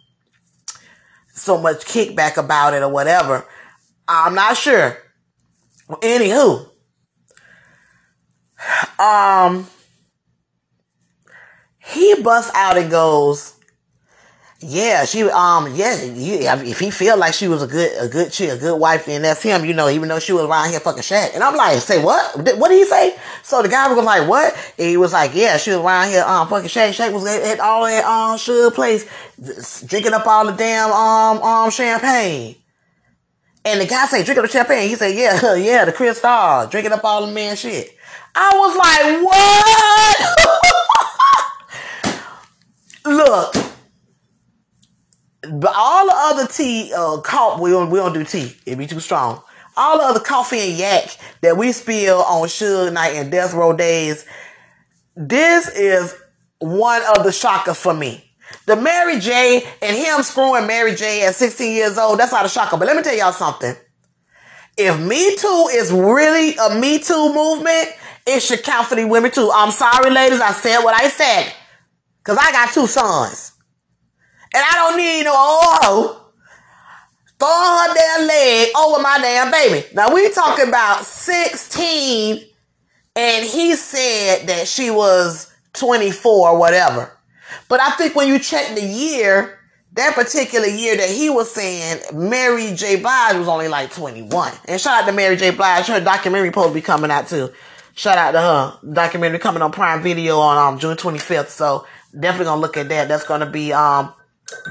so 1.33 1.57
much 1.57 1.85
kickback 1.85 2.37
about 2.37 2.73
it 2.73 2.81
or 2.81 2.89
whatever. 2.89 3.45
I'm 4.07 4.33
not 4.33 4.55
sure. 4.55 4.97
Anywho, 5.89 6.70
um, 8.99 9.67
he 11.77 12.21
busts 12.21 12.51
out 12.55 12.77
and 12.77 12.89
goes, 12.91 13.55
"Yeah, 14.59 15.05
she, 15.05 15.23
um, 15.23 15.73
yeah, 15.73 16.61
if 16.61 16.79
he 16.79 16.91
feel 16.91 17.17
like 17.17 17.33
she 17.33 17.47
was 17.47 17.63
a 17.63 17.67
good, 17.67 17.91
a 17.99 18.07
good 18.07 18.31
chick, 18.31 18.51
a 18.51 18.57
good 18.57 18.79
wife, 18.79 19.05
then 19.05 19.23
that's 19.23 19.41
him, 19.41 19.65
you 19.65 19.73
know, 19.73 19.89
even 19.89 20.09
though 20.09 20.19
she 20.19 20.33
was 20.33 20.43
around 20.45 20.69
here 20.69 20.79
fucking 20.79 21.03
Shaq." 21.03 21.33
And 21.33 21.43
I'm 21.43 21.55
like, 21.55 21.79
"Say 21.79 22.03
what? 22.03 22.37
What 22.57 22.69
did 22.69 22.77
he 22.77 22.85
say?" 22.85 23.15
So 23.43 23.61
the 23.61 23.69
guy 23.69 23.91
was 23.91 24.03
like, 24.05 24.27
"What?" 24.27 24.53
And 24.77 24.89
he 24.89 24.97
was 24.97 25.13
like, 25.13 25.33
"Yeah, 25.33 25.57
she 25.57 25.71
was 25.71 25.79
around 25.79 26.09
here, 26.09 26.23
um, 26.23 26.47
fucking 26.47 26.69
Shaq. 26.69 26.89
Shaq 26.89 27.11
was 27.13 27.25
at, 27.25 27.41
at 27.41 27.59
all 27.59 27.85
that 27.85 28.05
um 28.05 28.37
Suge 28.37 28.73
place, 28.73 29.05
drinking 29.85 30.13
up 30.13 30.27
all 30.27 30.45
the 30.45 30.53
damn 30.53 30.91
um 30.91 31.41
um 31.41 31.71
champagne." 31.71 32.55
And 33.63 33.79
the 33.79 33.85
guy 33.85 34.07
say, 34.07 34.23
drinking 34.23 34.43
the 34.43 34.49
champagne. 34.49 34.89
He 34.89 34.95
said, 34.95 35.15
yeah, 35.15 35.55
yeah, 35.55 35.85
the 35.85 35.93
Cristal, 35.93 36.67
drinking 36.67 36.93
up 36.93 37.03
all 37.03 37.25
the 37.25 37.31
man 37.31 37.55
shit. 37.55 37.95
I 38.35 38.51
was 38.57 38.75
like, 38.77 39.23
what? 39.25 40.17
Look, 43.53 43.55
but 45.49 45.73
all 45.75 46.05
the 46.05 46.13
other 46.15 46.47
tea, 46.47 46.93
uh, 46.95 47.17
coffee, 47.21 47.61
we 47.63 47.71
don't, 47.71 47.89
we 47.89 47.99
don't 47.99 48.13
do 48.13 48.23
tea. 48.23 48.55
It'd 48.65 48.77
be 48.77 48.87
too 48.87 48.99
strong. 48.99 49.41
All 49.75 49.97
the 49.97 50.03
other 50.03 50.19
coffee 50.19 50.59
and 50.59 50.77
yak 50.77 51.17
that 51.41 51.57
we 51.57 51.71
spill 51.71 52.21
on 52.21 52.47
Suge 52.47 52.93
Knight 52.93 53.15
and 53.15 53.31
Death 53.31 53.53
Row 53.53 53.73
days, 53.73 54.25
this 55.15 55.67
is 55.69 56.15
one 56.59 57.01
of 57.15 57.23
the 57.23 57.31
shockers 57.31 57.77
for 57.77 57.93
me. 57.93 58.31
The 58.65 58.75
Mary 58.75 59.19
J 59.19 59.65
and 59.81 59.95
him 59.95 60.21
screwing 60.23 60.67
Mary 60.67 60.93
J 60.93 61.25
at 61.25 61.35
16 61.35 61.75
years 61.75 61.97
old, 61.97 62.19
that's 62.19 62.31
not 62.31 62.45
a 62.45 62.49
shocker. 62.49 62.77
But 62.77 62.87
let 62.87 62.95
me 62.95 63.01
tell 63.03 63.15
y'all 63.15 63.31
something. 63.31 63.75
If 64.77 64.99
Me 64.99 65.35
Too 65.35 65.69
is 65.73 65.91
really 65.91 66.55
a 66.55 66.75
Me 66.79 66.99
Too 66.99 67.33
movement, 67.33 67.89
it 68.25 68.41
should 68.41 68.63
count 68.63 68.87
for 68.87 68.95
the 68.95 69.05
women 69.05 69.31
too. 69.31 69.49
I'm 69.53 69.71
sorry, 69.71 70.09
ladies, 70.11 70.41
I 70.41 70.51
said 70.51 70.81
what 70.83 70.99
I 70.99 71.07
said. 71.07 71.53
Cause 72.23 72.37
I 72.39 72.51
got 72.51 72.73
two 72.73 72.85
sons. 72.87 73.53
And 74.53 74.63
I 74.63 74.73
don't 74.75 74.97
need 74.97 75.23
no 75.23 75.31
old 75.31 75.83
hoe 75.83 76.21
throwing 77.39 77.89
her 77.89 77.95
damn 77.95 78.27
leg 78.27 78.69
over 78.77 79.01
my 79.01 79.17
damn 79.19 79.51
baby. 79.51 79.87
Now 79.93 80.13
we 80.13 80.31
talking 80.31 80.67
about 80.67 81.05
16 81.05 82.45
and 83.15 83.45
he 83.45 83.75
said 83.75 84.47
that 84.47 84.67
she 84.67 84.91
was 84.91 85.51
24 85.73 86.49
or 86.49 86.57
whatever. 86.59 87.11
But 87.67 87.79
I 87.81 87.91
think 87.91 88.15
when 88.15 88.27
you 88.27 88.37
check 88.39 88.75
the 88.75 88.85
year, 88.85 89.57
that 89.93 90.15
particular 90.15 90.67
year 90.67 90.95
that 90.95 91.09
he 91.09 91.29
was 91.29 91.51
saying, 91.51 92.01
Mary 92.13 92.73
J. 92.73 92.97
Blige 92.97 93.37
was 93.37 93.47
only 93.47 93.67
like 93.67 93.91
21. 93.91 94.53
And 94.65 94.79
shout 94.79 95.01
out 95.01 95.07
to 95.07 95.11
Mary 95.11 95.35
J. 95.35 95.49
Blige. 95.49 95.87
Her 95.87 95.99
documentary 95.99 96.51
to 96.51 96.73
be 96.73 96.81
coming 96.81 97.11
out 97.11 97.27
too. 97.27 97.51
Shout 97.93 98.17
out 98.17 98.31
to 98.31 98.39
her. 98.39 98.93
Documentary 98.93 99.39
coming 99.39 99.61
on 99.61 99.71
Prime 99.71 100.01
Video 100.01 100.39
on 100.39 100.57
um, 100.57 100.79
June 100.79 100.97
25th. 100.97 101.47
So 101.47 101.85
definitely 102.17 102.45
gonna 102.45 102.61
look 102.61 102.77
at 102.77 102.89
that. 102.89 103.07
That's 103.07 103.25
gonna 103.25 103.49
be 103.49 103.73
um 103.73 104.13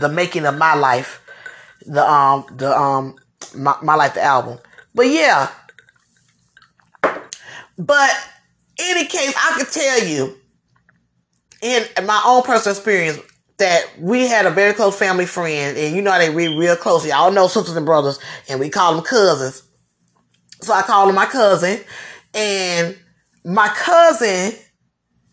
the 0.01 0.09
making 0.09 0.47
of 0.47 0.57
my 0.57 0.75
life. 0.75 1.23
The 1.87 2.09
um 2.09 2.47
the 2.57 2.77
um 2.77 3.16
my, 3.55 3.77
my 3.83 3.95
life 3.95 4.14
the 4.14 4.23
album. 4.23 4.59
But 4.95 5.09
yeah. 5.09 5.51
But 7.79 8.11
any 8.79 9.07
case, 9.07 9.35
I 9.37 9.55
can 9.57 9.66
tell 9.66 10.07
you 10.07 10.37
in 11.62 12.07
my 12.07 12.23
own 12.27 12.43
personal 12.43 12.77
experience 12.77 13.18
that 13.59 13.85
we 13.99 14.27
had 14.27 14.47
a 14.47 14.51
very 14.51 14.73
close 14.73 14.99
family 14.99 15.27
friend, 15.27 15.77
and 15.77 15.95
you 15.95 16.03
know 16.03 16.16
they 16.18 16.31
read 16.31 16.59
real 16.59 16.77
close. 16.77 17.07
Y'all 17.07 17.31
know 17.31 17.47
sisters 17.47 17.77
and 17.77 17.87
brothers, 17.87 18.18
and 18.49 18.59
we 18.59 18.68
call 18.71 18.95
them 18.95 19.05
cousins. 19.05 19.62
So 20.62 20.73
I 20.73 20.83
called 20.83 21.09
him 21.09 21.14
my 21.14 21.27
cousin, 21.27 21.81
and 22.35 22.99
my 23.45 23.68
cousin 23.68 24.53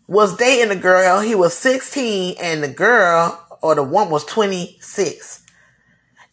was 0.06 0.36
dating 0.36 0.76
a 0.76 0.80
girl. 0.80 1.20
He 1.20 1.34
was 1.34 1.54
16, 1.54 2.36
and 2.40 2.62
the 2.62 2.68
girl 2.68 3.44
or 3.62 3.74
the 3.74 3.82
one 3.82 4.10
was 4.10 4.24
26. 4.24 5.44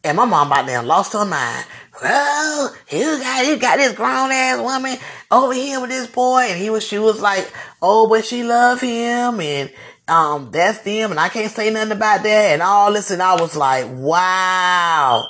And 0.04 0.18
my 0.18 0.26
mom 0.26 0.48
about 0.48 0.68
damn 0.68 0.86
lost 0.86 1.14
her 1.14 1.26
mind. 1.26 1.66
Well, 2.02 2.76
you 2.92 3.20
got 3.20 3.46
you 3.46 3.58
got 3.58 3.78
this 3.78 3.94
grown 3.94 4.32
ass 4.32 4.60
woman 4.60 4.98
over 5.32 5.54
here 5.54 5.82
with 5.82 5.90
this 5.90 6.08
boy, 6.08 6.42
and 6.42 6.62
he 6.62 6.70
was 6.70 6.86
she 6.86 7.00
was 7.00 7.22
like, 7.22 7.52
oh, 7.82 8.08
but 8.08 8.24
she 8.24 8.44
love 8.44 8.82
him, 8.82 9.40
and 9.40 9.72
um, 10.08 10.52
that's 10.52 10.80
them, 10.80 11.12
and 11.12 11.20
I 11.20 11.30
can't 11.30 11.52
say 11.52 11.72
nothing 11.72 11.94
about 11.94 12.22
that, 12.22 12.54
and 12.54 12.62
all 12.62 12.94
this, 12.94 13.10
and 13.10 13.22
I 13.22 13.42
was 13.42 13.56
like, 13.56 13.88
wow. 13.90 15.26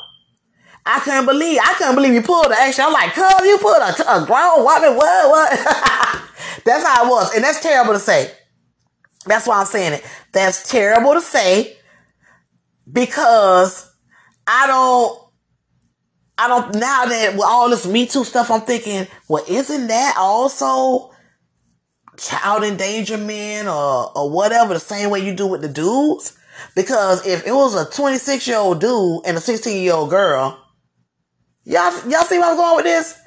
I 0.86 1.00
couldn't 1.00 1.26
believe, 1.26 1.60
I 1.64 1.74
couldn't 1.74 1.96
believe 1.96 2.14
you 2.14 2.22
pulled 2.22 2.46
the 2.46 2.60
action. 2.60 2.86
I'm 2.86 2.94
like, 2.94 3.14
cuz 3.14 3.48
you 3.48 3.58
pulled 3.58 3.78
a, 3.78 4.18
a 4.18 4.26
grown 4.26 4.64
woman, 4.64 4.96
what, 4.96 5.30
what? 5.30 5.50
that's 6.64 6.86
how 6.86 7.06
it 7.06 7.10
was, 7.10 7.34
and 7.34 7.44
that's 7.44 7.60
terrible 7.60 7.94
to 7.94 8.00
say. 8.00 8.32
That's 9.26 9.48
why 9.48 9.60
I'm 9.60 9.66
saying 9.66 9.94
it. 9.94 10.06
That's 10.32 10.70
terrible 10.70 11.14
to 11.14 11.22
say 11.22 11.78
because 12.92 13.92
I 14.46 14.68
don't, 14.68 15.20
I 16.38 16.48
don't, 16.48 16.76
now 16.76 17.06
that 17.06 17.34
with 17.34 17.46
all 17.46 17.70
this 17.70 17.88
Me 17.88 18.06
Too 18.06 18.24
stuff, 18.24 18.52
I'm 18.52 18.62
thinking, 18.62 19.08
well, 19.28 19.44
isn't 19.48 19.88
that 19.88 20.16
also 20.18 21.12
child 22.18 22.64
endangerment 22.64 23.68
or, 23.68 24.18
or 24.18 24.30
whatever, 24.30 24.74
the 24.74 24.80
same 24.80 25.10
way 25.10 25.26
you 25.26 25.34
do 25.34 25.48
with 25.48 25.62
the 25.62 25.70
dudes? 25.70 26.38
Because 26.76 27.26
if 27.26 27.48
it 27.48 27.54
was 27.54 27.76
a 27.76 27.90
26 27.90 28.48
year 28.48 28.58
old 28.58 28.80
dude 28.80 29.22
and 29.26 29.38
a 29.38 29.42
16 29.42 29.82
year 29.82 29.94
old 29.94 30.10
girl, 30.10 30.65
y'all, 31.66 32.10
y'all 32.10 32.24
see 32.24 32.38
where 32.38 32.52
I'm 32.52 32.56
going 32.56 32.76
with 32.78 32.86
this? 32.86 33.20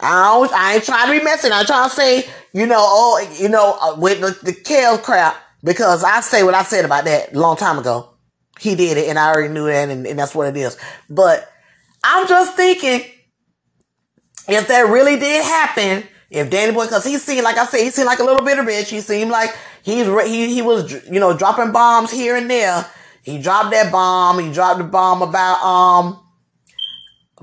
I 0.00 0.24
don't, 0.24 0.52
I 0.52 0.74
ain't 0.74 0.84
trying 0.84 1.06
to 1.06 1.18
be 1.18 1.24
messy. 1.24 1.50
I'm 1.50 1.64
trying 1.64 1.88
to 1.88 1.94
say, 1.94 2.28
you 2.52 2.66
know, 2.66 2.78
oh, 2.80 3.36
you 3.38 3.48
know, 3.48 3.78
uh, 3.80 3.96
with 3.98 4.20
the, 4.20 4.38
the 4.44 4.52
Kel 4.52 4.98
crap, 4.98 5.36
because 5.62 6.02
I 6.02 6.20
say 6.20 6.42
what 6.42 6.54
I 6.54 6.62
said 6.62 6.84
about 6.84 7.04
that 7.04 7.32
a 7.32 7.38
long 7.38 7.56
time 7.56 7.78
ago. 7.78 8.10
He 8.58 8.74
did 8.74 8.96
it 8.96 9.08
and 9.08 9.18
I 9.18 9.30
already 9.30 9.52
knew 9.52 9.66
that 9.66 9.88
and, 9.88 10.06
and 10.06 10.18
that's 10.18 10.34
what 10.34 10.48
it 10.48 10.56
is. 10.56 10.78
But 11.10 11.50
I'm 12.02 12.28
just 12.28 12.56
thinking, 12.56 13.02
if 14.48 14.68
that 14.68 14.88
really 14.88 15.18
did 15.18 15.42
happen, 15.44 16.08
if 16.30 16.50
Danny 16.50 16.72
Boy, 16.72 16.86
cause 16.86 17.04
he 17.04 17.18
seemed, 17.18 17.44
like 17.44 17.56
I 17.56 17.66
said, 17.66 17.80
he 17.80 17.90
seemed 17.90 18.06
like 18.06 18.18
a 18.18 18.24
little 18.24 18.44
bitter 18.44 18.62
bitch. 18.62 18.88
He 18.88 19.00
seemed 19.00 19.30
like 19.30 19.50
he's, 19.82 20.06
he, 20.26 20.54
he 20.54 20.62
was, 20.62 20.92
you 21.08 21.20
know, 21.20 21.36
dropping 21.36 21.72
bombs 21.72 22.10
here 22.10 22.36
and 22.36 22.50
there. 22.50 22.86
He 23.22 23.40
dropped 23.40 23.70
that 23.70 23.90
bomb. 23.90 24.38
He 24.38 24.52
dropped 24.52 24.78
the 24.78 24.84
bomb 24.84 25.22
about, 25.22 25.62
um, 25.62 26.20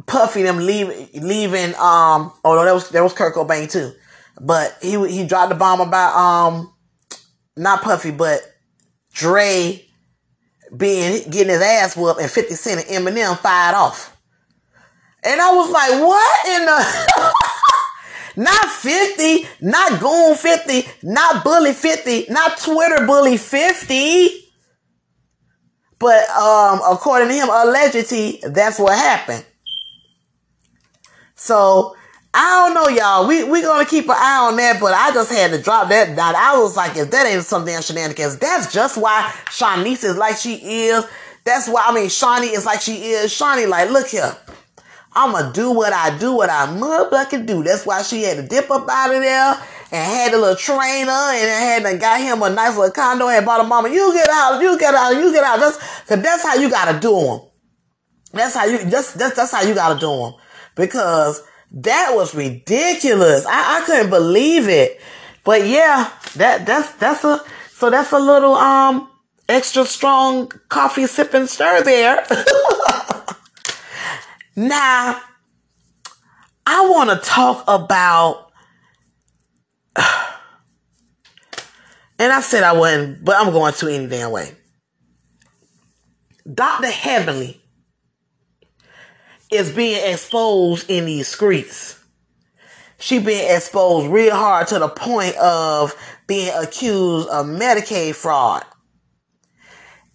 Puffy 0.05 0.43
them 0.43 0.57
leaving, 0.57 1.09
leaving, 1.13 1.75
um, 1.75 2.31
oh 2.43 2.55
no, 2.55 2.65
that 2.65 2.73
was, 2.73 2.89
that 2.89 3.03
was 3.03 3.13
Kurt 3.13 3.35
Cobain 3.35 3.69
too. 3.69 3.91
But 4.39 4.77
he, 4.81 4.91
he 5.07 5.25
dropped 5.25 5.49
the 5.49 5.55
bomb 5.55 5.81
about, 5.81 6.15
um, 6.15 6.73
not 7.57 7.81
Puffy, 7.81 8.11
but 8.11 8.41
Dre 9.13 9.85
being, 10.75 11.29
getting 11.29 11.49
his 11.51 11.61
ass 11.61 11.97
whooped 11.97 12.21
and 12.21 12.31
50 12.31 12.53
Cent 12.55 12.89
and 12.89 13.05
Eminem 13.05 13.37
fired 13.37 13.75
off. 13.75 14.17
And 15.23 15.39
I 15.39 15.53
was 15.53 15.69
like, 15.69 15.91
what 16.01 16.47
in 16.47 16.65
the, 16.65 17.33
not 18.41 18.65
50, 18.69 19.47
not 19.61 19.99
Goon 19.99 20.35
50, 20.35 20.89
not 21.03 21.43
Bully 21.43 21.73
50, 21.73 22.27
not 22.29 22.57
Twitter 22.57 23.05
Bully 23.05 23.37
50. 23.37 24.29
But, 25.99 26.27
um, 26.31 26.81
according 26.89 27.27
to 27.27 27.33
him, 27.35 27.49
allegedly, 27.51 28.41
that's 28.41 28.79
what 28.79 28.97
happened. 28.97 29.45
So 31.41 31.95
I 32.35 32.69
don't 32.69 32.75
know, 32.75 32.87
y'all. 32.95 33.27
We 33.27 33.43
we 33.43 33.63
gonna 33.63 33.83
keep 33.83 34.05
an 34.05 34.15
eye 34.15 34.47
on 34.47 34.57
that, 34.57 34.79
but 34.79 34.93
I 34.93 35.11
just 35.11 35.31
had 35.31 35.49
to 35.49 35.59
drop 35.59 35.89
that 35.89 36.15
down. 36.15 36.35
I 36.35 36.59
was 36.59 36.77
like, 36.77 36.95
if 36.95 37.09
that 37.09 37.25
ain't 37.25 37.43
some 37.43 37.65
damn 37.65 37.81
shenanigans, 37.81 38.37
that's 38.37 38.71
just 38.71 38.95
why 38.95 39.33
Shanice 39.47 40.03
is 40.03 40.17
like 40.17 40.37
she 40.37 40.53
is. 40.53 41.03
That's 41.43 41.67
why 41.67 41.85
I 41.87 41.95
mean 41.95 42.09
Shawnee 42.09 42.49
is 42.49 42.63
like 42.63 42.79
she 42.81 43.09
is. 43.09 43.33
Shawnee, 43.33 43.65
like, 43.65 43.89
look 43.89 44.09
here. 44.09 44.37
I'ma 45.13 45.51
do 45.51 45.71
what 45.71 45.91
I 45.93 46.15
do, 46.19 46.33
what 46.33 46.51
I 46.51 46.67
motherfucking 46.67 47.47
do. 47.47 47.63
That's 47.63 47.87
why 47.87 48.03
she 48.03 48.21
had 48.21 48.37
to 48.37 48.47
dip 48.47 48.69
up 48.69 48.87
out 48.87 49.13
of 49.13 49.21
there 49.21 49.55
and 49.91 50.11
had 50.11 50.33
a 50.35 50.37
little 50.37 50.55
trainer 50.55 51.11
and 51.11 51.83
had 51.83 51.99
got 51.99 52.21
him 52.21 52.43
a 52.43 52.51
nice 52.51 52.77
little 52.77 52.91
condo 52.91 53.29
and 53.29 53.43
bought 53.47 53.61
a 53.61 53.63
mama. 53.63 53.89
You 53.89 54.13
get 54.13 54.29
out, 54.29 54.61
you 54.61 54.77
get 54.77 54.93
out, 54.93 55.15
you 55.15 55.33
get 55.33 55.43
out. 55.43 55.59
That's 55.59 55.77
cause 56.05 56.21
that's 56.21 56.43
how 56.43 56.53
you 56.53 56.69
gotta 56.69 56.99
do 56.99 57.19
them. 57.19 57.39
That's 58.31 58.53
how 58.53 58.65
you 58.65 58.77
that's 58.85 59.13
that's 59.13 59.35
that's 59.35 59.51
how 59.51 59.63
you 59.63 59.73
gotta 59.73 59.99
do 59.99 60.07
them. 60.07 60.33
Because 60.75 61.41
that 61.71 62.11
was 62.13 62.35
ridiculous. 62.35 63.45
I, 63.45 63.81
I 63.81 63.85
couldn't 63.85 64.09
believe 64.09 64.67
it. 64.67 64.99
But 65.43 65.65
yeah, 65.67 66.11
that 66.35 66.65
that's 66.65 66.91
that's 66.95 67.23
a 67.23 67.43
so 67.71 67.89
that's 67.89 68.11
a 68.11 68.19
little 68.19 68.53
um 68.55 69.09
extra 69.49 69.85
strong 69.85 70.49
coffee 70.69 71.07
sipping 71.07 71.47
stir 71.47 71.81
there. 71.83 72.25
now 74.55 75.19
I 76.65 76.87
want 76.89 77.09
to 77.09 77.17
talk 77.17 77.63
about 77.67 78.51
and 82.19 82.31
I 82.31 82.41
said 82.41 82.63
I 82.63 82.73
wouldn't, 82.73 83.25
but 83.25 83.35
I'm 83.37 83.51
going 83.51 83.73
to 83.73 83.87
any 83.87 84.07
damn 84.07 84.31
way. 84.31 84.51
Dr. 86.51 86.87
Heavenly 86.87 87.60
is 89.51 89.71
being 89.71 90.11
exposed 90.11 90.89
in 90.89 91.05
these 91.05 91.27
streets. 91.27 91.99
She 92.97 93.19
being 93.19 93.53
exposed 93.53 94.07
real 94.07 94.35
hard 94.35 94.67
to 94.67 94.79
the 94.79 94.87
point 94.87 95.35
of 95.37 95.95
being 96.27 96.51
accused 96.55 97.27
of 97.29 97.45
Medicaid 97.47 98.15
fraud. 98.15 98.63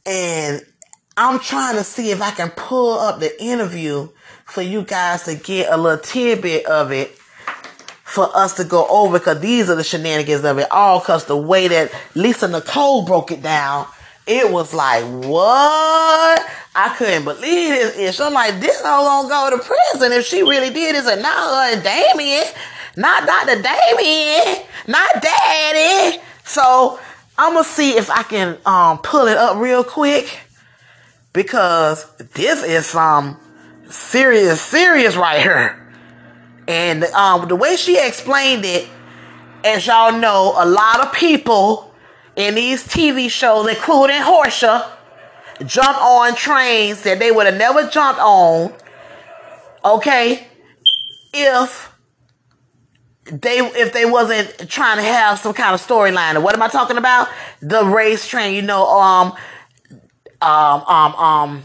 And 0.06 0.62
I'm 1.16 1.40
trying 1.40 1.76
to 1.76 1.84
see 1.84 2.10
if 2.10 2.22
I 2.22 2.30
can 2.30 2.50
pull 2.50 2.98
up 2.98 3.20
the 3.20 3.42
interview 3.42 4.08
for 4.44 4.62
you 4.62 4.82
guys 4.82 5.24
to 5.24 5.34
get 5.34 5.72
a 5.72 5.76
little 5.76 5.98
tidbit 5.98 6.66
of 6.66 6.92
it 6.92 7.16
for 8.04 8.34
us 8.36 8.54
to 8.54 8.64
go 8.64 8.86
over 8.88 9.18
because 9.18 9.40
these 9.40 9.68
are 9.68 9.74
the 9.74 9.82
shenanigans 9.82 10.44
of 10.44 10.58
it 10.58 10.70
all 10.70 11.00
because 11.00 11.24
the 11.24 11.36
way 11.36 11.68
that 11.68 11.92
Lisa 12.14 12.46
Nicole 12.46 13.04
broke 13.04 13.32
it 13.32 13.42
down, 13.42 13.86
it 14.26 14.50
was 14.50 14.74
like, 14.74 15.04
what? 15.24 16.44
I 16.74 16.94
couldn't 16.98 17.24
believe 17.24 17.70
this. 17.70 17.96
ish. 17.96 18.20
I'm 18.20 18.34
like, 18.34 18.60
this 18.60 18.80
hoe 18.80 19.04
gonna 19.04 19.28
go 19.28 19.56
to 19.56 19.62
prison 19.62 20.12
if 20.12 20.26
she 20.26 20.42
really 20.42 20.70
did 20.70 20.94
this 20.94 21.06
and 21.06 21.22
not 21.22 21.74
her 21.74 21.82
Damon, 21.82 22.44
not 22.96 23.26
Dr. 23.26 23.62
Damon, 23.62 24.64
not 24.86 25.22
Daddy. 25.22 26.20
So 26.44 26.98
I'm 27.38 27.54
gonna 27.54 27.64
see 27.64 27.92
if 27.96 28.10
I 28.10 28.22
can 28.24 28.58
um 28.66 28.98
pull 28.98 29.26
it 29.26 29.36
up 29.36 29.56
real 29.58 29.84
quick 29.84 30.40
because 31.32 32.10
this 32.34 32.62
is 32.62 32.86
some 32.86 33.38
serious, 33.88 34.60
serious 34.60 35.16
right 35.16 35.40
here. 35.40 35.82
And 36.68 37.04
um, 37.04 37.46
the 37.48 37.56
way 37.56 37.76
she 37.76 37.98
explained 37.98 38.64
it, 38.64 38.88
as 39.64 39.86
y'all 39.86 40.18
know, 40.18 40.54
a 40.56 40.66
lot 40.66 41.00
of 41.06 41.12
people 41.12 41.85
in 42.36 42.54
these 42.54 42.86
TV 42.86 43.30
shows, 43.30 43.68
including 43.68 44.20
Horsha, 44.20 44.88
jump 45.64 45.98
on 45.98 46.34
trains 46.34 47.02
that 47.02 47.18
they 47.18 47.32
would 47.32 47.46
have 47.46 47.56
never 47.56 47.88
jumped 47.88 48.20
on. 48.20 48.72
Okay, 49.84 50.46
if 51.32 51.92
they 53.24 53.58
if 53.58 53.92
they 53.92 54.04
wasn't 54.04 54.68
trying 54.68 54.98
to 54.98 55.02
have 55.02 55.38
some 55.38 55.54
kind 55.54 55.74
of 55.74 55.84
storyline. 55.84 56.42
What 56.42 56.54
am 56.54 56.62
I 56.62 56.68
talking 56.68 56.96
about? 56.96 57.28
The 57.60 57.84
race 57.84 58.28
train. 58.28 58.54
You 58.54 58.62
know, 58.62 58.86
um, 58.86 59.32
um, 60.40 60.82
um, 60.86 61.14
um, 61.14 61.62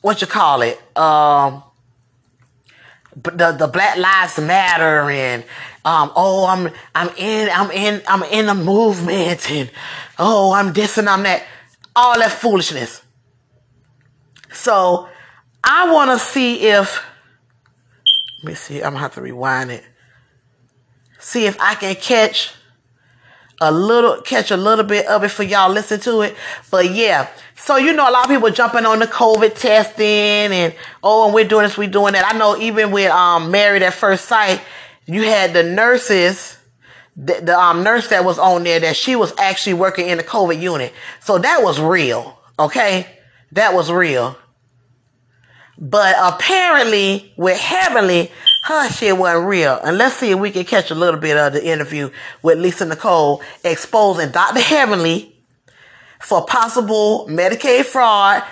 what 0.00 0.20
you 0.20 0.26
call 0.26 0.62
it? 0.62 0.80
Um 0.96 1.64
the 3.22 3.52
the 3.52 3.66
Black 3.66 3.96
Lives 3.96 4.38
Matter 4.38 5.10
and 5.10 5.44
um 5.88 6.12
oh 6.16 6.46
I'm 6.46 6.70
I'm 6.94 7.08
in 7.16 7.48
I'm 7.50 7.70
in 7.70 8.02
I'm 8.06 8.22
in 8.24 8.46
the 8.46 8.54
movement 8.54 9.50
and 9.50 9.70
oh 10.18 10.52
I'm 10.52 10.74
this 10.74 10.98
and 10.98 11.08
I'm 11.08 11.22
that 11.22 11.44
all 11.96 12.18
that 12.18 12.30
foolishness. 12.30 13.02
So 14.52 15.08
I 15.64 15.90
want 15.90 16.10
to 16.10 16.18
see 16.18 16.66
if 16.66 17.02
let 18.42 18.50
me 18.50 18.54
see 18.54 18.76
I'm 18.82 18.92
gonna 18.92 18.98
have 18.98 19.14
to 19.14 19.22
rewind 19.22 19.70
it. 19.70 19.84
See 21.18 21.46
if 21.46 21.58
I 21.58 21.74
can 21.74 21.94
catch 21.96 22.52
a 23.60 23.72
little 23.72 24.20
catch 24.20 24.50
a 24.50 24.58
little 24.58 24.84
bit 24.84 25.06
of 25.06 25.24
it 25.24 25.30
for 25.30 25.42
y'all 25.42 25.72
listen 25.72 26.00
to 26.00 26.20
it. 26.20 26.36
But 26.70 26.90
yeah, 26.90 27.30
so 27.56 27.78
you 27.78 27.94
know 27.94 28.08
a 28.08 28.12
lot 28.12 28.26
of 28.26 28.30
people 28.30 28.50
jumping 28.50 28.84
on 28.84 28.98
the 28.98 29.06
COVID 29.06 29.54
testing 29.54 30.04
and 30.04 30.74
oh 31.02 31.24
and 31.24 31.34
we're 31.34 31.48
doing 31.48 31.64
this, 31.64 31.78
we're 31.78 31.88
doing 31.88 32.12
that. 32.12 32.30
I 32.30 32.36
know 32.36 32.58
even 32.58 32.90
with 32.90 33.10
um 33.10 33.50
Married 33.50 33.82
at 33.82 33.94
First 33.94 34.26
Sight, 34.26 34.60
you 35.08 35.22
had 35.22 35.54
the 35.54 35.62
nurses, 35.62 36.58
the, 37.16 37.40
the 37.42 37.58
um 37.58 37.82
nurse 37.82 38.08
that 38.08 38.24
was 38.24 38.38
on 38.38 38.62
there 38.62 38.78
that 38.78 38.94
she 38.94 39.16
was 39.16 39.32
actually 39.38 39.74
working 39.74 40.08
in 40.08 40.18
the 40.18 40.24
COVID 40.24 40.60
unit. 40.60 40.92
So 41.20 41.38
that 41.38 41.62
was 41.62 41.80
real, 41.80 42.38
okay? 42.58 43.06
That 43.52 43.72
was 43.74 43.90
real. 43.90 44.36
But 45.78 46.16
apparently 46.20 47.32
with 47.36 47.58
Heavenly, 47.58 48.30
her 48.64 48.90
shit 48.90 49.16
wasn't 49.16 49.46
real. 49.46 49.78
And 49.82 49.96
let's 49.96 50.16
see 50.16 50.30
if 50.30 50.38
we 50.38 50.50
can 50.50 50.64
catch 50.64 50.90
a 50.90 50.94
little 50.94 51.20
bit 51.20 51.36
of 51.36 51.54
the 51.54 51.66
interview 51.66 52.10
with 52.42 52.58
Lisa 52.58 52.84
Nicole 52.84 53.42
exposing 53.64 54.30
Dr. 54.30 54.60
Heavenly 54.60 55.34
for 56.20 56.44
possible 56.44 57.26
Medicaid 57.28 57.84
fraud, 57.84 58.42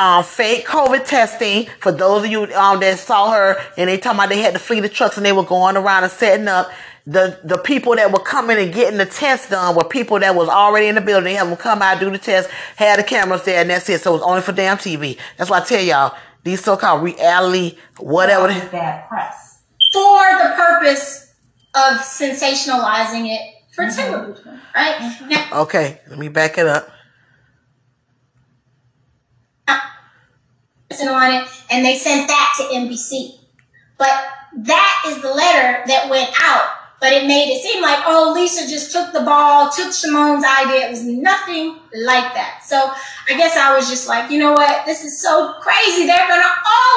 um, 0.00 0.24
fake 0.24 0.66
COVID 0.66 1.04
testing. 1.06 1.66
For 1.80 1.92
those 1.92 2.24
of 2.24 2.30
you 2.30 2.44
um, 2.54 2.80
that 2.80 2.98
saw 2.98 3.30
her 3.32 3.56
and 3.76 3.88
they 3.90 3.98
talking 3.98 4.18
about 4.18 4.30
they 4.30 4.40
had 4.40 4.54
to 4.54 4.58
flee 4.60 4.80
the 4.80 4.88
trucks 4.88 5.16
and 5.16 5.26
they 5.26 5.32
were 5.32 5.44
going 5.44 5.76
around 5.76 6.04
and 6.04 6.12
setting 6.12 6.48
up. 6.48 6.70
The 7.06 7.40
the 7.44 7.56
people 7.58 7.96
that 7.96 8.12
were 8.12 8.20
coming 8.20 8.58
and 8.58 8.72
getting 8.72 8.98
the 8.98 9.06
test 9.06 9.50
done 9.50 9.74
were 9.74 9.84
people 9.84 10.18
that 10.20 10.34
was 10.34 10.48
already 10.48 10.86
in 10.86 10.94
the 10.96 11.00
building. 11.00 11.24
They 11.24 11.34
have 11.34 11.48
them 11.48 11.56
come 11.56 11.80
out, 11.82 11.98
do 11.98 12.10
the 12.10 12.18
test, 12.18 12.50
had 12.76 12.98
the 12.98 13.02
cameras 13.02 13.42
there, 13.44 13.60
and 13.62 13.70
that's 13.70 13.88
it. 13.88 14.00
So 14.02 14.10
it 14.10 14.14
was 14.14 14.22
only 14.22 14.42
for 14.42 14.52
damn 14.52 14.76
TV. 14.76 15.16
That's 15.36 15.50
why 15.50 15.60
I 15.60 15.64
tell 15.64 15.80
y'all, 15.82 16.14
these 16.44 16.62
so-called 16.62 17.02
reality, 17.02 17.76
whatever. 17.98 18.48
bad 18.70 19.08
press. 19.08 19.62
for 19.92 20.18
the 20.42 20.54
purpose 20.56 21.32
of 21.74 21.98
sensationalizing 22.00 23.34
it 23.34 23.40
for 23.74 23.88
television, 23.88 24.60
right? 24.74 25.16
Now, 25.28 25.62
Okay, 25.62 26.00
let 26.08 26.18
me 26.18 26.28
back 26.28 26.58
it 26.58 26.66
up. 26.66 26.90
listen 29.68 29.80
on 31.08 31.32
it, 31.32 31.48
and 31.70 31.84
they 31.84 31.96
sent 31.96 32.28
that 32.28 32.54
to 32.58 32.64
NBC. 32.64 33.38
But 33.96 34.10
that 34.56 35.04
is 35.06 35.22
the 35.22 35.32
letter 35.32 35.82
that 35.86 36.08
went 36.10 36.30
out. 36.42 36.68
But 37.00 37.12
it 37.12 37.26
made 37.26 37.50
it 37.50 37.62
seem 37.62 37.82
like, 37.82 38.02
oh, 38.06 38.32
Lisa 38.34 38.68
just 38.68 38.92
took 38.92 39.12
the 39.12 39.20
ball, 39.20 39.70
took 39.70 39.92
Simone's 39.92 40.44
idea. 40.44 40.86
It 40.86 40.90
was 40.90 41.04
nothing 41.04 41.78
like 41.94 42.34
that. 42.34 42.60
So 42.62 42.76
I 42.76 43.36
guess 43.38 43.56
I 43.56 43.74
was 43.74 43.88
just 43.88 44.06
like, 44.06 44.30
you 44.30 44.38
know 44.38 44.52
what? 44.52 44.84
This 44.84 45.02
is 45.02 45.22
so 45.22 45.54
crazy. 45.60 46.06
They're 46.06 46.28
going 46.28 46.42
to 46.42 46.52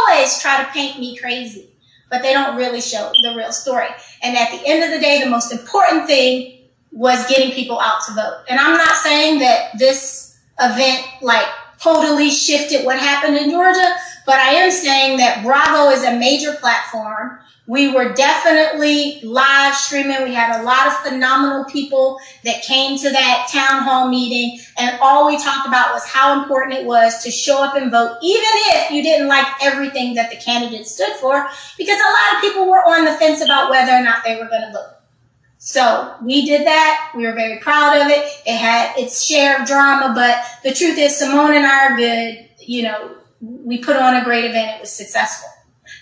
always 0.10 0.42
try 0.42 0.62
to 0.62 0.70
paint 0.72 1.00
me 1.00 1.16
crazy, 1.16 1.70
but 2.10 2.22
they 2.22 2.34
don't 2.34 2.58
really 2.58 2.82
show 2.82 3.14
the 3.22 3.34
real 3.38 3.54
story. 3.54 3.88
And 4.22 4.36
at 4.36 4.52
the 4.52 4.68
end 4.68 4.84
of 4.84 4.92
the 4.92 5.00
day, 5.00 5.22
the 5.24 5.30
most 5.30 5.54
important 5.54 6.06
thing 6.06 6.68
was 6.92 7.26
getting 7.28 7.52
people 7.52 7.80
out 7.80 8.04
to 8.08 8.14
vote. 8.14 8.44
And 8.50 8.60
I'm 8.60 8.78
not 8.78 8.96
saying 8.98 9.40
that 9.40 9.78
this 9.78 10.38
event 10.60 11.08
like 11.22 11.48
totally 11.84 12.30
shifted 12.30 12.86
what 12.86 12.98
happened 12.98 13.38
in 13.38 13.52
Georgia, 13.52 13.96
but 14.26 14.36
I 14.36 14.54
am 14.54 14.72
saying 14.72 15.18
that 15.18 15.44
Bravo 15.44 15.90
is 15.90 16.04
a 16.04 16.18
major 16.18 16.54
platform. 16.54 17.40
We 17.66 17.94
were 17.94 18.14
definitely 18.14 19.22
live 19.24 19.76
streaming. 19.76 20.24
We 20.24 20.34
had 20.34 20.60
a 20.60 20.64
lot 20.64 20.88
of 20.88 20.94
phenomenal 20.98 21.66
people 21.66 22.20
that 22.44 22.62
came 22.64 22.98
to 22.98 23.10
that 23.10 23.48
town 23.52 23.84
hall 23.84 24.10
meeting. 24.10 24.60
And 24.78 24.98
all 25.02 25.28
we 25.28 25.38
talked 25.38 25.68
about 25.68 25.94
was 25.94 26.06
how 26.06 26.42
important 26.42 26.80
it 26.80 26.86
was 26.86 27.24
to 27.24 27.32
show 27.32 27.64
up 27.64 27.76
and 27.76 27.90
vote, 27.90 28.18
even 28.22 28.44
if 28.44 28.92
you 28.92 29.02
didn't 29.02 29.30
like 29.30 29.48
everything 29.62 30.14
that 30.16 30.30
the 30.30 30.38
candidate 30.38 30.88
stood 30.88 31.14
for, 31.22 31.48
because 31.78 32.00
a 32.00 32.12
lot 32.12 32.36
of 32.36 32.42
people 32.42 32.70
were 32.70 32.84
on 32.86 33.06
the 33.06 33.14
fence 33.14 33.42
about 33.42 33.70
whether 33.70 33.94
or 33.94 34.04
not 34.04 34.24
they 34.26 34.36
were 34.36 34.50
going 34.50 34.62
to 34.62 34.72
vote. 34.72 35.03
So 35.66 36.14
we 36.22 36.46
did 36.46 36.68
that. 36.68 37.14
We 37.16 37.26
were 37.26 37.32
very 37.32 37.58
proud 37.60 37.96
of 38.02 38.08
it. 38.10 38.30
It 38.46 38.58
had 38.58 38.98
its 38.98 39.26
share 39.26 39.62
of 39.62 39.66
drama, 39.66 40.12
but 40.14 40.44
the 40.62 40.78
truth 40.78 40.98
is 40.98 41.16
Simone 41.16 41.56
and 41.56 41.66
I 41.66 41.86
are 41.86 41.96
good. 41.96 42.50
You 42.60 42.84
know, 42.84 43.16
we 43.40 43.78
put 43.78 43.96
on 43.96 44.14
a 44.14 44.26
great 44.26 44.44
event. 44.44 44.76
It 44.76 44.82
was 44.82 44.92
successful. 44.92 45.48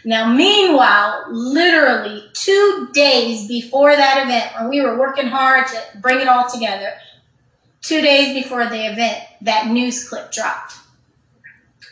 Now, 0.04 0.34
meanwhile, 0.34 1.26
literally 1.30 2.24
two 2.34 2.90
days 2.92 3.48
before 3.48 3.96
that 3.96 4.24
event, 4.26 4.52
when 4.60 4.68
we 4.68 4.82
were 4.82 4.98
working 4.98 5.28
hard 5.28 5.68
to 5.68 5.80
bring 6.00 6.20
it 6.20 6.28
all 6.28 6.50
together, 6.50 6.94
two 7.82 8.02
days 8.02 8.34
before 8.34 8.66
the 8.66 8.92
event, 8.92 9.24
that 9.42 9.68
news 9.68 10.10
clip 10.10 10.32
dropped. 10.32 10.74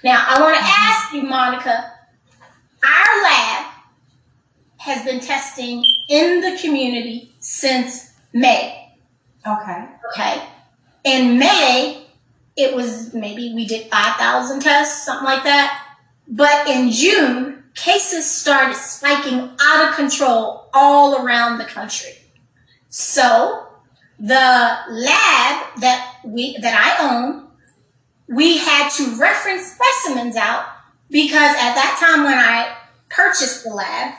Now, 0.03 0.25
I 0.27 0.41
want 0.41 0.57
to 0.57 0.63
mm-hmm. 0.63 0.91
ask 0.91 1.13
you, 1.13 1.21
Monica, 1.21 1.93
our 2.83 3.23
lab 3.23 3.73
has 4.77 5.05
been 5.05 5.19
testing 5.19 5.83
in 6.09 6.41
the 6.41 6.57
community 6.59 7.28
since 7.39 8.13
May. 8.33 8.93
Okay. 9.45 9.85
Okay. 10.11 10.43
In 11.03 11.39
May, 11.39 12.05
it 12.55 12.75
was 12.75 13.13
maybe 13.13 13.53
we 13.53 13.65
did 13.65 13.89
5,000 13.89 14.59
tests, 14.61 15.05
something 15.05 15.25
like 15.25 15.43
that. 15.43 15.85
But 16.27 16.67
in 16.67 16.91
June, 16.91 17.63
cases 17.73 18.29
started 18.29 18.75
spiking 18.75 19.49
out 19.61 19.89
of 19.89 19.95
control 19.95 20.69
all 20.73 21.25
around 21.25 21.57
the 21.57 21.65
country. 21.65 22.11
So 22.89 23.67
the 24.19 24.25
lab 24.25 25.79
that 25.79 26.17
we 26.25 26.57
that 26.57 26.97
I 26.99 27.09
own, 27.09 27.47
we 28.27 28.57
had 28.57 28.89
to 28.89 29.15
reference 29.15 29.71
specimens 29.71 30.35
out 30.35 30.65
because 31.09 31.51
at 31.51 31.75
that 31.75 31.97
time 31.99 32.25
when 32.25 32.37
I 32.37 32.75
purchased 33.09 33.63
the 33.63 33.69
lab, 33.69 34.13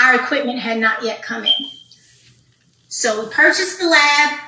our 0.00 0.14
equipment 0.14 0.60
had 0.60 0.78
not 0.78 1.02
yet 1.04 1.22
come 1.22 1.44
in. 1.44 1.52
So 2.92 3.24
we 3.24 3.30
purchased 3.30 3.78
the 3.78 3.88
lab. 3.88 4.38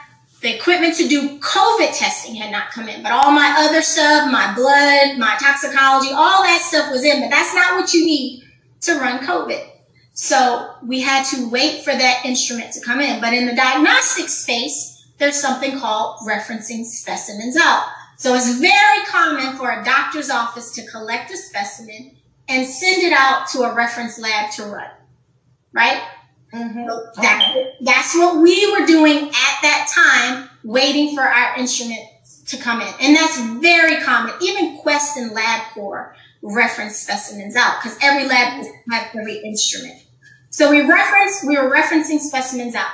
The 0.43 0.55
equipment 0.55 0.95
to 0.97 1.09
do 1.09 1.39
COVID 1.39 1.99
testing 1.99 2.35
had 2.35 2.53
not 2.53 2.71
come 2.73 2.91
in, 2.91 3.03
but 3.03 3.11
all 3.11 3.33
my 3.33 3.55
other 3.57 3.81
stuff, 3.81 4.31
my 4.31 4.55
blood, 4.55 5.17
my 5.17 5.35
toxicology, 5.41 6.11
all 6.13 6.43
that 6.43 6.61
stuff 6.61 6.91
was 6.91 7.03
in, 7.05 7.23
but 7.23 7.31
that's 7.31 7.55
not 7.55 7.81
what 7.81 7.95
you 7.95 8.05
need 8.05 8.45
to 8.83 8.97
run 8.97 9.21
COVID. 9.21 9.67
So 10.13 10.75
we 10.83 11.01
had 11.01 11.25
to 11.29 11.49
wait 11.49 11.85
for 11.85 11.93
that 11.93 12.21
instrument 12.27 12.75
to 12.75 12.83
come 12.83 13.01
in. 13.01 13.23
But 13.23 13.33
in 13.33 13.47
the 13.47 13.55
diagnostic 13.55 14.29
space, 14.29 15.09
there's 15.17 15.41
something 15.41 15.81
called 15.81 16.19
referencing 16.29 16.85
specimens 16.85 17.57
out. 17.57 17.87
So 18.19 18.35
it's 18.35 18.59
very 18.59 19.05
common 19.07 19.57
for 19.57 19.71
a 19.71 19.83
doctor's 19.83 20.29
office 20.29 20.71
to 20.73 20.87
collect 20.89 21.31
a 21.31 21.39
specimen 21.39 22.15
and 22.47 22.67
send 22.67 23.05
it 23.05 23.15
out 23.15 23.49
to 23.53 23.61
a 23.61 23.75
reference 23.75 24.19
lab 24.19 24.51
to 24.53 24.65
run. 24.65 24.91
Right? 25.73 26.03
Mm-hmm. 26.55 26.89
So 26.89 27.11
that, 27.17 27.57
that's 27.81 28.15
what 28.15 28.41
we 28.41 28.71
were 28.73 28.87
doing 28.87 29.29
at 29.29 29.57
that 29.63 29.91
time, 29.93 30.49
waiting 30.63 31.15
for 31.15 31.23
our 31.23 31.59
instruments 31.59 32.43
to 32.47 32.57
come 32.57 32.81
in. 32.81 32.93
And 33.01 33.17
that's 33.17 33.41
very 33.61 34.03
common. 34.03 34.35
Even 34.41 34.79
Quest 34.79 35.17
and 35.17 35.33
LabCorp 35.33 36.15
reference 36.43 36.97
specimens 36.97 37.57
out 37.57 37.83
because 37.83 37.99
every 38.03 38.29
lab 38.29 38.63
has 38.63 38.69
every 39.15 39.39
instrument. 39.39 40.01
So 40.51 40.71
we 40.71 40.83
referenced, 40.83 41.47
we 41.47 41.57
were 41.57 41.75
referencing 41.75 42.21
specimens 42.21 42.75
out. 42.75 42.93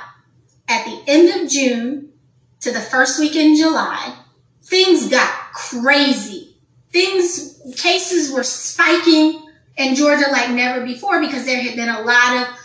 At 0.67 0.85
the 0.85 1.03
end 1.05 1.41
of 1.43 1.49
June 1.49 2.13
to 2.61 2.71
the 2.71 2.79
first 2.79 3.19
week 3.19 3.35
in 3.35 3.55
July, 3.55 4.15
things 4.63 5.09
got 5.09 5.31
crazy. 5.53 6.55
Things, 6.91 7.61
cases 7.77 8.31
were 8.31 8.43
spiking 8.43 9.43
in 9.77 9.95
Georgia 9.95 10.31
like 10.31 10.49
never 10.51 10.85
before 10.85 11.19
because 11.19 11.45
there 11.45 11.61
had 11.61 11.75
been 11.75 11.89
a 11.89 12.01
lot 12.01 12.41
of 12.41 12.60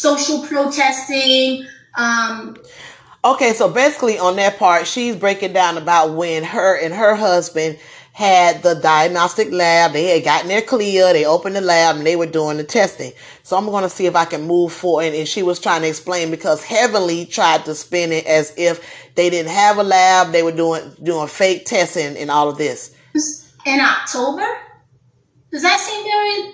social 0.00 0.46
protesting, 0.46 1.66
um, 1.96 2.56
Okay, 3.22 3.52
so 3.52 3.68
basically 3.68 4.18
on 4.18 4.36
that 4.36 4.58
part, 4.58 4.86
she's 4.86 5.14
breaking 5.14 5.52
down 5.52 5.76
about 5.76 6.14
when 6.14 6.42
her 6.42 6.78
and 6.82 6.94
her 6.94 7.14
husband 7.14 7.78
had 8.12 8.62
the 8.62 8.76
diagnostic 8.76 9.52
lab. 9.52 9.92
They 9.92 10.06
had 10.06 10.24
gotten 10.24 10.48
their 10.48 10.62
clear. 10.62 11.12
They 11.12 11.26
opened 11.26 11.54
the 11.54 11.60
lab 11.60 11.96
and 11.96 12.06
they 12.06 12.16
were 12.16 12.24
doing 12.24 12.56
the 12.56 12.64
testing. 12.64 13.12
So 13.42 13.58
I'm 13.58 13.66
going 13.66 13.82
to 13.82 13.90
see 13.90 14.06
if 14.06 14.16
I 14.16 14.24
can 14.24 14.46
move 14.46 14.72
forward. 14.72 15.12
And 15.12 15.28
she 15.28 15.42
was 15.42 15.60
trying 15.60 15.82
to 15.82 15.88
explain 15.88 16.30
because 16.30 16.64
Heavenly 16.64 17.26
tried 17.26 17.66
to 17.66 17.74
spin 17.74 18.10
it 18.10 18.26
as 18.26 18.54
if 18.56 19.12
they 19.16 19.28
didn't 19.28 19.52
have 19.52 19.76
a 19.76 19.82
lab. 19.82 20.32
They 20.32 20.42
were 20.42 20.52
doing 20.52 20.90
doing 21.02 21.28
fake 21.28 21.66
testing 21.66 22.16
and 22.16 22.30
all 22.30 22.48
of 22.48 22.56
this. 22.56 22.96
in 23.66 23.80
October. 23.80 24.46
Does 25.52 25.62
that 25.62 25.78
seem 25.78 26.04
very 26.04 26.52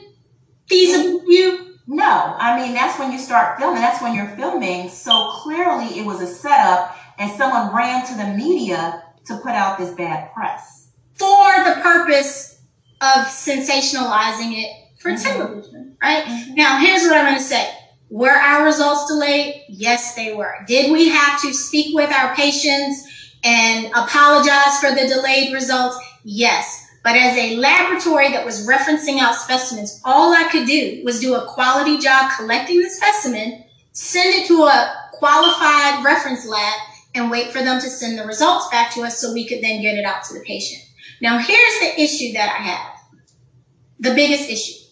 feasible 0.68 1.20
to 1.20 1.32
you? 1.32 1.65
No, 1.86 2.34
I 2.38 2.60
mean 2.60 2.74
that's 2.74 2.98
when 2.98 3.12
you 3.12 3.18
start 3.18 3.58
filming. 3.58 3.80
That's 3.80 4.02
when 4.02 4.14
you're 4.14 4.34
filming. 4.36 4.88
So 4.88 5.30
clearly, 5.30 5.98
it 5.98 6.04
was 6.04 6.20
a 6.20 6.26
setup, 6.26 6.96
and 7.18 7.30
someone 7.32 7.74
ran 7.74 8.04
to 8.06 8.14
the 8.14 8.36
media 8.36 9.04
to 9.26 9.36
put 9.36 9.52
out 9.52 9.78
this 9.78 9.90
bad 9.90 10.32
press. 10.34 10.88
For 11.14 11.64
the 11.64 11.80
purpose 11.82 12.60
of 13.00 13.26
sensationalizing 13.26 14.62
it 14.62 14.70
for 14.98 15.12
mm-hmm. 15.12 15.38
television, 15.38 15.96
right? 16.02 16.24
Mm-hmm. 16.24 16.54
Now, 16.54 16.78
here's 16.78 17.02
what 17.02 17.16
I'm 17.16 17.26
going 17.26 17.36
to 17.36 17.42
say. 17.42 17.72
Were 18.08 18.30
our 18.30 18.64
results 18.64 19.06
delayed? 19.06 19.62
Yes, 19.68 20.14
they 20.14 20.34
were. 20.34 20.54
Did 20.66 20.92
we 20.92 21.08
have 21.08 21.40
to 21.42 21.52
speak 21.52 21.94
with 21.94 22.10
our 22.12 22.34
patients 22.34 23.34
and 23.42 23.86
apologize 23.86 24.78
for 24.80 24.90
the 24.90 25.08
delayed 25.08 25.52
results? 25.52 25.98
Yes. 26.24 26.85
But 27.06 27.14
as 27.14 27.38
a 27.38 27.54
laboratory 27.54 28.32
that 28.32 28.44
was 28.44 28.66
referencing 28.66 29.20
out 29.20 29.36
specimens, 29.36 30.00
all 30.04 30.34
I 30.34 30.48
could 30.50 30.66
do 30.66 31.02
was 31.04 31.20
do 31.20 31.36
a 31.36 31.46
quality 31.46 31.98
job 31.98 32.32
collecting 32.36 32.80
the 32.82 32.90
specimen, 32.90 33.64
send 33.92 34.34
it 34.34 34.48
to 34.48 34.64
a 34.64 34.92
qualified 35.12 36.04
reference 36.04 36.44
lab, 36.48 36.80
and 37.14 37.30
wait 37.30 37.52
for 37.52 37.62
them 37.62 37.80
to 37.80 37.88
send 37.88 38.18
the 38.18 38.26
results 38.26 38.66
back 38.72 38.92
to 38.94 39.02
us 39.02 39.20
so 39.20 39.32
we 39.32 39.46
could 39.46 39.62
then 39.62 39.82
get 39.82 39.96
it 39.96 40.04
out 40.04 40.24
to 40.24 40.34
the 40.34 40.40
patient. 40.40 40.82
Now, 41.22 41.38
here's 41.38 41.78
the 41.78 42.02
issue 42.02 42.32
that 42.32 42.52
I 42.58 42.62
have. 42.64 42.92
The 44.00 44.12
biggest 44.12 44.50
issue. 44.50 44.82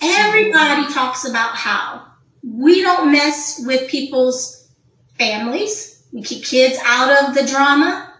Everybody 0.00 0.90
talks 0.90 1.28
about 1.28 1.54
how 1.54 2.06
we 2.42 2.80
don't 2.80 3.12
mess 3.12 3.62
with 3.66 3.90
people's 3.90 4.70
families. 5.18 6.02
We 6.14 6.22
keep 6.22 6.46
kids 6.46 6.78
out 6.82 7.28
of 7.28 7.34
the 7.34 7.44
drama. 7.44 8.10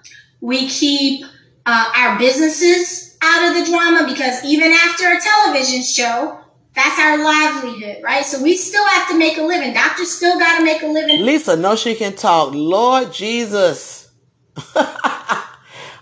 We 0.42 0.68
keep 0.68 1.24
uh, 1.66 1.92
our 1.96 2.18
businesses 2.18 3.16
out 3.22 3.48
of 3.50 3.58
the 3.58 3.70
drama 3.70 4.06
because 4.06 4.44
even 4.44 4.72
after 4.72 5.04
a 5.10 5.20
television 5.20 5.82
show, 5.82 6.38
that's 6.74 7.00
our 7.00 7.22
livelihood, 7.22 8.02
right? 8.04 8.24
So 8.24 8.42
we 8.42 8.56
still 8.56 8.86
have 8.88 9.08
to 9.08 9.18
make 9.18 9.38
a 9.38 9.42
living. 9.42 9.72
Doctors 9.72 10.12
still 10.12 10.38
got 10.38 10.58
to 10.58 10.64
make 10.64 10.82
a 10.82 10.86
living. 10.86 11.24
Lisa, 11.24 11.56
no, 11.56 11.74
she 11.74 11.94
can 11.94 12.14
talk. 12.14 12.52
Lord 12.54 13.12
Jesus. 13.12 14.10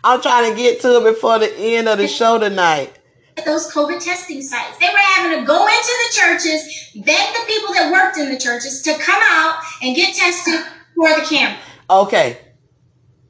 I'm 0.05 0.21
trying 0.21 0.51
to 0.51 0.57
get 0.57 0.81
to 0.83 0.99
it 0.99 1.15
before 1.15 1.39
the 1.39 1.53
end 1.57 1.89
of 1.89 1.99
the 1.99 2.09
show 2.09 2.39
tonight. 2.39 2.99
at 3.39 3.45
those 3.45 3.73
COVID 3.73 4.05
testing 4.05 4.43
sites. 4.43 4.79
They 4.79 4.87
were 4.89 4.99
having 5.17 5.41
to 5.41 5.47
go 5.47 5.67
into 5.67 5.95
the 6.09 6.15
churches, 6.15 6.91
beg 6.97 7.35
the 7.35 7.45
people 7.47 7.73
that 7.75 7.91
worked 7.91 8.19
in 8.19 8.31
the 8.31 8.39
churches 8.39 8.83
to 8.83 8.99
come 8.99 9.21
out 9.31 9.61
and 9.83 9.97
get 9.97 10.15
tested 10.15 10.61
for 10.95 11.09
the 11.09 11.25
camera. 11.25 11.59
Okay. 11.89 12.39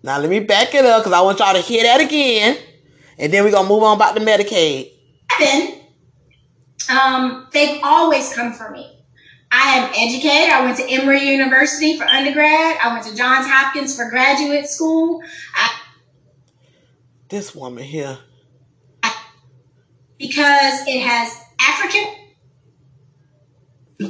Now 0.05 0.19
let 0.19 0.29
me 0.29 0.41
back 0.41 0.75
it 0.75 0.85
up 0.85 1.03
because 1.03 1.15
I 1.15 1.23
want 1.23 1.39
y'all 1.39 1.55
to 1.55 1.63
hear 1.63 1.83
that 1.85 1.99
again. 2.03 2.59
And 3.19 3.33
then 3.33 3.43
we're 3.43 3.53
going 3.53 3.65
to 3.65 3.69
move 3.71 3.83
on 3.83 3.97
about 3.97 4.15
the 4.15 4.21
Medicaid. 4.21 4.91
Then, 5.39 5.81
um, 6.91 7.49
they've 7.53 7.81
always 7.83 8.31
come 8.35 8.53
for 8.53 8.71
me. 8.71 9.03
I 9.51 9.79
am 9.79 9.91
educated. 9.97 10.53
I 10.53 10.63
went 10.63 10.77
to 10.77 10.87
Emory 10.91 11.27
University 11.27 11.97
for 11.97 12.05
undergrad. 12.05 12.77
I 12.85 12.93
went 12.93 13.07
to 13.07 13.17
Johns 13.17 13.47
Hopkins 13.49 13.97
for 13.97 14.11
graduate 14.11 14.67
school. 14.67 15.23
I, 15.57 15.75
This 17.31 17.55
woman 17.55 17.83
here. 17.85 18.19
because 20.19 20.87
it 20.87 21.01
has 21.01 21.35
African 21.59 22.05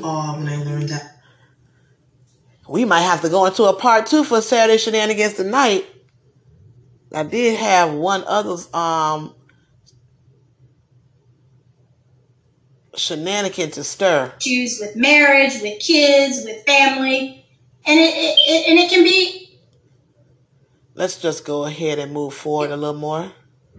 Oh, 0.03 0.37
man, 0.39 0.61
I 0.61 0.65
learned 0.65 0.89
that. 0.89 1.19
We 2.75 2.85
might 2.85 3.03
have 3.03 3.21
to 3.21 3.29
go 3.29 3.47
into 3.47 3.63
a 3.67 3.73
part 3.73 4.07
two 4.07 4.25
for 4.25 4.43
Saturday 4.43 4.79
Shenanigans 4.79 5.35
tonight. 5.35 5.87
I 7.15 7.23
did 7.23 7.57
have 7.57 7.93
one 7.95 8.25
other 8.27 8.57
um 8.77 9.33
shenanigan 12.97 13.71
to 13.71 13.85
stir. 13.85 14.33
issues 14.45 14.81
with 14.81 14.97
marriage, 14.97 15.63
with 15.63 15.79
kids, 15.79 16.45
with 16.45 16.67
family, 16.67 17.47
and 17.87 18.01
it, 18.01 18.13
it, 18.13 18.39
it 18.49 18.71
and 18.71 18.79
it 18.81 18.91
can 18.91 19.05
be 19.05 19.57
Let's 20.95 21.21
just 21.21 21.45
go 21.45 21.67
ahead 21.67 22.01
and 22.01 22.13
move 22.13 22.35
forward 22.35 22.73
a 22.73 22.77
little 22.77 22.99
more. 22.99 23.31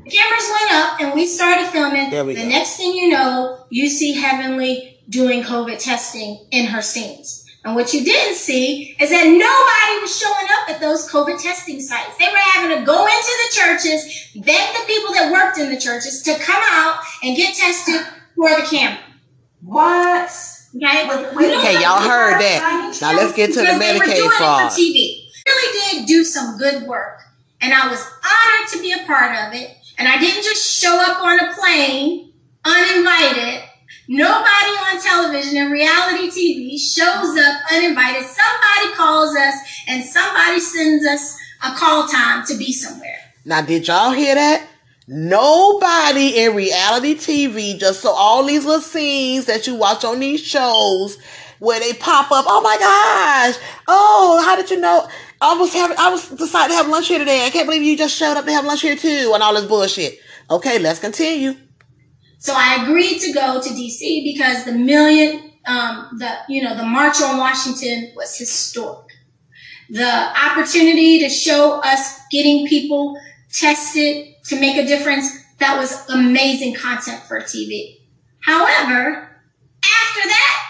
The 0.06 0.10
cameras 0.10 0.50
went 0.50 0.72
up 0.72 1.02
and 1.02 1.14
we 1.14 1.28
started 1.28 1.68
filming. 1.68 2.12
There 2.12 2.24
we 2.24 2.36
the 2.36 2.44
go. 2.44 2.48
next 2.48 2.78
thing 2.78 2.94
you 2.94 3.10
know, 3.10 3.66
you 3.70 3.90
see 3.90 4.14
Heavenly 4.14 5.02
doing 5.10 5.44
COVID 5.44 5.84
testing 5.84 6.48
in 6.52 6.68
her 6.68 6.82
scenes. 6.82 7.45
And 7.66 7.74
what 7.74 7.92
you 7.96 8.06
didn't 8.06 8.36
see 8.36 8.96
is 9.00 9.10
that 9.10 9.26
nobody 9.26 10.02
was 10.02 10.16
showing 10.16 10.46
up 10.62 10.70
at 10.70 10.80
those 10.80 11.10
COVID 11.12 11.42
testing 11.42 11.82
sites. 11.82 12.16
They 12.20 12.28
were 12.28 12.38
having 12.54 12.78
to 12.78 12.86
go 12.86 13.06
into 13.08 13.34
the 13.42 13.56
churches, 13.56 14.30
beg 14.36 14.76
the 14.76 14.84
people 14.86 15.16
that 15.16 15.32
worked 15.32 15.58
in 15.58 15.72
the 15.72 15.80
churches 15.80 16.22
to 16.24 16.38
come 16.38 16.62
out 16.64 17.00
and 17.24 17.36
get 17.36 17.56
tested 17.56 18.02
for 18.36 18.50
the 18.50 18.68
camera. 18.70 19.00
What? 19.64 20.30
Okay? 20.76 21.08
Wait, 21.10 21.36
wait, 21.36 21.58
Okay, 21.58 21.82
y'all 21.82 22.08
heard 22.08 22.40
that. 22.40 22.96
Now 23.02 23.14
let's 23.14 23.34
get 23.34 23.48
to 23.54 23.60
the 23.60 23.66
they 23.66 23.74
were 23.74 23.80
Medicaid 24.06 24.16
doing 24.16 24.30
fraud. 24.30 24.68
it 24.68 24.76
for 24.76 24.80
TV. 24.80 25.26
Really 25.48 25.98
did 26.00 26.06
do 26.08 26.24
some 26.24 26.58
good 26.60 26.84
work, 26.84 27.20
and 27.62 27.74
I 27.74 27.90
was 27.90 28.02
honored 28.02 28.70
to 28.74 28.82
be 28.82 28.92
a 28.94 29.06
part 29.08 29.36
of 29.36 29.54
it. 29.60 29.76
And 29.98 30.08
I 30.08 30.20
didn't 30.20 30.44
just 30.44 30.80
show 30.80 31.02
up 31.02 31.20
on 31.24 31.40
a 31.40 31.54
plane 31.54 32.34
uninvited. 32.64 33.64
Nobody 34.08 34.72
on 34.86 35.02
television 35.02 35.58
and 35.58 35.72
reality 35.72 36.30
TV 36.30 36.78
shows 36.78 37.38
up 37.38 37.62
uninvited. 37.72 38.24
Somebody 38.24 38.96
calls 38.96 39.36
us, 39.36 39.56
and 39.88 40.04
somebody 40.04 40.60
sends 40.60 41.06
us 41.08 41.38
a 41.64 41.76
call 41.76 42.08
time 42.08 42.46
to 42.46 42.56
be 42.56 42.72
somewhere. 42.72 43.18
Now, 43.46 43.62
did 43.62 43.88
y'all 43.88 44.12
hear 44.12 44.36
that? 44.36 44.68
Nobody 45.08 46.40
in 46.44 46.56
reality 46.56 47.16
TV, 47.16 47.80
just 47.80 48.02
so 48.02 48.12
all 48.12 48.44
these 48.46 48.66
little 48.66 48.82
scenes 48.82 49.46
that 49.46 49.66
you 49.66 49.76
watch 49.76 50.04
on 50.04 50.20
these 50.20 50.42
shows 50.42 51.18
where 51.60 51.80
they 51.80 51.94
pop 51.94 52.32
up. 52.32 52.46
Oh 52.48 52.62
my 52.62 52.78
gosh! 52.78 53.64
Oh, 53.88 54.44
how 54.46 54.56
did 54.56 54.70
you 54.70 54.80
know? 54.80 55.08
I 55.42 55.56
was 55.56 55.74
having, 55.74 55.98
I 55.98 56.10
was 56.10 56.30
decided 56.30 56.70
to 56.70 56.76
have 56.76 56.88
lunch 56.90 57.08
here 57.08 57.20
today. 57.20 57.46
I 57.46 57.50
can't 57.50 57.68
believe 57.68 57.84
you 57.84 57.98
just 57.98 58.16
showed 58.16 58.38
up 58.38 58.46
to 58.46 58.52
have 58.52 58.66
lunch 58.66 58.82
here 58.82 58.96
too, 58.96 59.32
and 59.34 59.42
all 59.42 59.54
this 59.54 59.66
bullshit. 59.66 60.20
Okay, 60.50 60.78
let's 60.80 61.00
continue. 61.00 61.56
So 62.40 62.54
I 62.56 62.84
agreed 62.84 63.20
to 63.22 63.34
go 63.34 63.62
to 63.62 63.70
DC 63.70 64.24
because 64.24 64.66
the 64.66 64.74
million 64.74 65.52
um, 65.68 66.10
the 66.20 66.32
you 66.48 66.64
know 66.64 66.76
the 66.76 66.84
March 66.84 67.22
on 67.22 67.38
Washington 67.38 68.12
was 68.16 68.38
historic. 68.38 69.08
The 69.90 70.32
opportunity 70.38 71.20
to 71.20 71.30
show 71.30 71.80
us 71.82 72.20
getting 72.32 72.68
people 72.68 73.20
tested 73.52 74.28
to 74.46 74.60
make 74.60 74.78
a 74.78 74.86
difference 74.86 75.30
that 75.60 75.78
was 75.78 76.08
amazing 76.10 76.74
content 76.76 77.22
for 77.24 77.40
TV. 77.40 77.98
However, 78.42 79.30
after 79.84 80.28
that, 80.28 80.66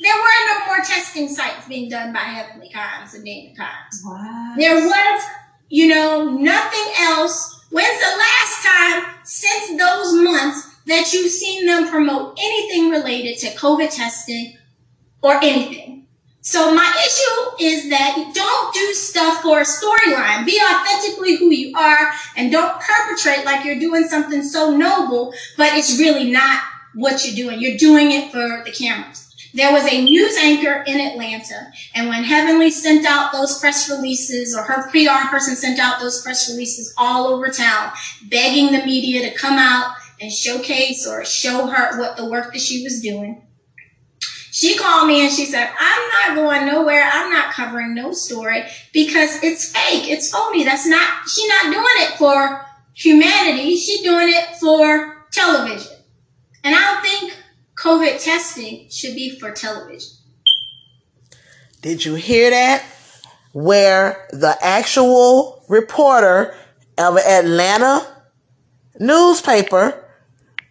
there 0.00 0.14
were 0.14 0.54
no 0.54 0.66
more 0.66 0.84
testing 0.84 1.28
sites 1.28 1.66
being 1.68 1.90
done 1.90 2.12
by 2.12 2.20
Heavenly 2.20 2.70
Crimes 2.70 3.14
and 3.14 3.24
Crimes. 3.56 4.02
What? 4.02 4.58
There 4.58 4.76
was, 4.76 5.22
you 5.68 5.88
know, 5.88 6.30
nothing 6.30 6.92
else. 6.98 7.64
When's 7.70 8.00
the 8.00 8.16
last 8.16 8.64
time 8.64 9.14
since 9.24 9.78
those 9.78 10.14
months 10.14 10.69
that 10.86 11.12
you've 11.12 11.30
seen 11.30 11.66
them 11.66 11.88
promote 11.88 12.38
anything 12.40 12.90
related 12.90 13.38
to 13.38 13.56
COVID 13.56 13.94
testing 13.94 14.56
or 15.22 15.36
anything? 15.36 16.06
So 16.42 16.74
my 16.74 16.90
issue 17.06 17.64
is 17.64 17.90
that 17.90 18.32
don't 18.34 18.74
do 18.74 18.94
stuff 18.94 19.42
for 19.42 19.60
a 19.60 19.64
storyline. 19.64 20.46
Be 20.46 20.58
authentically 20.58 21.36
who 21.36 21.50
you 21.50 21.76
are 21.76 22.10
and 22.36 22.50
don't 22.50 22.80
perpetrate 22.80 23.44
like 23.44 23.64
you're 23.64 23.78
doing 23.78 24.04
something 24.04 24.42
so 24.42 24.74
noble, 24.74 25.34
but 25.58 25.74
it's 25.74 25.98
really 25.98 26.30
not 26.30 26.62
what 26.94 27.24
you're 27.24 27.36
doing. 27.36 27.60
You're 27.60 27.76
doing 27.76 28.12
it 28.12 28.32
for 28.32 28.62
the 28.64 28.72
cameras. 28.72 29.26
There 29.52 29.72
was 29.72 29.84
a 29.92 30.02
news 30.02 30.36
anchor 30.36 30.84
in 30.86 31.00
Atlanta, 31.00 31.72
and 31.94 32.08
when 32.08 32.22
Heavenly 32.22 32.70
sent 32.70 33.04
out 33.04 33.32
those 33.32 33.58
press 33.58 33.90
releases, 33.90 34.56
or 34.56 34.62
her 34.62 34.88
PR 34.90 35.28
person 35.28 35.56
sent 35.56 35.80
out 35.80 35.98
those 35.98 36.22
press 36.22 36.48
releases 36.48 36.94
all 36.96 37.26
over 37.26 37.48
town, 37.48 37.90
begging 38.28 38.70
the 38.70 38.84
media 38.84 39.28
to 39.28 39.36
come 39.36 39.58
out 39.58 39.96
and 40.20 40.32
showcase 40.32 41.06
or 41.06 41.24
show 41.24 41.66
her 41.66 41.98
what 41.98 42.16
the 42.16 42.24
work 42.24 42.52
that 42.52 42.60
she 42.60 42.82
was 42.82 43.00
doing. 43.00 43.42
She 44.52 44.76
called 44.76 45.08
me 45.08 45.22
and 45.22 45.32
she 45.32 45.46
said, 45.46 45.70
I'm 45.78 46.36
not 46.36 46.36
going 46.36 46.66
nowhere. 46.66 47.08
I'm 47.10 47.30
not 47.30 47.54
covering 47.54 47.94
no 47.94 48.12
story 48.12 48.64
because 48.92 49.42
it's 49.42 49.72
fake. 49.72 50.10
It's 50.10 50.30
phony. 50.30 50.64
That's 50.64 50.86
not, 50.86 51.28
she's 51.28 51.48
not 51.48 51.72
doing 51.72 51.84
it 51.98 52.18
for 52.18 52.66
humanity. 52.92 53.76
She's 53.76 54.02
doing 54.02 54.28
it 54.28 54.56
for 54.56 55.26
television. 55.32 55.92
And 56.64 56.74
I 56.74 56.80
don't 56.80 57.02
think 57.02 57.36
COVID 57.76 58.22
testing 58.22 58.88
should 58.90 59.14
be 59.14 59.38
for 59.38 59.52
television. 59.52 60.10
Did 61.80 62.04
you 62.04 62.14
hear 62.14 62.50
that? 62.50 62.84
Where 63.52 64.28
the 64.30 64.56
actual 64.60 65.64
reporter 65.68 66.54
of 66.98 67.16
an 67.16 67.22
Atlanta 67.26 68.06
newspaper 69.00 69.99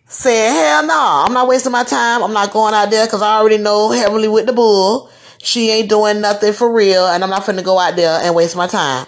said, 0.10 0.52
hell 0.52 0.86
no, 0.86 1.24
I'm 1.26 1.34
not 1.34 1.48
wasting 1.48 1.72
my 1.72 1.84
time. 1.84 2.24
I'm 2.24 2.34
not 2.34 2.52
going 2.52 2.74
out 2.74 2.90
there 2.90 3.06
because 3.06 3.22
I 3.22 3.38
already 3.38 3.60
know 3.60 3.92
Heavenly 3.92 4.28
with 4.28 4.48
the 4.48 4.54
bull. 4.54 5.10
She 5.42 5.70
ain't 5.70 5.88
doing 5.88 6.20
nothing 6.20 6.52
for 6.52 6.74
real 6.74 7.08
and 7.08 7.24
I'm 7.24 7.30
not 7.30 7.44
finna 7.44 7.64
go 7.64 7.80
out 7.80 7.96
there 7.96 8.20
and 8.22 8.36
waste 8.36 8.58
my 8.58 8.68
time. 8.68 9.08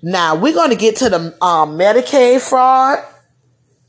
Now 0.00 0.36
we're 0.36 0.54
going 0.54 0.70
to 0.70 0.76
get 0.76 0.96
to 0.96 1.10
the 1.10 1.44
um, 1.44 1.76
Medicaid 1.76 2.40
fraud 2.40 3.04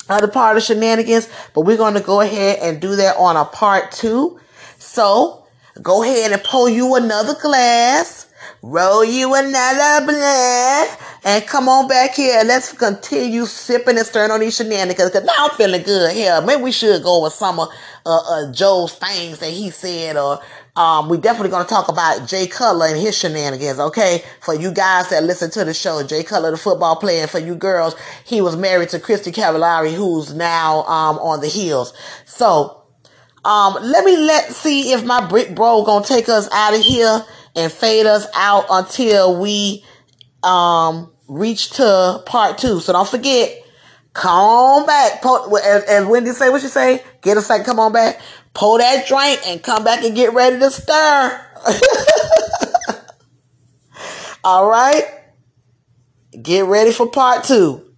other 0.09 0.27
part 0.27 0.57
of 0.57 0.63
shenanigans, 0.63 1.29
but 1.53 1.61
we're 1.61 1.77
going 1.77 1.93
to 1.93 2.01
go 2.01 2.19
ahead 2.21 2.59
and 2.61 2.81
do 2.81 2.95
that 2.95 3.15
on 3.17 3.37
a 3.37 3.45
part 3.45 3.91
two. 3.91 4.39
So 4.79 5.45
go 5.81 6.03
ahead 6.03 6.31
and 6.31 6.43
pull 6.43 6.67
you 6.67 6.95
another 6.95 7.35
glass, 7.39 8.27
roll 8.63 9.05
you 9.05 9.35
another 9.35 10.05
blunt, 10.05 10.99
and 11.23 11.45
come 11.47 11.69
on 11.69 11.87
back 11.87 12.15
here. 12.15 12.39
and 12.39 12.47
Let's 12.47 12.73
continue 12.73 13.45
sipping 13.45 13.97
and 13.97 14.07
stirring 14.07 14.31
on 14.31 14.39
these 14.41 14.55
shenanigans. 14.55 15.11
Cause 15.11 15.23
now 15.23 15.33
I'm 15.39 15.51
feeling 15.51 15.83
good 15.83 16.13
here. 16.13 16.41
Maybe 16.41 16.63
we 16.63 16.71
should 16.71 17.03
go 17.03 17.23
with 17.23 17.33
some 17.33 17.59
of 17.59 17.69
uh, 18.05 18.19
uh, 18.49 18.51
Joe's 18.53 18.93
things 18.95 19.39
that 19.39 19.51
he 19.51 19.69
said, 19.71 20.17
or 20.17 20.39
um, 20.75 21.09
we 21.09 21.17
definitely 21.17 21.51
going 21.51 21.65
to 21.65 21.69
talk 21.69 21.89
about 21.89 22.27
Jay 22.27 22.47
Cutler 22.47 22.87
and 22.87 22.97
his 22.99 23.17
shenanigans, 23.17 23.79
okay? 23.79 24.23
For 24.41 24.55
you 24.55 24.71
guys 24.73 25.09
that 25.09 25.23
listen 25.23 25.51
to 25.51 25.65
the 25.65 25.73
show, 25.73 26.03
Jay 26.03 26.23
Cutler, 26.23 26.51
the 26.51 26.57
football 26.57 26.95
player, 26.97 27.23
and 27.23 27.31
for 27.31 27.39
you 27.39 27.55
girls, 27.55 27.95
he 28.25 28.41
was 28.41 28.55
married 28.57 28.89
to 28.89 28.99
Kristin 28.99 29.33
Cavallari, 29.33 29.93
who's 29.93 30.33
now 30.33 30.83
um, 30.83 31.19
on 31.19 31.41
the 31.41 31.47
heels. 31.47 31.93
So, 32.25 32.77
um, 33.45 33.75
let 33.81 34.05
me 34.05 34.17
let 34.17 34.51
see 34.51 34.93
if 34.93 35.05
my 35.05 35.25
brick 35.27 35.55
bro 35.55 35.83
gonna 35.83 36.05
take 36.05 36.29
us 36.29 36.49
out 36.53 36.75
of 36.75 36.81
here 36.81 37.25
and 37.55 37.71
fade 37.71 38.05
us 38.05 38.27
out 38.35 38.65
until 38.69 39.39
we 39.39 39.83
um 40.43 41.11
reach 41.27 41.71
to 41.71 42.21
part 42.25 42.57
two. 42.57 42.79
So 42.79 42.93
don't 42.93 43.07
forget, 43.07 43.63
come 44.13 44.31
on 44.31 44.85
back. 44.85 45.23
As, 45.63 45.83
as 45.83 46.05
Wendy 46.05 46.31
say, 46.31 46.49
what 46.49 46.61
she 46.61 46.67
say? 46.67 47.03
Get 47.21 47.37
a 47.37 47.41
second, 47.41 47.65
come 47.65 47.79
on 47.79 47.93
back. 47.93 48.19
Pull 48.53 48.79
that 48.79 49.07
drink 49.07 49.41
and 49.47 49.61
come 49.61 49.83
back 49.83 50.03
and 50.03 50.15
get 50.15 50.33
ready 50.33 50.59
to 50.59 50.71
stir. 50.71 51.45
All 54.43 54.69
right. 54.69 55.03
Get 56.41 56.65
ready 56.65 56.91
for 56.91 57.09
part 57.09 57.43
two. 57.43 57.88